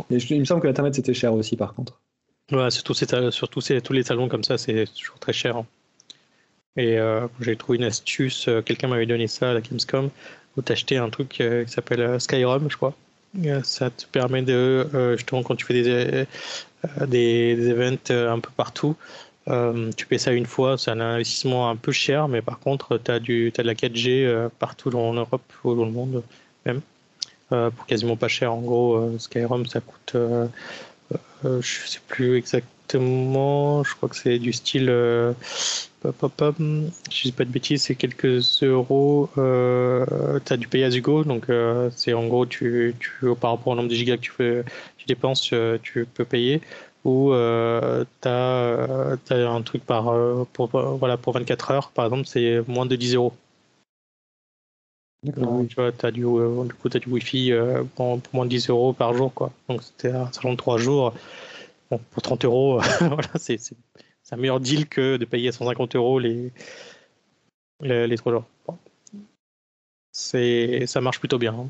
Et 0.10 0.18
il 0.18 0.40
me 0.40 0.46
semble 0.46 0.62
que 0.62 0.68
l'Internet, 0.68 0.96
c'était 0.96 1.14
cher 1.14 1.34
aussi, 1.34 1.56
par 1.56 1.74
contre. 1.74 2.00
Ouais, 2.52 2.70
surtout, 2.70 2.94
surtout 2.94 3.62
tous 3.62 3.94
les 3.94 4.04
salons 4.04 4.28
comme 4.28 4.44
ça, 4.44 4.58
c'est 4.58 4.86
toujours 4.94 5.20
très 5.20 5.34
cher. 5.34 5.58
Hein. 5.58 5.66
Et 6.78 6.98
euh, 6.98 7.28
j'ai 7.40 7.56
trouvé 7.56 7.78
une 7.78 7.84
astuce, 7.84 8.48
euh, 8.48 8.62
quelqu'un 8.62 8.88
m'avait 8.88 9.06
donné 9.06 9.28
ça 9.28 9.52
à 9.52 9.54
la 9.54 9.62
Gamescom, 9.62 10.10
où 10.58 10.62
t'achetais 10.62 10.98
un 10.98 11.10
truc 11.10 11.30
qui 11.30 11.44
s'appelle 11.68 12.20
Skyrim, 12.20 12.70
je 12.70 12.76
crois. 12.76 12.94
Ça 13.64 13.90
te 13.90 14.06
permet 14.06 14.42
de, 14.42 15.16
justement, 15.16 15.42
quand 15.44 15.56
tu 15.56 15.66
fais 15.66 15.82
des, 15.82 16.26
euh, 17.00 17.06
des, 17.06 17.70
events 17.70 18.10
euh, 18.10 18.32
un 18.32 18.40
peu 18.40 18.50
partout. 18.56 18.96
Euh, 19.48 19.92
tu 19.98 20.06
payes 20.06 20.20
ça 20.20 20.32
une 20.32 20.46
fois, 20.46 20.78
c'est 20.78 20.92
un 20.92 21.00
investissement 21.00 21.70
un 21.70 21.76
peu 21.76 21.92
cher, 21.92 22.28
mais 22.28 22.42
par 22.42 22.60
contre, 22.60 22.98
tu 22.98 23.12
as, 23.12 23.20
de 23.20 23.52
la 23.64 23.74
4G 23.74 24.50
partout 24.60 24.96
en 24.96 25.14
Europe 25.14 25.42
ou 25.64 25.76
dans 25.76 25.86
le 25.86 25.92
monde 25.92 26.24
même, 26.66 26.82
pour 27.50 27.86
quasiment 27.88 28.16
pas 28.16 28.28
cher. 28.28 28.54
En 28.54 28.62
gros, 28.62 29.18
Skyrim, 29.18 29.66
ça 29.66 29.82
coûte, 29.82 30.16
je 31.44 31.62
sais 31.62 32.00
plus 32.08 32.38
exactement, 32.38 32.72
je 33.00 33.96
crois 33.96 34.10
que 34.10 34.16
c'est 34.16 34.40
du 34.40 34.54
style, 34.54 34.94
pop, 36.02 36.16
pop, 36.18 36.34
pop, 36.36 36.56
je 36.60 37.22
dis 37.24 37.32
pas 37.32 37.46
de 37.46 37.52
bêtises, 37.52 37.84
c'est 37.84 37.96
quelques 37.96 38.64
euros. 38.64 39.30
tu 39.36 40.54
as 40.54 40.58
du 40.58 40.68
pay 40.68 40.84
as 40.84 40.90
you 40.90 41.02
go, 41.02 41.24
donc 41.24 41.48
c'est 41.96 42.14
en 42.14 42.28
gros, 42.28 42.46
tu, 42.46 42.96
tu, 43.00 43.36
par 43.40 43.52
rapport 43.52 43.74
au 43.74 43.76
nombre 43.76 43.90
de 43.90 43.96
gigas 43.96 44.18
que 44.18 44.64
tu 45.02 45.08
dépenses, 45.08 45.50
euh, 45.54 45.78
tu 45.82 46.06
peux 46.06 46.26
payer 46.26 46.62
ou 47.04 47.34
euh, 47.34 48.06
tu 48.22 48.28
as, 48.28 49.18
un 49.32 49.62
truc 49.64 49.84
par, 49.84 50.10
euh, 50.10 50.46
pour, 50.54 50.68
voilà, 50.70 51.18
pour 51.18 51.34
24 51.34 51.72
heures, 51.72 51.90
par 51.90 52.06
exemple, 52.06 52.28
c'est 52.28 52.62
moins 52.68 52.86
de 52.86 52.96
10 52.96 53.16
euros. 53.16 53.34
D'accord. 55.24 55.64
Tu 55.68 55.76
vois, 55.76 55.92
as 56.04 56.12
du, 56.12 56.22
du 56.22 56.74
coup, 56.74 56.90
tu 56.90 56.98
as 56.98 57.00
du 57.00 57.10
Wi-Fi 57.10 57.54
pour, 57.96 58.20
moins 58.34 58.46
de 58.46 58.52
10 58.52 58.70
euros 58.70 58.94
par 58.94 59.16
jour. 59.16 59.34
Quoi. 59.34 59.52
Donc, 59.68 59.82
c'était 59.82 60.12
un 60.12 60.32
salon 60.32 60.52
de 60.52 60.58
3 60.58 60.78
jours. 60.78 61.14
Bon, 61.92 62.00
pour 62.12 62.24
30 62.24 62.46
euros, 62.46 62.80
voilà, 63.02 63.30
c'est, 63.36 63.60
un 64.32 64.38
meilleur 64.38 64.62
deal 64.62 64.88
que 64.88 65.18
de 65.18 65.26
payer 65.26 65.52
150 65.52 65.98
euros 65.98 66.20
les, 66.20 66.54
les, 67.82 68.08
les 68.08 68.18
3 68.18 68.32
jours. 68.32 68.46
C'est, 70.14 70.88
ça 70.88 71.02
marche 71.02 71.20
plutôt 71.20 71.38
bien. 71.38 71.54
Hein. 71.54 71.70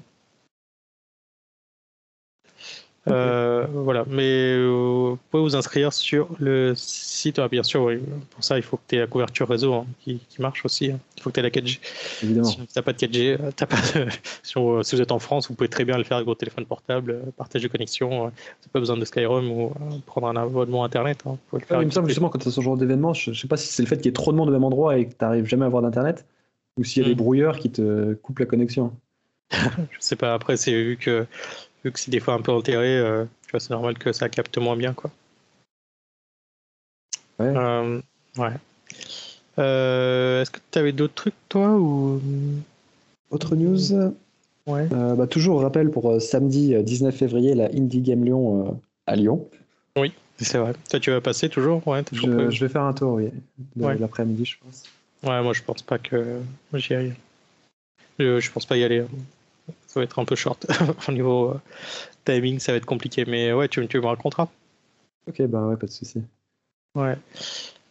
Euh, 3.08 3.66
voilà, 3.74 4.06
mais 4.08 4.54
euh, 4.54 5.12
vous 5.12 5.20
pouvez 5.32 5.42
vous 5.42 5.56
inscrire 5.56 5.92
sur 5.92 6.30
le 6.40 6.74
site. 6.76 7.40
Ah, 7.40 7.48
bien 7.48 7.64
sûr, 7.64 7.90
pour 8.30 8.44
ça, 8.44 8.58
il 8.58 8.64
faut 8.64 8.78
que 8.78 8.84
tu 8.88 8.96
aies 8.96 9.00
la 9.00 9.08
couverture 9.08 9.48
réseau 9.50 9.74
hein, 9.74 9.88
qui, 10.02 10.22
marche 10.38 10.64
aussi. 10.66 10.92
Hein. 10.92 11.00
Il 11.18 11.24
faut 11.24 11.32
que 11.32 11.36
tu 11.36 11.40
aies 11.40 11.44
la 11.44 11.50
4G. 11.50 11.80
Évidemment. 12.24 12.48
Si 12.48 12.58
tu 12.58 12.64
n'as 12.76 12.82
pas 12.84 12.94
de 12.94 12.98
4G, 13.00 13.38
euh, 13.42 13.50
as 13.60 13.66
pas 13.66 13.78
si, 14.44 14.54
vous 14.56 15.02
êtes 15.02 15.12
en 15.12 15.18
France, 15.18 15.48
vous 15.48 15.56
pouvez 15.56 15.70
très 15.70 15.84
bien 15.84 15.98
le 15.98 16.04
faire 16.04 16.18
avec 16.18 16.28
votre 16.28 16.40
téléphone 16.40 16.66
portable, 16.66 17.22
partage 17.38 17.64
de 17.64 17.68
connexion. 17.68 18.10
Vous 18.10 18.16
n'avez 18.26 18.72
pas 18.72 18.80
besoin 18.80 18.98
de 18.98 19.06
Skyrim 19.06 19.50
ou 19.50 19.74
prendre 20.06 20.28
un 20.28 20.36
abonnement 20.36 20.84
Internet. 20.84 21.24
Hein. 21.26 21.38
le 21.54 21.60
faire 21.60 21.82
il 21.82 21.86
me 21.86 21.92
semble 21.92 22.08
justement, 22.08 22.30
quand 22.30 22.40
tu 22.40 22.50
as 22.50 22.52
ce 22.52 22.62
genre 22.62 22.78
d'événement, 22.78 23.14
je 23.14 23.32
ne 23.32 23.36
sais 23.36 23.48
pas 23.48 23.58
si 23.58 23.68
c'est 23.68 23.82
le 23.82 23.88
fait 23.88 23.98
qu'il 23.98 24.06
y 24.06 24.10
ait 24.10 24.14
trop 24.14 24.32
de 24.32 24.38
monde 24.38 24.50
au 24.50 24.52
même 24.52 24.64
endroit 24.64 24.98
et 24.98 25.06
que 25.06 25.12
tu 25.12 25.18
n'arrives 25.22 25.46
jamais 25.46 25.64
à 25.64 25.68
avoir 25.68 25.82
d'Internet 25.82 26.26
ou 26.78 26.84
s'il 26.84 27.02
y 27.02 27.06
a 27.06 27.10
des 27.10 27.16
hmm. 27.16 27.18
brouilleurs 27.18 27.58
qui 27.58 27.72
te 27.72 28.14
coupent 28.14 28.40
la 28.40 28.46
connexion. 28.46 28.94
je 29.52 29.98
sais 30.00 30.16
pas, 30.16 30.34
après, 30.34 30.56
c'est 30.56 30.72
vu 30.72 30.98
que 30.98 31.26
vu 31.84 31.92
que 31.92 32.00
c'est 32.00 32.12
des 32.12 32.20
fois 32.20 32.34
un 32.34 32.42
peu 32.42 32.52
altéré, 32.52 32.98
euh, 32.98 33.26
tu 33.46 33.52
vois, 33.52 33.60
c'est 33.60 33.72
normal 33.72 33.98
que 33.98 34.12
ça 34.12 34.30
capte 34.30 34.58
moins 34.58 34.76
bien, 34.76 34.94
quoi. 34.94 35.10
Ouais. 37.40 37.54
Euh, 37.56 38.02
ouais. 38.38 38.54
Euh, 39.58 40.42
est-ce 40.42 40.52
que 40.52 40.60
tu 40.72 40.80
avais 40.80 40.92
d'autres 40.92 41.14
trucs, 41.14 41.50
toi 41.50 41.76
ou... 41.76 42.22
Autre 43.32 43.56
news? 43.56 44.14
Ouais. 44.68 44.88
bah, 44.88 45.28
toujours 45.28 45.62
rappel 45.62 45.90
pour 45.90 46.22
samedi 46.22 46.76
19 46.84 47.16
février, 47.16 47.56
la 47.56 47.66
Indie 47.74 48.02
Game 48.02 48.24
Lyon 48.24 48.80
à 49.08 49.16
Lyon. 49.16 49.48
Oui, 49.98 50.14
c'est 50.38 50.60
vrai. 50.60 50.74
Toi, 50.90 51.00
tu 51.00 51.12
vas 51.12 51.22
passer 51.22 51.50
toujours? 51.50 51.86
Ouais, 51.88 52.04
je, 52.12 52.50
je, 52.50 52.66
vais 52.66 52.70
faire 52.70 52.84
un 52.84 52.94
tour, 52.94 53.14
oui. 53.14 53.30
L'après-midi, 53.76 54.46
je 54.46 54.58
pense. 54.64 54.84
Ouais, 55.24 55.42
moi, 55.42 55.54
je 55.54 55.64
pense 55.64 55.82
pas 55.82 55.98
que 55.98 56.40
j'y 56.74 56.94
aille. 56.94 57.14
Je, 58.20 58.40
je 58.40 58.52
pense 58.52 58.66
pas 58.66 58.78
y 58.78 58.84
aller. 58.84 59.00
Hein 59.00 59.08
ça 59.92 60.00
va 60.00 60.06
être 60.06 60.20
un 60.20 60.26
peu 60.26 60.36
short 60.36 60.66
au 61.10 61.12
niveau 61.12 61.50
euh, 61.50 61.60
timing, 62.24 62.60
ça 62.60 62.72
va 62.72 62.78
être 62.78 62.86
compliqué. 62.86 63.26
Mais 63.26 63.52
ouais, 63.52 63.68
tu, 63.68 63.86
tu 63.88 64.00
me 64.00 64.06
raconteras. 64.06 64.48
Ok, 65.28 65.42
bah 65.44 65.68
ouais, 65.68 65.76
pas 65.76 65.86
de 65.86 65.92
souci. 65.92 66.24
Ouais. 66.96 67.18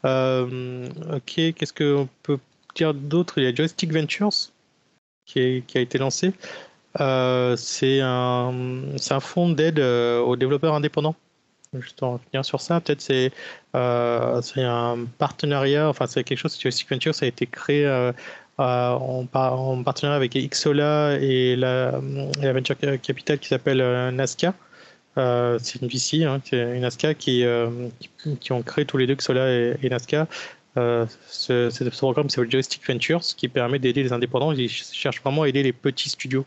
Euh, 0.06 0.88
ok, 1.12 1.54
qu'est-ce 1.54 1.74
qu'on 1.74 2.08
peut 2.22 2.38
dire 2.74 2.94
d'autre? 2.94 3.34
Il 3.36 3.44
y 3.44 3.46
a 3.46 3.54
Joystick 3.54 3.92
Ventures. 3.92 4.50
qui, 5.26 5.62
qui, 5.66 5.76
a 5.76 5.80
été 5.82 5.98
lancé. 5.98 6.32
c'est 6.96 8.00
un, 8.00 8.52
un 9.10 9.20
fonds 9.20 9.50
d'aide 9.50 9.78
aux 9.78 10.36
développeurs 10.36 10.74
indépendants 10.74 11.16
juste 11.78 12.02
en 12.02 12.14
revenir 12.14 12.44
sur 12.44 12.60
ça, 12.60 12.80
peut-être 12.80 13.00
c'est 13.00 13.30
euh, 13.76 14.42
un 14.56 15.04
partenariat, 15.18 15.88
enfin 15.88 16.08
c'est 16.08 16.24
quelque 16.24 16.38
chose, 16.38 16.58
Joystick 16.60 16.90
Venture, 16.90 17.14
ça 17.14 17.26
a 17.26 17.28
été 17.28 17.46
créé 17.46 17.84
euh, 18.60 18.64
euh, 18.64 18.92
en, 18.92 19.26
en, 19.32 19.82
partenariat 19.82 20.16
avec 20.16 20.34
Xola 20.50 21.18
et 21.20 21.56
la, 21.56 22.00
venture 22.52 22.76
capital 23.02 23.38
qui 23.38 23.48
s'appelle 23.48 23.80
euh, 23.80 24.10
Nasca. 24.10 24.54
c'est 25.16 25.80
une 25.80 25.88
VC, 25.88 26.24
hein, 26.24 26.40
une 26.52 26.80
Nasca 26.80 27.14
qui, 27.14 27.44
qui, 28.40 28.52
ont 28.52 28.62
créé 28.62 28.84
tous 28.84 28.96
les 28.96 29.06
deux 29.06 29.16
Xola 29.16 29.50
et, 29.50 29.76
et 29.82 29.88
Nasca. 29.88 30.26
ce, 30.76 31.06
ce, 31.70 31.98
programme 31.98 32.28
c'est 32.28 32.48
Joystick 32.50 32.86
Ventures 32.86 33.22
qui 33.36 33.48
permet 33.48 33.78
d'aider 33.78 34.02
les 34.02 34.12
indépendants. 34.12 34.52
Ils 34.52 34.68
cherchent 34.68 35.22
vraiment 35.22 35.42
à 35.42 35.48
aider 35.48 35.62
les 35.62 35.72
petits 35.72 36.10
studios, 36.10 36.44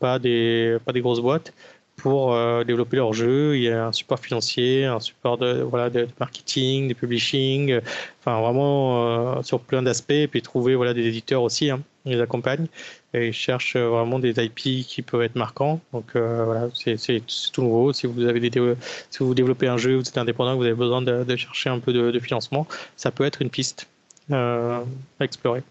pas 0.00 0.18
des 0.18 0.80
grosses 0.96 1.20
boîtes 1.20 1.52
pour 1.98 2.32
euh, 2.32 2.64
développer 2.64 2.96
leur 2.96 3.12
jeu. 3.12 3.56
Il 3.56 3.62
y 3.62 3.68
a 3.68 3.86
un 3.86 3.92
support 3.92 4.20
financier, 4.20 4.86
un 4.86 5.00
support 5.00 5.36
de, 5.36 5.60
voilà, 5.62 5.90
de 5.90 6.08
marketing, 6.18 6.88
de 6.88 6.94
publishing, 6.94 7.72
euh, 7.72 7.80
vraiment 8.24 9.36
euh, 9.38 9.42
sur 9.42 9.60
plein 9.60 9.82
d'aspects. 9.82 10.12
Et 10.12 10.28
puis 10.28 10.40
trouver 10.40 10.74
voilà, 10.76 10.94
des 10.94 11.06
éditeurs 11.06 11.42
aussi, 11.42 11.70
hein, 11.70 11.80
ils 12.06 12.12
les 12.12 12.20
accompagnent. 12.20 12.68
Et 13.14 13.28
ils 13.28 13.32
cherchent 13.32 13.76
vraiment 13.76 14.18
des 14.18 14.42
IP 14.42 14.86
qui 14.86 15.02
peuvent 15.02 15.22
être 15.22 15.34
marquants. 15.34 15.80
Donc 15.92 16.14
voilà, 16.14 16.68
c'est 16.72 17.22
tout 17.52 17.62
nouveau. 17.62 17.92
Si 17.92 18.06
vous, 18.06 18.24
avez 18.24 18.38
des, 18.38 18.74
si 19.10 19.18
vous 19.20 19.34
développez 19.34 19.66
un 19.66 19.76
jeu, 19.76 19.96
vous 19.96 20.08
êtes 20.08 20.18
indépendant, 20.18 20.56
vous 20.56 20.64
avez 20.64 20.74
besoin 20.74 21.02
de, 21.02 21.36
chercher 21.36 21.70
un 21.70 21.80
peu 21.80 21.92
de, 21.92 22.18
financement, 22.20 22.66
ça 22.96 23.10
peut 23.10 23.24
être 23.24 23.42
une 23.42 23.50
piste 23.50 23.88
à 24.30 24.82
explorer. 25.20 25.62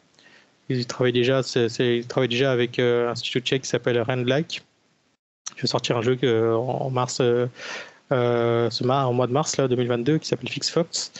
Ils 0.69 0.85
travaillent 0.87 1.13
déjà, 1.13 1.41
ils 1.79 2.07
travaillent 2.07 2.27
déjà 2.27 2.51
avec 2.51 2.79
un 2.79 3.13
studio 3.15 3.39
tchèque 3.39 3.61
qui 3.61 3.69
s'appelle 3.69 4.01
Randlike 4.01 4.63
je 5.55 5.61
vais 5.61 5.67
sortir 5.67 5.97
un 5.97 6.01
jeu 6.01 6.17
en 6.55 6.89
mars, 6.89 7.19
euh, 7.21 7.47
euh, 8.11 8.69
ce 8.69 8.83
en 8.83 9.13
mois 9.13 9.27
de 9.27 9.33
mars 9.33 9.57
là, 9.57 9.67
2022 9.67 10.17
qui 10.17 10.27
s'appelle 10.27 10.49
Fix 10.49 10.69
Fox. 10.69 11.11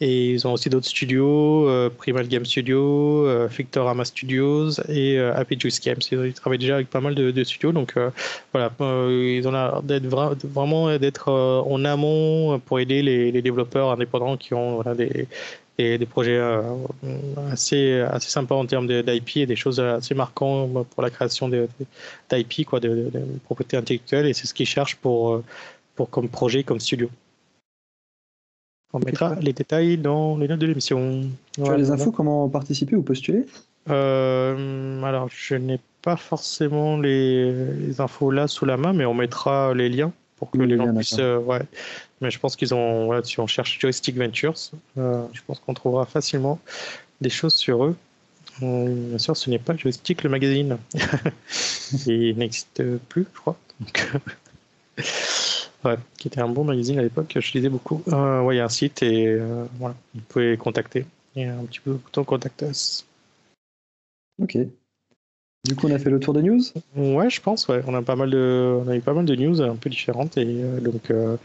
Et 0.00 0.32
ils 0.32 0.46
ont 0.46 0.52
aussi 0.52 0.68
d'autres 0.68 0.88
studios, 0.88 1.68
euh, 1.68 1.88
Primal 1.88 2.26
Game 2.26 2.44
Studio, 2.44 3.26
euh, 3.26 3.46
Victorama 3.46 4.04
Studios 4.04 4.80
et 4.88 5.20
Happy 5.20 5.58
Juice 5.58 5.80
Games. 5.80 6.00
Ils, 6.10 6.34
travaillent 6.34 6.58
déjà 6.58 6.74
avec 6.74 6.90
pas 6.90 7.00
mal 7.00 7.14
de, 7.14 7.44
studios, 7.44 7.70
donc 7.70 7.94
voilà, 8.52 8.72
ils 9.08 9.46
ont 9.46 9.52
l'air 9.52 9.82
d'être 9.82 10.06
vraiment 10.06 10.98
d'être 10.98 11.30
en 11.30 11.84
amont 11.84 12.58
pour 12.58 12.80
aider 12.80 13.02
les, 13.02 13.30
les, 13.30 13.40
développeurs 13.40 13.92
indépendants 13.92 14.36
qui 14.36 14.52
ont 14.52 14.82
voilà, 14.82 14.96
des, 14.96 15.28
des, 15.78 15.98
des 15.98 16.06
projets 16.06 16.38
euh, 16.38 16.62
assez, 17.50 18.00
assez 18.00 18.30
sympas 18.30 18.54
en 18.54 18.66
termes 18.66 18.86
d'IP 18.86 19.36
et 19.36 19.46
des 19.46 19.56
choses 19.56 19.80
assez 19.80 20.14
marquantes 20.14 20.86
pour 20.88 21.02
la 21.02 21.10
création 21.10 21.48
d'IP, 21.48 22.66
quoi, 22.66 22.80
de, 22.80 22.88
de, 22.88 23.10
de, 23.10 23.38
propriété 23.44 23.76
intellectuelle, 23.76 24.26
et 24.26 24.32
c'est 24.34 24.46
ce 24.46 24.54
qu'ils 24.54 24.66
cherchent 24.66 24.96
pour, 24.96 25.34
euh, 25.34 25.44
pour 25.96 26.10
comme 26.10 26.28
projet, 26.28 26.62
comme 26.62 26.80
studio. 26.80 27.10
On 28.92 29.00
mettra 29.00 29.34
les 29.40 29.52
détails 29.52 29.98
dans 29.98 30.36
les 30.36 30.46
notes 30.46 30.60
de 30.60 30.66
l'émission. 30.66 31.22
Tu 31.52 31.66
as 31.68 31.76
les 31.76 31.90
infos, 31.90 32.12
comment 32.12 32.48
participer 32.48 32.94
ou 32.94 33.02
postuler? 33.02 33.44
Euh, 33.90 35.02
Alors, 35.02 35.28
je 35.28 35.56
n'ai 35.56 35.80
pas 36.00 36.16
forcément 36.16 36.96
les, 36.96 37.52
les, 37.52 38.00
infos 38.00 38.30
là 38.30 38.46
sous 38.46 38.64
la 38.64 38.76
main, 38.76 38.92
mais 38.92 39.04
on 39.04 39.14
mettra 39.14 39.74
les 39.74 39.88
liens 39.88 40.12
pour 40.50 40.60
que 40.60 40.64
les 40.64 40.76
gens 40.76 40.94
puissent. 40.94 41.18
Euh, 41.18 41.38
ouais. 41.38 41.62
Mais 42.20 42.30
je 42.30 42.38
pense 42.38 42.56
qu'ils 42.56 42.74
ont. 42.74 43.06
Voilà, 43.06 43.22
si 43.22 43.40
on 43.40 43.46
cherche 43.46 43.78
Joystick 43.80 44.16
Ventures, 44.16 44.54
euh, 44.98 45.26
je 45.32 45.40
pense 45.46 45.58
qu'on 45.60 45.74
trouvera 45.74 46.06
facilement 46.06 46.58
des 47.20 47.30
choses 47.30 47.54
sur 47.54 47.84
eux. 47.84 47.96
Euh, 48.62 49.08
bien 49.08 49.18
sûr, 49.18 49.36
ce 49.36 49.50
n'est 49.50 49.58
pas 49.58 49.76
Joystick 49.76 50.22
le 50.22 50.30
magazine. 50.30 50.78
Il 52.06 52.36
n'existe 52.36 52.82
plus, 53.08 53.26
je 53.32 53.40
crois. 53.40 53.56
Donc, 53.80 54.12
ouais, 55.84 55.96
qui 56.18 56.28
était 56.28 56.40
un 56.40 56.48
bon 56.48 56.64
magazine 56.64 56.98
à 56.98 57.02
l'époque, 57.02 57.36
je 57.38 57.52
lisais 57.52 57.68
beaucoup. 57.68 58.02
ouais, 58.06 58.54
il 58.54 58.58
y 58.58 58.60
a 58.60 58.64
un 58.64 58.68
site 58.68 59.02
et 59.02 59.36
voilà, 59.78 59.96
vous 60.14 60.20
pouvez 60.28 60.56
contacter. 60.56 61.04
Il 61.34 61.42
y 61.42 61.46
a 61.46 61.56
un 61.56 61.64
petit 61.64 61.80
peu 61.80 61.98
de 62.12 62.20
contact 62.22 62.62
us. 62.62 63.04
Ok. 64.40 64.56
Du 65.64 65.74
coup, 65.74 65.88
on 65.88 65.94
a 65.94 65.98
fait 65.98 66.10
le 66.10 66.20
tour 66.20 66.34
des 66.34 66.42
news? 66.42 66.60
Ouais, 66.94 67.30
je 67.30 67.40
pense, 67.40 67.68
ouais. 67.68 67.80
On 67.86 67.94
a, 67.94 68.02
pas 68.02 68.16
mal 68.16 68.30
de, 68.30 68.82
on 68.84 68.88
a 68.88 68.96
eu 68.96 69.00
pas 69.00 69.14
mal 69.14 69.24
de 69.24 69.34
news 69.34 69.62
un 69.62 69.76
peu 69.76 69.88
différentes. 69.88 70.36
Et 70.36 70.46
euh, 70.46 70.80
donc, 70.80 71.10
euh, 71.10 71.38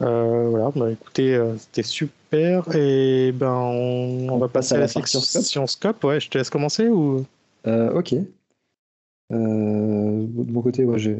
euh, 0.00 0.48
voilà, 0.48 0.70
bah, 0.76 0.92
écoutez, 0.92 1.40
c'était 1.58 1.82
super. 1.82 2.72
Et 2.76 3.32
ben, 3.32 3.52
on, 3.52 4.28
on 4.30 4.38
va 4.38 4.46
passer 4.46 4.76
à 4.76 4.78
la, 4.78 4.86
section 4.86 5.66
scope. 5.66 6.04
Ouais, 6.04 6.20
je 6.20 6.30
te 6.30 6.38
laisse 6.38 6.50
commencer 6.50 6.88
ou? 6.88 7.24
Ok. 7.66 8.14
de 9.30 9.36
mon 10.52 10.62
côté, 10.62 10.84
ouais, 10.84 10.98
j'ai. 10.98 11.16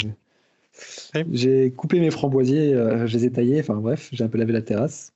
J'ai 1.33 1.73
coupé 1.73 1.99
mes 1.99 2.13
framboisiers, 2.13 2.73
je 3.07 3.13
les 3.17 3.25
ai 3.25 3.33
taillés, 3.33 3.59
enfin 3.59 3.75
bref, 3.75 4.11
j'ai 4.13 4.23
un 4.23 4.29
peu 4.29 4.39
lavé 4.39 4.53
la 4.53 4.63
terrasse, 4.63 5.13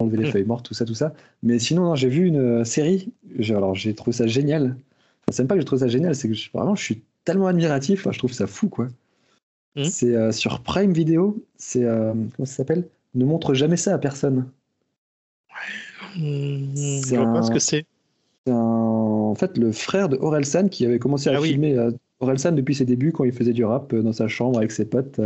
enlevé 0.00 0.16
les 0.16 0.28
hmm. 0.28 0.32
feuilles 0.32 0.44
mortes, 0.44 0.66
tout 0.66 0.74
ça, 0.74 0.84
tout 0.84 0.94
ça. 0.94 1.14
Mais 1.44 1.60
sinon, 1.60 1.94
j'ai 1.94 2.08
vu 2.08 2.26
une 2.26 2.64
série, 2.64 3.12
alors 3.48 3.76
j'ai 3.76 3.94
trouvé 3.94 4.12
ça 4.12 4.26
génial 4.26 4.74
c'est 5.30 5.42
même 5.42 5.48
pas 5.48 5.54
que 5.54 5.60
je 5.60 5.66
trouve 5.66 5.78
ça 5.78 5.88
génial, 5.88 6.14
c'est 6.14 6.28
que 6.28 6.34
je, 6.34 6.50
vraiment, 6.52 6.74
je 6.74 6.82
suis 6.82 7.02
tellement 7.24 7.46
admiratif, 7.46 8.06
je 8.10 8.18
trouve 8.18 8.32
ça 8.32 8.46
fou, 8.46 8.68
quoi. 8.68 8.88
Hmm. 9.76 9.84
C'est 9.84 10.14
euh, 10.14 10.32
sur 10.32 10.60
Prime 10.60 10.92
Video, 10.92 11.42
c'est. 11.56 11.84
Euh, 11.84 12.12
comment 12.12 12.46
ça 12.46 12.56
s'appelle? 12.56 12.88
Ne 13.14 13.24
montre 13.24 13.54
jamais 13.54 13.76
ça 13.76 13.94
à 13.94 13.98
personne. 13.98 14.48
Hmm, 16.16 16.74
je 16.76 17.16
vois 17.16 17.32
pas 17.32 17.42
ce 17.42 17.50
que 17.50 17.58
c'est. 17.58 17.86
C'est 18.46 18.52
en 18.52 19.34
fait 19.34 19.56
le 19.56 19.72
frère 19.72 20.08
de 20.08 20.16
Orelsan 20.18 20.68
qui 20.68 20.84
avait 20.84 20.98
commencé 20.98 21.30
à 21.30 21.38
ah 21.38 21.40
filmer 21.40 21.76
euh, 21.78 21.90
Orelsan 22.20 22.52
depuis 22.52 22.74
ses 22.74 22.84
débuts 22.84 23.10
quand 23.10 23.24
il 23.24 23.32
faisait 23.32 23.52
du 23.52 23.64
rap 23.64 23.94
dans 23.94 24.12
sa 24.12 24.28
chambre 24.28 24.58
avec 24.58 24.70
ses 24.70 24.84
potes. 24.84 25.20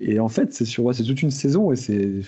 Et 0.00 0.18
en 0.18 0.28
fait, 0.28 0.52
c'est 0.52 0.64
sur 0.64 0.92
c'est 0.94 1.04
toute 1.04 1.22
une 1.22 1.30
saison 1.30 1.72
et 1.72 1.76
c'est 1.76 2.22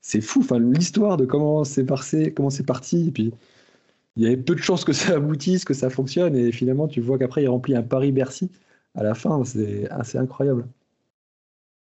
c'est 0.00 0.20
fou. 0.20 0.40
Enfin, 0.40 0.58
l'histoire 0.58 1.16
de 1.16 1.26
comment 1.26 1.64
c'est 1.64 1.84
parti, 1.84 2.32
comment 2.32 2.50
c'est 2.50 2.66
parti, 2.66 3.08
et 3.08 3.10
puis 3.10 3.32
il 4.16 4.22
y 4.22 4.26
avait 4.26 4.36
peu 4.36 4.54
de 4.54 4.60
chances 4.60 4.84
que 4.84 4.92
ça 4.92 5.14
aboutisse, 5.16 5.64
que 5.64 5.74
ça 5.74 5.90
fonctionne, 5.90 6.36
et 6.36 6.52
finalement, 6.52 6.88
tu 6.88 7.00
vois 7.00 7.18
qu'après, 7.18 7.42
il 7.42 7.48
remplit 7.48 7.76
un 7.76 7.82
Paris-Bercy 7.82 8.50
à 8.94 9.02
la 9.02 9.14
fin, 9.14 9.44
c'est 9.44 9.88
assez 9.90 10.18
incroyable. 10.18 10.66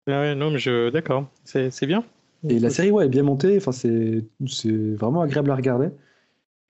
Ah 0.08 0.34
non, 0.34 0.50
mais 0.50 0.58
je. 0.58 0.90
D'accord, 0.90 1.28
c'est 1.44 1.86
bien. 1.86 2.04
Et 2.48 2.58
la 2.58 2.70
série, 2.70 2.90
ouais, 2.90 3.06
est 3.06 3.08
bien 3.08 3.24
montée, 3.24 3.56
enfin, 3.56 3.72
c'est 3.72 4.22
vraiment 4.94 5.22
agréable 5.22 5.50
à 5.50 5.56
regarder. 5.56 5.88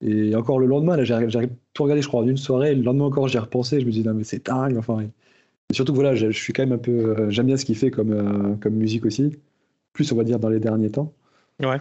Et 0.01 0.34
encore 0.34 0.59
le 0.59 0.66
lendemain, 0.66 1.03
j'arrive 1.05 1.51
tout 1.72 1.82
regarder, 1.82 2.03
je 2.03 2.09
crois, 2.09 2.20
en 2.20 2.28
une 2.28 2.36
soirée, 2.36 2.74
le 2.74 2.82
lendemain 2.82 3.05
encore, 3.05 3.28
j'y 3.28 3.36
ai 3.36 3.40
repensé, 3.40 3.80
je 3.80 3.86
me 3.86 3.90
dis, 3.90 4.03
non, 4.03 4.14
mais 4.14 4.24
c'est 4.24 4.47
dingue, 4.47 4.76
enfin. 4.76 5.03
Et 5.70 5.74
surtout 5.74 5.92
que 5.92 5.97
voilà, 5.97 6.14
je, 6.14 6.30
suis 6.30 6.53
quand 6.53 6.62
même 6.62 6.72
un 6.72 6.78
peu. 6.78 6.90
Euh, 6.90 7.30
j'aime 7.30 7.47
bien 7.47 7.57
ce 7.57 7.64
qu'il 7.64 7.76
fait 7.76 7.90
comme, 7.90 8.12
euh, 8.12 8.55
comme 8.57 8.74
musique 8.74 9.05
aussi. 9.05 9.36
Plus, 9.92 10.12
on 10.12 10.16
va 10.16 10.24
dire, 10.24 10.38
dans 10.38 10.49
les 10.49 10.61
derniers 10.61 10.90
temps. 10.90 11.12
Ouais. 11.61 11.80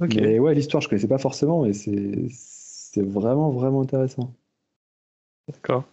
Mais 0.00 0.38
ouais, 0.38 0.54
l'histoire, 0.54 0.80
je 0.80 0.88
connaissais 0.88 1.08
pas 1.08 1.18
forcément, 1.18 1.66
et 1.66 1.72
c'est 1.72 3.02
vraiment, 3.02 3.50
vraiment 3.50 3.82
intéressant. 3.82 4.32
D'accord. 5.48 5.84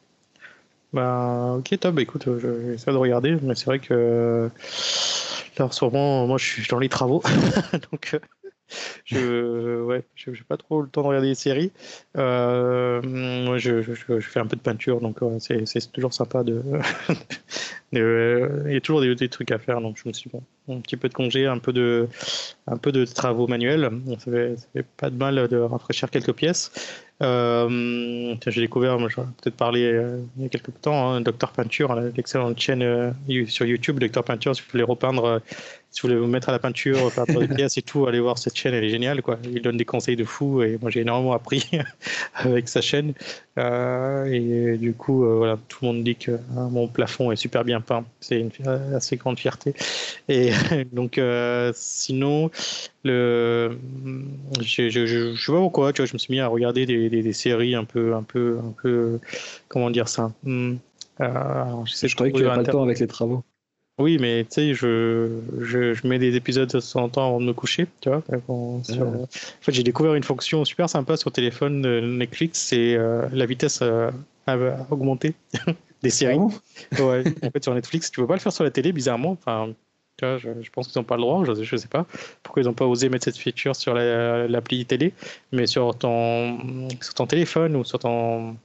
Bah, 0.93 1.55
ok, 1.57 1.79
top. 1.79 1.95
Bah, 1.95 2.01
écoute, 2.01 2.23
je 2.25 2.47
vais 2.47 2.73
essayer 2.75 2.93
de 2.93 2.97
regarder, 2.97 3.37
mais 3.41 3.55
c'est 3.55 3.65
vrai 3.65 3.79
que 3.79 4.49
là, 5.57 5.71
sûrement, 5.71 6.27
moi, 6.27 6.37
je 6.37 6.45
suis 6.45 6.67
dans 6.67 6.79
les 6.79 6.89
travaux, 6.89 7.21
donc 7.91 8.13
euh, 8.13 8.19
je 9.03 9.83
ouais, 9.83 10.05
pas 10.47 10.57
trop 10.57 10.81
le 10.81 10.87
temps 10.87 11.01
de 11.01 11.07
regarder 11.07 11.29
les 11.29 11.35
séries. 11.35 11.71
Euh, 12.17 13.01
moi, 13.01 13.57
je, 13.57 13.81
je, 13.81 13.93
je, 13.93 14.19
fais 14.19 14.39
un 14.39 14.47
peu 14.47 14.55
de 14.55 14.61
peinture, 14.61 15.01
donc 15.01 15.19
c'est 15.39 15.91
toujours 15.91 16.13
sympa 16.13 16.43
de. 16.43 16.61
il 17.93 18.71
y 18.71 18.75
a 18.75 18.81
toujours 18.81 19.01
des, 19.01 19.29
trucs 19.29 19.51
à 19.51 19.59
faire, 19.59 19.81
donc 19.81 19.97
je 20.01 20.07
me 20.07 20.13
suis 20.13 20.29
bon, 20.29 20.41
un 20.69 20.81
petit 20.81 20.97
peu 20.97 21.07
de 21.07 21.13
congé, 21.13 21.45
un 21.45 21.59
peu 21.59 21.71
de, 21.71 22.07
un 22.67 22.77
peu 22.77 22.91
de 22.91 23.05
travaux 23.05 23.47
manuels. 23.47 23.89
Ça 24.19 24.31
fait, 24.31 24.57
ça 24.57 24.67
fait 24.73 24.85
pas 24.97 25.09
de 25.09 25.15
mal 25.15 25.47
de 25.47 25.57
rafraîchir 25.57 26.09
quelques 26.09 26.33
pièces. 26.33 26.71
Euh, 27.21 28.35
j'ai 28.45 28.61
découvert, 28.61 28.99
je 28.99 29.15
vais 29.15 29.27
peut-être 29.41 29.55
parler 29.55 29.83
euh, 29.85 30.19
il 30.35 30.43
y 30.43 30.45
a 30.47 30.49
quelques 30.49 30.81
temps, 30.81 31.11
hein, 31.11 31.21
Docteur 31.21 31.53
Peinture, 31.53 31.95
l'excellente 31.95 32.59
chaîne 32.59 32.83
euh, 32.83 33.11
sur 33.47 33.65
YouTube, 33.65 33.99
Docteur 33.99 34.25
Peinture, 34.25 34.53
si 34.53 34.61
vous 34.61 34.67
voulez 34.71 34.83
repeindre 34.83 35.41
si 35.95 36.01
vous 36.01 36.09
voulez 36.09 36.19
vous 36.19 36.27
mettre 36.27 36.49
à 36.49 36.51
la 36.51 36.59
peinture, 36.59 37.09
peindre 37.13 37.39
des 37.39 37.47
pièces 37.55 37.77
et 37.77 37.81
tout, 37.81 38.05
allez 38.05 38.19
voir 38.19 38.37
cette 38.37 38.57
chaîne, 38.57 38.73
elle 38.73 38.83
est 38.83 38.89
géniale. 38.89 39.21
Quoi. 39.21 39.39
Il 39.45 39.61
donne 39.61 39.77
des 39.77 39.85
conseils 39.85 40.17
de 40.17 40.25
fou 40.25 40.61
et 40.61 40.77
moi 40.81 40.91
j'ai 40.91 40.99
énormément 40.99 41.31
appris 41.31 41.71
avec 42.35 42.67
sa 42.67 42.81
chaîne. 42.81 43.13
Euh, 43.57 44.25
et 44.25 44.77
du 44.77 44.93
coup, 44.93 45.23
euh, 45.23 45.35
voilà, 45.37 45.57
tout 45.69 45.77
le 45.83 45.87
monde 45.87 46.03
dit 46.03 46.17
que 46.17 46.31
hein, 46.31 46.67
mon 46.69 46.89
plafond 46.89 47.31
est 47.31 47.37
super 47.37 47.63
bien 47.63 47.74
peint. 47.81 48.05
C'est 48.19 48.39
une 48.39 48.51
assez 48.95 49.17
grande 49.17 49.39
fierté. 49.39 49.73
Et 50.27 50.51
donc, 50.93 51.17
euh, 51.17 51.71
sinon, 51.75 52.49
le, 53.03 53.77
je, 54.61 54.89
je, 54.89 55.05
je, 55.05 55.33
je, 55.33 55.45
sais 55.45 55.51
pas 55.51 55.59
pourquoi, 55.59 55.93
tu 55.93 56.01
vois, 56.01 56.07
je 56.07 56.13
me 56.13 56.17
suis 56.19 56.33
mis 56.33 56.39
à 56.39 56.47
regarder 56.47 56.85
des, 56.85 57.09
des, 57.09 57.21
des 57.21 57.33
séries 57.33 57.75
un 57.75 57.85
peu, 57.85 58.13
un 58.13 58.23
peu, 58.23 58.59
un 58.59 58.73
peu, 58.81 59.19
comment 59.67 59.89
dire 59.89 60.07
ça. 60.07 60.31
Hmm, 60.43 60.75
je, 61.19 61.93
sais, 61.93 62.07
je 62.07 62.15
croyais 62.15 62.31
que 62.31 62.37
tu 62.37 62.43
n'avais 62.43 62.55
pas 62.55 62.61
le 62.63 62.71
temps 62.71 62.83
avec 62.83 62.99
les 62.99 63.07
travaux. 63.07 63.43
Oui, 63.97 64.17
mais 64.19 64.43
tu 64.43 64.51
sais, 64.51 64.73
je, 64.73 65.39
je, 65.61 65.93
je, 65.93 66.07
mets 66.07 66.19
des 66.19 66.35
épisodes 66.35 66.69
de 66.69 66.79
temps 66.81 67.03
en 67.03 67.09
temps 67.09 67.27
avant 67.27 67.39
de 67.39 67.45
me 67.45 67.53
coucher, 67.53 67.87
tu 68.01 68.09
vois. 68.09 68.21
En 68.49 68.81
fait, 69.61 69.71
j'ai 69.71 69.83
découvert 69.83 70.15
une 70.15 70.23
fonction 70.23 70.65
super 70.65 70.89
sympa 70.89 71.15
sur 71.15 71.31
téléphone 71.31 71.81
de 71.81 72.01
Netflix, 72.01 72.59
c'est 72.59 72.95
euh, 72.95 73.25
la 73.31 73.45
vitesse 73.45 73.79
euh, 73.81 74.11
à, 74.47 74.57
augmenter 74.91 75.33
des 76.05 76.11
séries. 76.11 76.39
Ah 76.97 77.03
ouais. 77.03 77.23
En 77.43 77.51
fait, 77.51 77.63
sur 77.63 77.73
Netflix, 77.73 78.11
tu 78.11 78.21
peux 78.21 78.27
pas 78.27 78.35
le 78.35 78.39
faire 78.39 78.53
sur 78.53 78.63
la 78.63 78.71
télé, 78.71 78.91
bizarrement. 78.91 79.31
Enfin, 79.31 79.73
tu 80.17 80.25
vois, 80.25 80.37
je, 80.37 80.69
pense 80.69 80.87
qu'ils 80.87 80.99
n'ont 80.99 81.05
pas 81.05 81.15
le 81.15 81.21
droit, 81.21 81.43
je, 81.45 81.63
je 81.63 81.75
sais 81.75 81.87
pas 81.87 82.05
pourquoi 82.41 82.61
ils 82.61 82.65
n'ont 82.65 82.73
pas 82.73 82.85
osé 82.85 83.09
mettre 83.09 83.25
cette 83.25 83.37
feature 83.37 83.75
sur 83.75 83.93
l'appli 83.93 84.85
télé, 84.85 85.13
mais 85.51 85.67
sur 85.67 85.97
ton, 85.97 86.87
sur 87.01 87.13
ton 87.13 87.27
téléphone 87.27 87.75
ou 87.75 87.83
sur 87.83 87.99
ton 87.99 88.55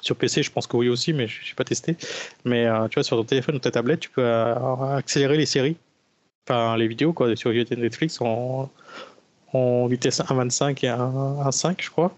sur 0.00 0.14
PC, 0.14 0.44
je 0.44 0.52
pense 0.52 0.68
que 0.68 0.76
oui 0.76 0.88
aussi, 0.88 1.12
mais 1.12 1.26
je 1.26 1.40
n'ai 1.40 1.54
pas 1.56 1.64
testé. 1.64 1.96
Mais 2.44 2.66
euh, 2.66 2.86
tu 2.88 2.94
vois, 2.94 3.02
sur 3.02 3.16
ton 3.16 3.24
téléphone 3.24 3.56
ou 3.56 3.58
ta 3.58 3.72
tablette, 3.72 4.00
tu 4.00 4.10
peux 4.10 4.22
euh, 4.22 4.96
accélérer 4.96 5.36
les 5.36 5.46
séries, 5.46 5.76
enfin 6.46 6.76
les 6.76 6.86
vidéos 6.86 7.12
quoi, 7.12 7.34
sur 7.34 7.50
Netflix 7.50 8.20
en, 8.20 8.70
en 9.52 9.86
vitesse 9.86 10.20
1.25 10.20 10.84
et 10.84 10.88
1.5, 10.88 11.82
je 11.82 11.90
crois. 11.90 12.14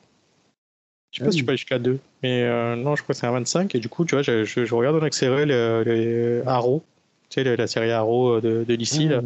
Je 1.10 1.18
sais 1.18 1.24
pas 1.24 1.32
si 1.32 1.38
tu 1.38 1.44
peux 1.44 1.50
aller 1.50 1.56
jusqu'à 1.56 1.78
2, 1.78 1.98
mais 2.22 2.44
euh, 2.44 2.76
non, 2.76 2.94
je 2.94 3.02
crois 3.02 3.14
que 3.14 3.20
c'est 3.20 3.26
1.25. 3.26 3.76
Et 3.76 3.80
du 3.80 3.88
coup, 3.88 4.04
tu 4.04 4.14
vois, 4.14 4.22
je, 4.22 4.44
je, 4.44 4.74
regarde 4.74 4.96
en 4.96 5.02
accéléré 5.02 5.44
les 5.44 6.42
Arrow, 6.46 6.84
tu 7.28 7.42
sais, 7.42 7.56
la 7.56 7.66
série 7.66 7.90
Arrow 7.90 8.40
de, 8.40 8.64
de 8.64 8.76
DC. 8.76 9.10
Ah, 9.10 9.20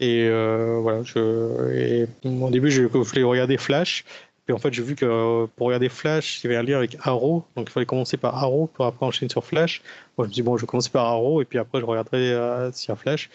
et 0.00 0.28
voilà, 0.28 1.02
je, 1.04 1.72
et, 1.72 2.06
au 2.24 2.50
début, 2.50 2.70
je 2.70 2.82
voulais 2.82 3.22
regarder 3.22 3.58
Flash, 3.58 4.04
et 4.50 4.52
en 4.52 4.58
fait, 4.58 4.74
j'ai 4.74 4.82
vu 4.82 4.96
que 4.96 5.06
euh, 5.06 5.46
pour 5.54 5.68
regarder 5.68 5.88
Flash, 5.88 6.42
il 6.42 6.48
y 6.48 6.52
avait 6.52 6.56
un 6.56 6.64
lien 6.64 6.76
avec 6.76 6.96
Arrow. 7.04 7.44
Donc 7.54 7.68
il 7.68 7.72
fallait 7.72 7.86
commencer 7.86 8.16
par 8.16 8.36
Arrow 8.36 8.66
pour 8.66 8.84
après 8.84 9.06
enchaîner 9.06 9.28
sur 9.28 9.44
Flash. 9.44 9.80
Moi, 10.18 10.26
je 10.26 10.30
me 10.30 10.34
dis, 10.34 10.42
bon, 10.42 10.56
je 10.56 10.62
vais 10.62 10.66
commencer 10.66 10.90
par 10.90 11.06
Arrow 11.06 11.40
et 11.40 11.44
puis 11.44 11.56
après, 11.60 11.78
je 11.78 11.84
regarderai 11.84 12.32
euh, 12.32 12.72
s'il 12.72 12.88
y 12.88 12.92
a 12.92 12.96
Flash. 12.96 13.30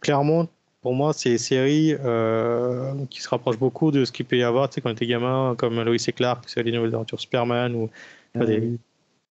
Clairement, 0.00 0.46
pour 0.80 0.94
moi, 0.94 1.12
c'est 1.12 1.30
des 1.30 1.38
séries 1.38 1.94
euh, 2.04 2.94
qui 3.10 3.20
se 3.20 3.28
rapprochent 3.28 3.58
beaucoup 3.58 3.90
de 3.90 4.04
ce 4.04 4.12
qu'il 4.12 4.26
peut 4.26 4.36
y 4.36 4.42
avoir 4.42 4.68
tu 4.68 4.76
sais, 4.76 4.80
quand 4.80 4.90
on 4.90 4.92
était 4.92 5.06
gamin, 5.06 5.54
comme 5.56 5.80
Lois 5.82 5.94
et 5.94 6.12
Clark, 6.12 6.44
c'est 6.46 6.62
les 6.62 6.72
nouvelles 6.72 6.94
aventures 6.94 7.20
Superman, 7.20 7.74
ou 7.74 7.90
ah 8.34 8.44
des, 8.44 8.78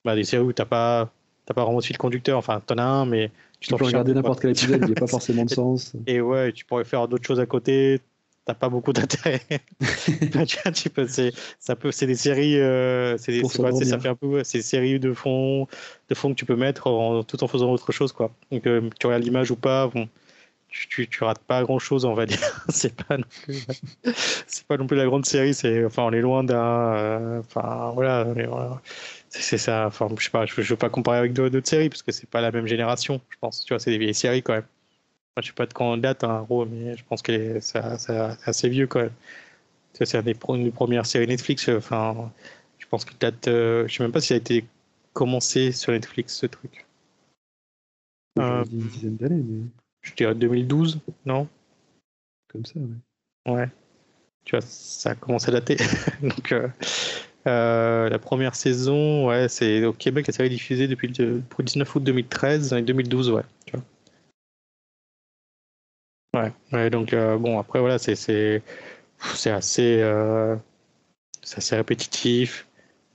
bah, 0.04 0.16
des, 0.16 0.24
séries 0.24 0.44
où 0.44 0.54
tu 0.54 0.62
n'as 0.62 0.66
pas, 0.66 1.12
pas 1.46 1.64
vraiment 1.64 1.80
de 1.80 1.86
fil 1.86 1.98
conducteur. 1.98 2.38
Enfin, 2.38 2.62
tu 2.66 2.74
en 2.74 2.78
as 2.78 2.84
un, 2.84 3.06
mais 3.06 3.32
tu, 3.60 3.70
tu 3.70 3.76
peux 3.76 3.86
regarder 3.86 4.14
n'importe 4.14 4.42
quel 4.42 4.52
épisode, 4.52 4.82
il 4.82 4.88
n'y 4.88 4.92
a 4.94 4.96
pas 4.96 5.08
forcément 5.08 5.46
de 5.46 5.52
sens. 5.52 5.94
Et 6.08 6.20
ouais, 6.22 6.52
tu 6.52 6.66
pourrais 6.66 6.86
faire 6.86 7.08
d'autres 7.08 7.26
choses 7.26 7.40
à 7.40 7.46
côté 7.46 8.02
t'as 8.46 8.54
pas 8.54 8.70
beaucoup 8.70 8.94
d'intérêt. 8.94 9.42
c'est 11.08 11.34
ça 11.60 11.76
peut, 11.76 11.92
c'est 11.92 12.06
des 12.06 12.16
séries, 12.16 12.60
euh, 12.60 13.18
c'est 13.18 13.44
ça 13.44 14.00
fait 14.00 14.08
un 14.08 14.16
peu, 14.16 14.44
c'est 14.44 14.60
des 14.60 14.64
séries 14.64 15.00
de 15.00 15.14
fond, 15.14 15.68
de 16.10 16.16
fond 16.16 16.30
que 16.30 16.36
tu 16.36 16.46
peux 16.46 16.56
mettre 16.56 16.88
en, 16.88 17.24
tout 17.24 17.44
en 17.44 17.48
faisant 17.48 17.72
autre 17.72 17.92
chose, 17.92 18.12
quoi. 18.12 18.32
Donc, 18.52 18.68
euh, 18.68 18.90
tu 19.00 19.08
regardes 19.08 19.24
l'image 19.24 19.50
ou 19.50 19.56
pas, 19.56 19.88
bon, 19.88 20.08
tu, 20.90 21.08
tu, 21.08 21.24
rates 21.24 21.40
pas 21.40 21.64
grand 21.64 21.80
chose, 21.80 22.06
on 22.06 22.14
va 22.14 22.26
dire. 22.26 22.40
c'est 22.70 22.96
pas 22.96 23.18
non 23.18 23.26
plus, 23.44 23.66
c'est 24.48 24.66
pas 24.68 24.78
non 24.78 24.88
plus 24.88 24.98
la 24.98 25.06
grande 25.06 25.26
série. 25.26 25.54
C'est, 25.54 25.86
enfin, 25.86 26.04
on 26.04 26.12
est 26.12 26.22
loin 26.22 26.44
d'un, 26.44 26.94
euh, 26.96 27.40
enfin, 27.40 27.92
voilà, 27.94 28.28
c'est 29.30 29.58
ça. 29.58 29.88
Enfin, 29.88 30.08
je 30.18 30.24
sais 30.24 30.30
pas, 30.30 30.46
je, 30.46 30.62
je 30.62 30.70
veux 30.70 30.78
pas 30.78 30.90
comparer 30.90 31.18
avec 31.18 31.34
d'autres 31.34 31.68
séries 31.68 31.90
parce 31.90 32.04
que 32.04 32.12
c'est 32.12 32.30
pas 32.30 32.42
la 32.42 32.52
même 32.52 32.68
génération, 32.68 33.22
je 33.30 33.38
pense. 33.40 33.64
Tu 33.64 33.74
vois, 33.74 33.80
c'est 33.80 33.92
des 33.92 33.98
vieilles 33.98 34.14
séries 34.14 34.44
quand 34.44 34.54
même. 34.54 34.66
Je 35.38 35.42
ne 35.42 35.46
sais 35.48 35.54
pas 35.54 35.66
de 35.66 35.74
quand 35.74 35.92
on 35.92 35.98
date, 35.98 36.24
un 36.24 36.48
hein, 36.50 36.66
mais 36.70 36.96
je 36.96 37.04
pense 37.04 37.22
que 37.22 37.60
c'est 37.60 37.80
assez 38.46 38.70
vieux 38.70 38.88
quand 38.88 39.02
même. 39.02 39.12
C'est 39.94 40.14
une 40.14 40.64
des 40.64 40.72
premières 40.72 41.06
séries 41.06 41.28
Netflix. 41.28 41.70
Enfin, 41.70 42.32
je 42.80 42.86
pense 42.88 43.06
qu'il 43.06 43.18
date. 43.18 43.48
Euh, 43.48 43.88
je 43.88 43.96
sais 43.96 44.04
même 44.04 44.12
pas 44.12 44.22
s'il 44.22 44.34
a 44.36 44.38
été 44.38 44.66
commencé 45.14 45.72
sur 45.72 45.92
Netflix 45.92 46.36
ce 46.36 46.46
truc. 46.46 46.86
Euh, 48.40 48.64
une 48.72 48.88
dizaine 48.88 49.16
d'années, 49.16 49.44
mais. 49.44 49.85
Je 50.06 50.14
dirais 50.14 50.36
2012, 50.36 51.00
non? 51.26 51.48
Comme 52.48 52.66
ça, 52.66 52.74
oui. 52.78 53.54
Ouais. 53.54 53.70
Tu 54.46 54.56
vois, 54.56 54.62
ça 54.62 55.12
a 55.12 55.16
commencé 55.16 55.50
à 55.50 55.52
dater. 55.52 55.78
Donc, 56.22 56.54
euh, 57.48 58.10
la 58.10 58.20
première 58.20 58.56
saison, 58.56 59.28
ouais, 59.28 59.50
c'est 59.50 59.84
au 59.84 59.94
Québec, 59.94 60.28
la 60.28 60.34
série 60.34 60.48
est 60.48 60.52
diffusée 60.52 60.88
depuis 60.88 61.08
le 61.08 61.42
19 61.60 61.96
août 61.96 62.04
2013 62.04 62.74
et 62.74 62.82
2012, 62.84 63.32
ouais. 63.32 63.44
Tu 63.66 63.74
vois. 63.74 63.84
Ouais, 66.44 66.52
ouais 66.74 66.90
donc 66.90 67.14
euh, 67.14 67.38
bon, 67.38 67.60
après, 67.60 67.80
voilà, 67.80 67.98
c'est 67.98 68.16
c'est 68.16 68.62
assez, 69.50 70.00
euh, 70.02 70.56
assez 71.56 71.76
répétitif, 71.76 72.68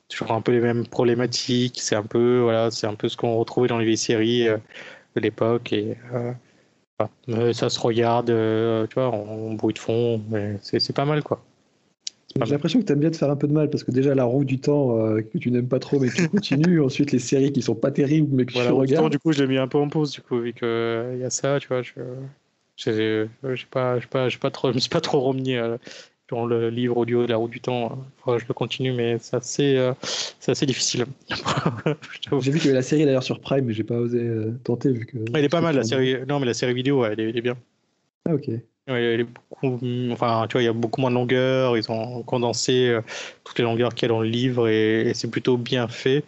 toujours 0.08 0.32
un 0.32 0.40
peu 0.40 0.52
les 0.52 0.60
mêmes 0.60 0.86
problématiques, 0.86 1.80
c'est 1.80 1.96
un 1.96 2.02
peu, 2.02 2.40
voilà, 2.40 2.70
c'est 2.70 2.86
un 2.86 2.94
peu 2.94 3.08
ce 3.08 3.16
qu'on 3.16 3.36
retrouvait 3.36 3.68
dans 3.68 3.78
les 3.78 3.84
vieilles 3.84 3.96
séries 3.98 4.48
euh, 4.48 4.56
de 5.16 5.20
l'époque, 5.20 5.72
et 5.72 5.96
ça 7.52 7.70
se 7.70 7.80
regarde, 7.80 8.26
tu 8.26 8.94
vois, 8.94 9.08
en, 9.08 9.54
bruit 9.54 9.74
de 9.74 9.78
fond, 9.78 10.20
mais 10.30 10.56
c'est 10.60 10.94
pas 10.94 11.04
mal, 11.04 11.22
quoi. 11.22 11.42
J'ai 12.44 12.52
l'impression 12.52 12.80
que 12.80 12.84
tu 12.84 12.92
aimes 12.92 13.00
bien 13.00 13.10
te 13.10 13.16
faire 13.16 13.30
un 13.30 13.36
peu 13.36 13.48
de 13.48 13.52
mal 13.52 13.70
parce 13.70 13.82
que 13.82 13.90
déjà 13.90 14.14
la 14.14 14.22
roue 14.22 14.44
du 14.44 14.60
temps 14.60 14.96
que 15.16 15.38
tu 15.38 15.50
n'aimes 15.50 15.66
pas 15.66 15.80
trop 15.80 15.98
mais 15.98 16.08
tu 16.10 16.28
continues. 16.28 16.80
Ensuite 16.84 17.10
les 17.10 17.18
séries 17.18 17.52
qui 17.52 17.60
sont 17.60 17.74
pas 17.74 17.90
terribles 17.90 18.28
mais 18.30 18.44
que 18.44 18.52
tu 18.52 18.58
regardes. 18.60 19.10
du 19.10 19.18
coup 19.18 19.32
je 19.32 19.42
l'ai 19.42 19.48
mis 19.48 19.58
un 19.58 19.66
peu 19.66 19.78
en 19.78 19.88
pause 19.88 20.12
du 20.12 20.20
coup 20.20 20.38
vu 20.38 20.52
qu'il 20.52 21.18
y 21.18 21.24
a 21.24 21.30
ça, 21.30 21.58
tu 21.58 21.66
vois. 21.66 21.82
Je... 21.82 21.92
Je 22.88 23.26
ne 23.42 23.56
pas, 23.70 23.98
pas, 24.10 24.28
pas 24.40 24.50
trop, 24.50 24.72
me 24.72 24.78
suis 24.78 24.88
pas 24.88 25.02
trop 25.02 25.20
remis 25.20 25.54
euh, 25.54 25.76
dans 26.30 26.46
le 26.46 26.70
livre 26.70 26.96
audio 26.96 27.24
de 27.24 27.30
la 27.30 27.36
route 27.36 27.50
du 27.50 27.60
temps. 27.60 27.98
je 28.26 28.44
le 28.46 28.54
continue, 28.54 28.92
mais 28.92 29.18
c'est 29.20 29.36
assez, 29.36 29.76
euh, 29.76 29.92
assez 30.46 30.66
difficile. 30.66 31.06
j'ai 32.40 32.50
vu 32.50 32.58
qu'il 32.58 32.66
y 32.66 32.70
avait 32.70 32.78
la 32.78 32.82
série 32.82 33.04
d'ailleurs 33.04 33.22
sur 33.22 33.40
Prime, 33.40 33.64
mais 33.64 33.72
j'ai 33.72 33.84
pas 33.84 33.96
osé 33.96 34.18
euh, 34.18 34.58
tenter 34.64 34.92
vu 34.92 35.06
que. 35.06 35.18
Elle 35.34 35.44
est 35.44 35.48
pas 35.48 35.60
mal 35.60 35.76
la 35.76 35.84
série. 35.84 36.16
Non, 36.26 36.40
mais 36.40 36.46
la 36.46 36.54
série 36.54 36.74
vidéo, 36.74 37.04
elle, 37.04 37.20
est, 37.20 37.40
bien. 37.40 37.56
Ah 38.28 38.34
ok. 38.34 38.48
elle 38.86 39.20
est 39.20 39.24
beaucoup, 39.24 39.78
enfin, 40.12 40.46
tu 40.48 40.52
vois, 40.54 40.62
il 40.62 40.66
y 40.66 40.68
a 40.68 40.72
beaucoup 40.72 41.00
moins 41.00 41.10
de 41.10 41.16
longueur. 41.16 41.76
Ils 41.76 41.90
ont 41.90 42.22
condensé 42.22 42.96
toutes 43.44 43.58
les 43.58 43.64
longueurs 43.64 43.94
qu'il 43.94 44.08
y 44.08 44.10
a 44.10 44.14
dans 44.14 44.22
le 44.22 44.28
livre 44.28 44.68
et, 44.68 45.12
c'est 45.14 45.30
plutôt 45.30 45.56
bien 45.56 45.88
fait. 45.88 46.24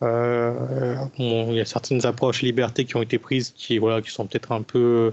il 0.00 1.54
y 1.54 1.60
a 1.60 1.64
certaines 1.64 2.06
approches 2.06 2.42
liberté 2.42 2.84
qui 2.84 2.96
ont 2.96 3.02
été 3.02 3.18
prises 3.18 3.50
qui, 3.50 3.78
voilà, 3.78 4.00
qui 4.00 4.10
sont 4.10 4.26
peut-être 4.26 4.52
un 4.52 4.62
peu 4.62 5.12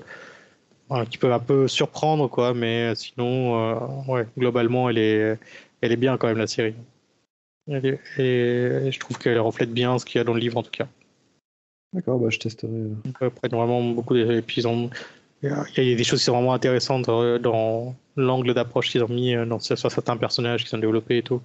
qui 1.09 1.17
peut 1.17 1.31
un 1.31 1.39
peu 1.39 1.67
surprendre, 1.67 2.27
quoi, 2.27 2.53
mais 2.53 2.95
sinon, 2.95 3.59
euh, 3.59 3.75
ouais, 4.07 4.27
globalement, 4.37 4.89
elle 4.89 4.97
est, 4.97 5.37
elle 5.81 5.91
est 5.91 5.97
bien 5.97 6.17
quand 6.17 6.27
même, 6.27 6.37
la 6.37 6.47
série. 6.47 6.73
et 7.67 7.97
je 8.17 8.99
trouve 8.99 9.17
qu'elle 9.19 9.39
reflète 9.39 9.71
bien 9.71 9.99
ce 9.99 10.05
qu'il 10.05 10.17
y 10.17 10.21
a 10.21 10.23
dans 10.23 10.33
le 10.33 10.39
livre, 10.39 10.57
en 10.57 10.63
tout 10.63 10.71
cas. 10.71 10.87
D'accord, 11.93 12.19
bah, 12.19 12.29
je 12.29 12.39
testerai. 12.39 12.71
Après, 13.21 13.49
vraiment 13.49 13.83
beaucoup 13.83 14.15
d'épisodes. 14.15 14.89
Il 15.41 15.49
y 15.49 15.93
a 15.93 15.95
des 15.95 16.03
choses 16.03 16.19
qui 16.19 16.25
sont 16.25 16.33
vraiment 16.33 16.53
intéressantes 16.53 17.07
euh, 17.07 17.39
dans 17.39 17.95
l'angle 18.17 18.53
d'approche 18.53 18.89
qu'ils 18.89 19.03
ont 19.03 19.09
mis 19.09 19.35
euh, 19.35 19.45
dans, 19.45 19.59
sur 19.59 19.77
certains 19.77 20.17
personnages 20.17 20.63
qui 20.63 20.69
sont 20.69 20.77
développés 20.79 21.17
et 21.17 21.23
tout. 21.23 21.41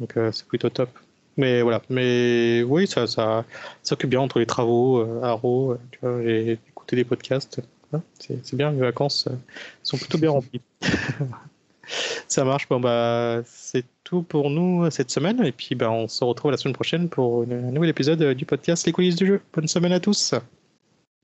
Donc, 0.00 0.14
c'est 0.32 0.46
plutôt 0.46 0.70
top. 0.70 0.90
Mais 1.36 1.62
voilà, 1.62 1.82
mais 1.90 2.62
oui, 2.62 2.86
ça, 2.86 3.06
ça, 3.06 3.44
ça 3.82 3.94
occupe 3.94 4.10
bien 4.10 4.20
entre 4.20 4.38
les 4.38 4.46
travaux, 4.46 5.06
Arrow, 5.22 5.76
tu 5.92 5.98
vois, 6.02 6.22
j'ai 6.22 6.52
écouté 6.52 6.96
des 6.96 7.04
podcasts. 7.04 7.60
C'est 8.18 8.54
bien, 8.54 8.72
les 8.72 8.80
vacances 8.80 9.26
euh, 9.28 9.34
sont 9.82 9.96
plutôt 9.96 10.18
bien 10.18 10.30
remplies. 10.30 10.60
Ça 12.28 12.44
marche. 12.44 12.68
Bon, 12.68 12.80
bah, 12.80 13.40
c'est 13.46 13.84
tout 14.04 14.22
pour 14.22 14.50
nous 14.50 14.84
euh, 14.84 14.90
cette 14.90 15.10
semaine. 15.10 15.44
Et 15.44 15.52
puis, 15.52 15.74
bah, 15.74 15.90
on 15.90 16.08
se 16.08 16.22
retrouve 16.24 16.50
la 16.50 16.56
semaine 16.56 16.74
prochaine 16.74 17.08
pour 17.08 17.42
un 17.42 17.72
nouvel 17.72 17.90
épisode 17.90 18.20
euh, 18.22 18.34
du 18.34 18.44
podcast 18.44 18.86
Les 18.86 18.92
coulisses 18.92 19.16
du 19.16 19.26
jeu. 19.26 19.40
Bonne 19.52 19.68
semaine 19.68 19.92
à 19.92 20.00
tous. 20.00 20.34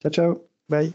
Ciao, 0.02 0.10
ciao. 0.10 0.42
Bye. 0.68 0.94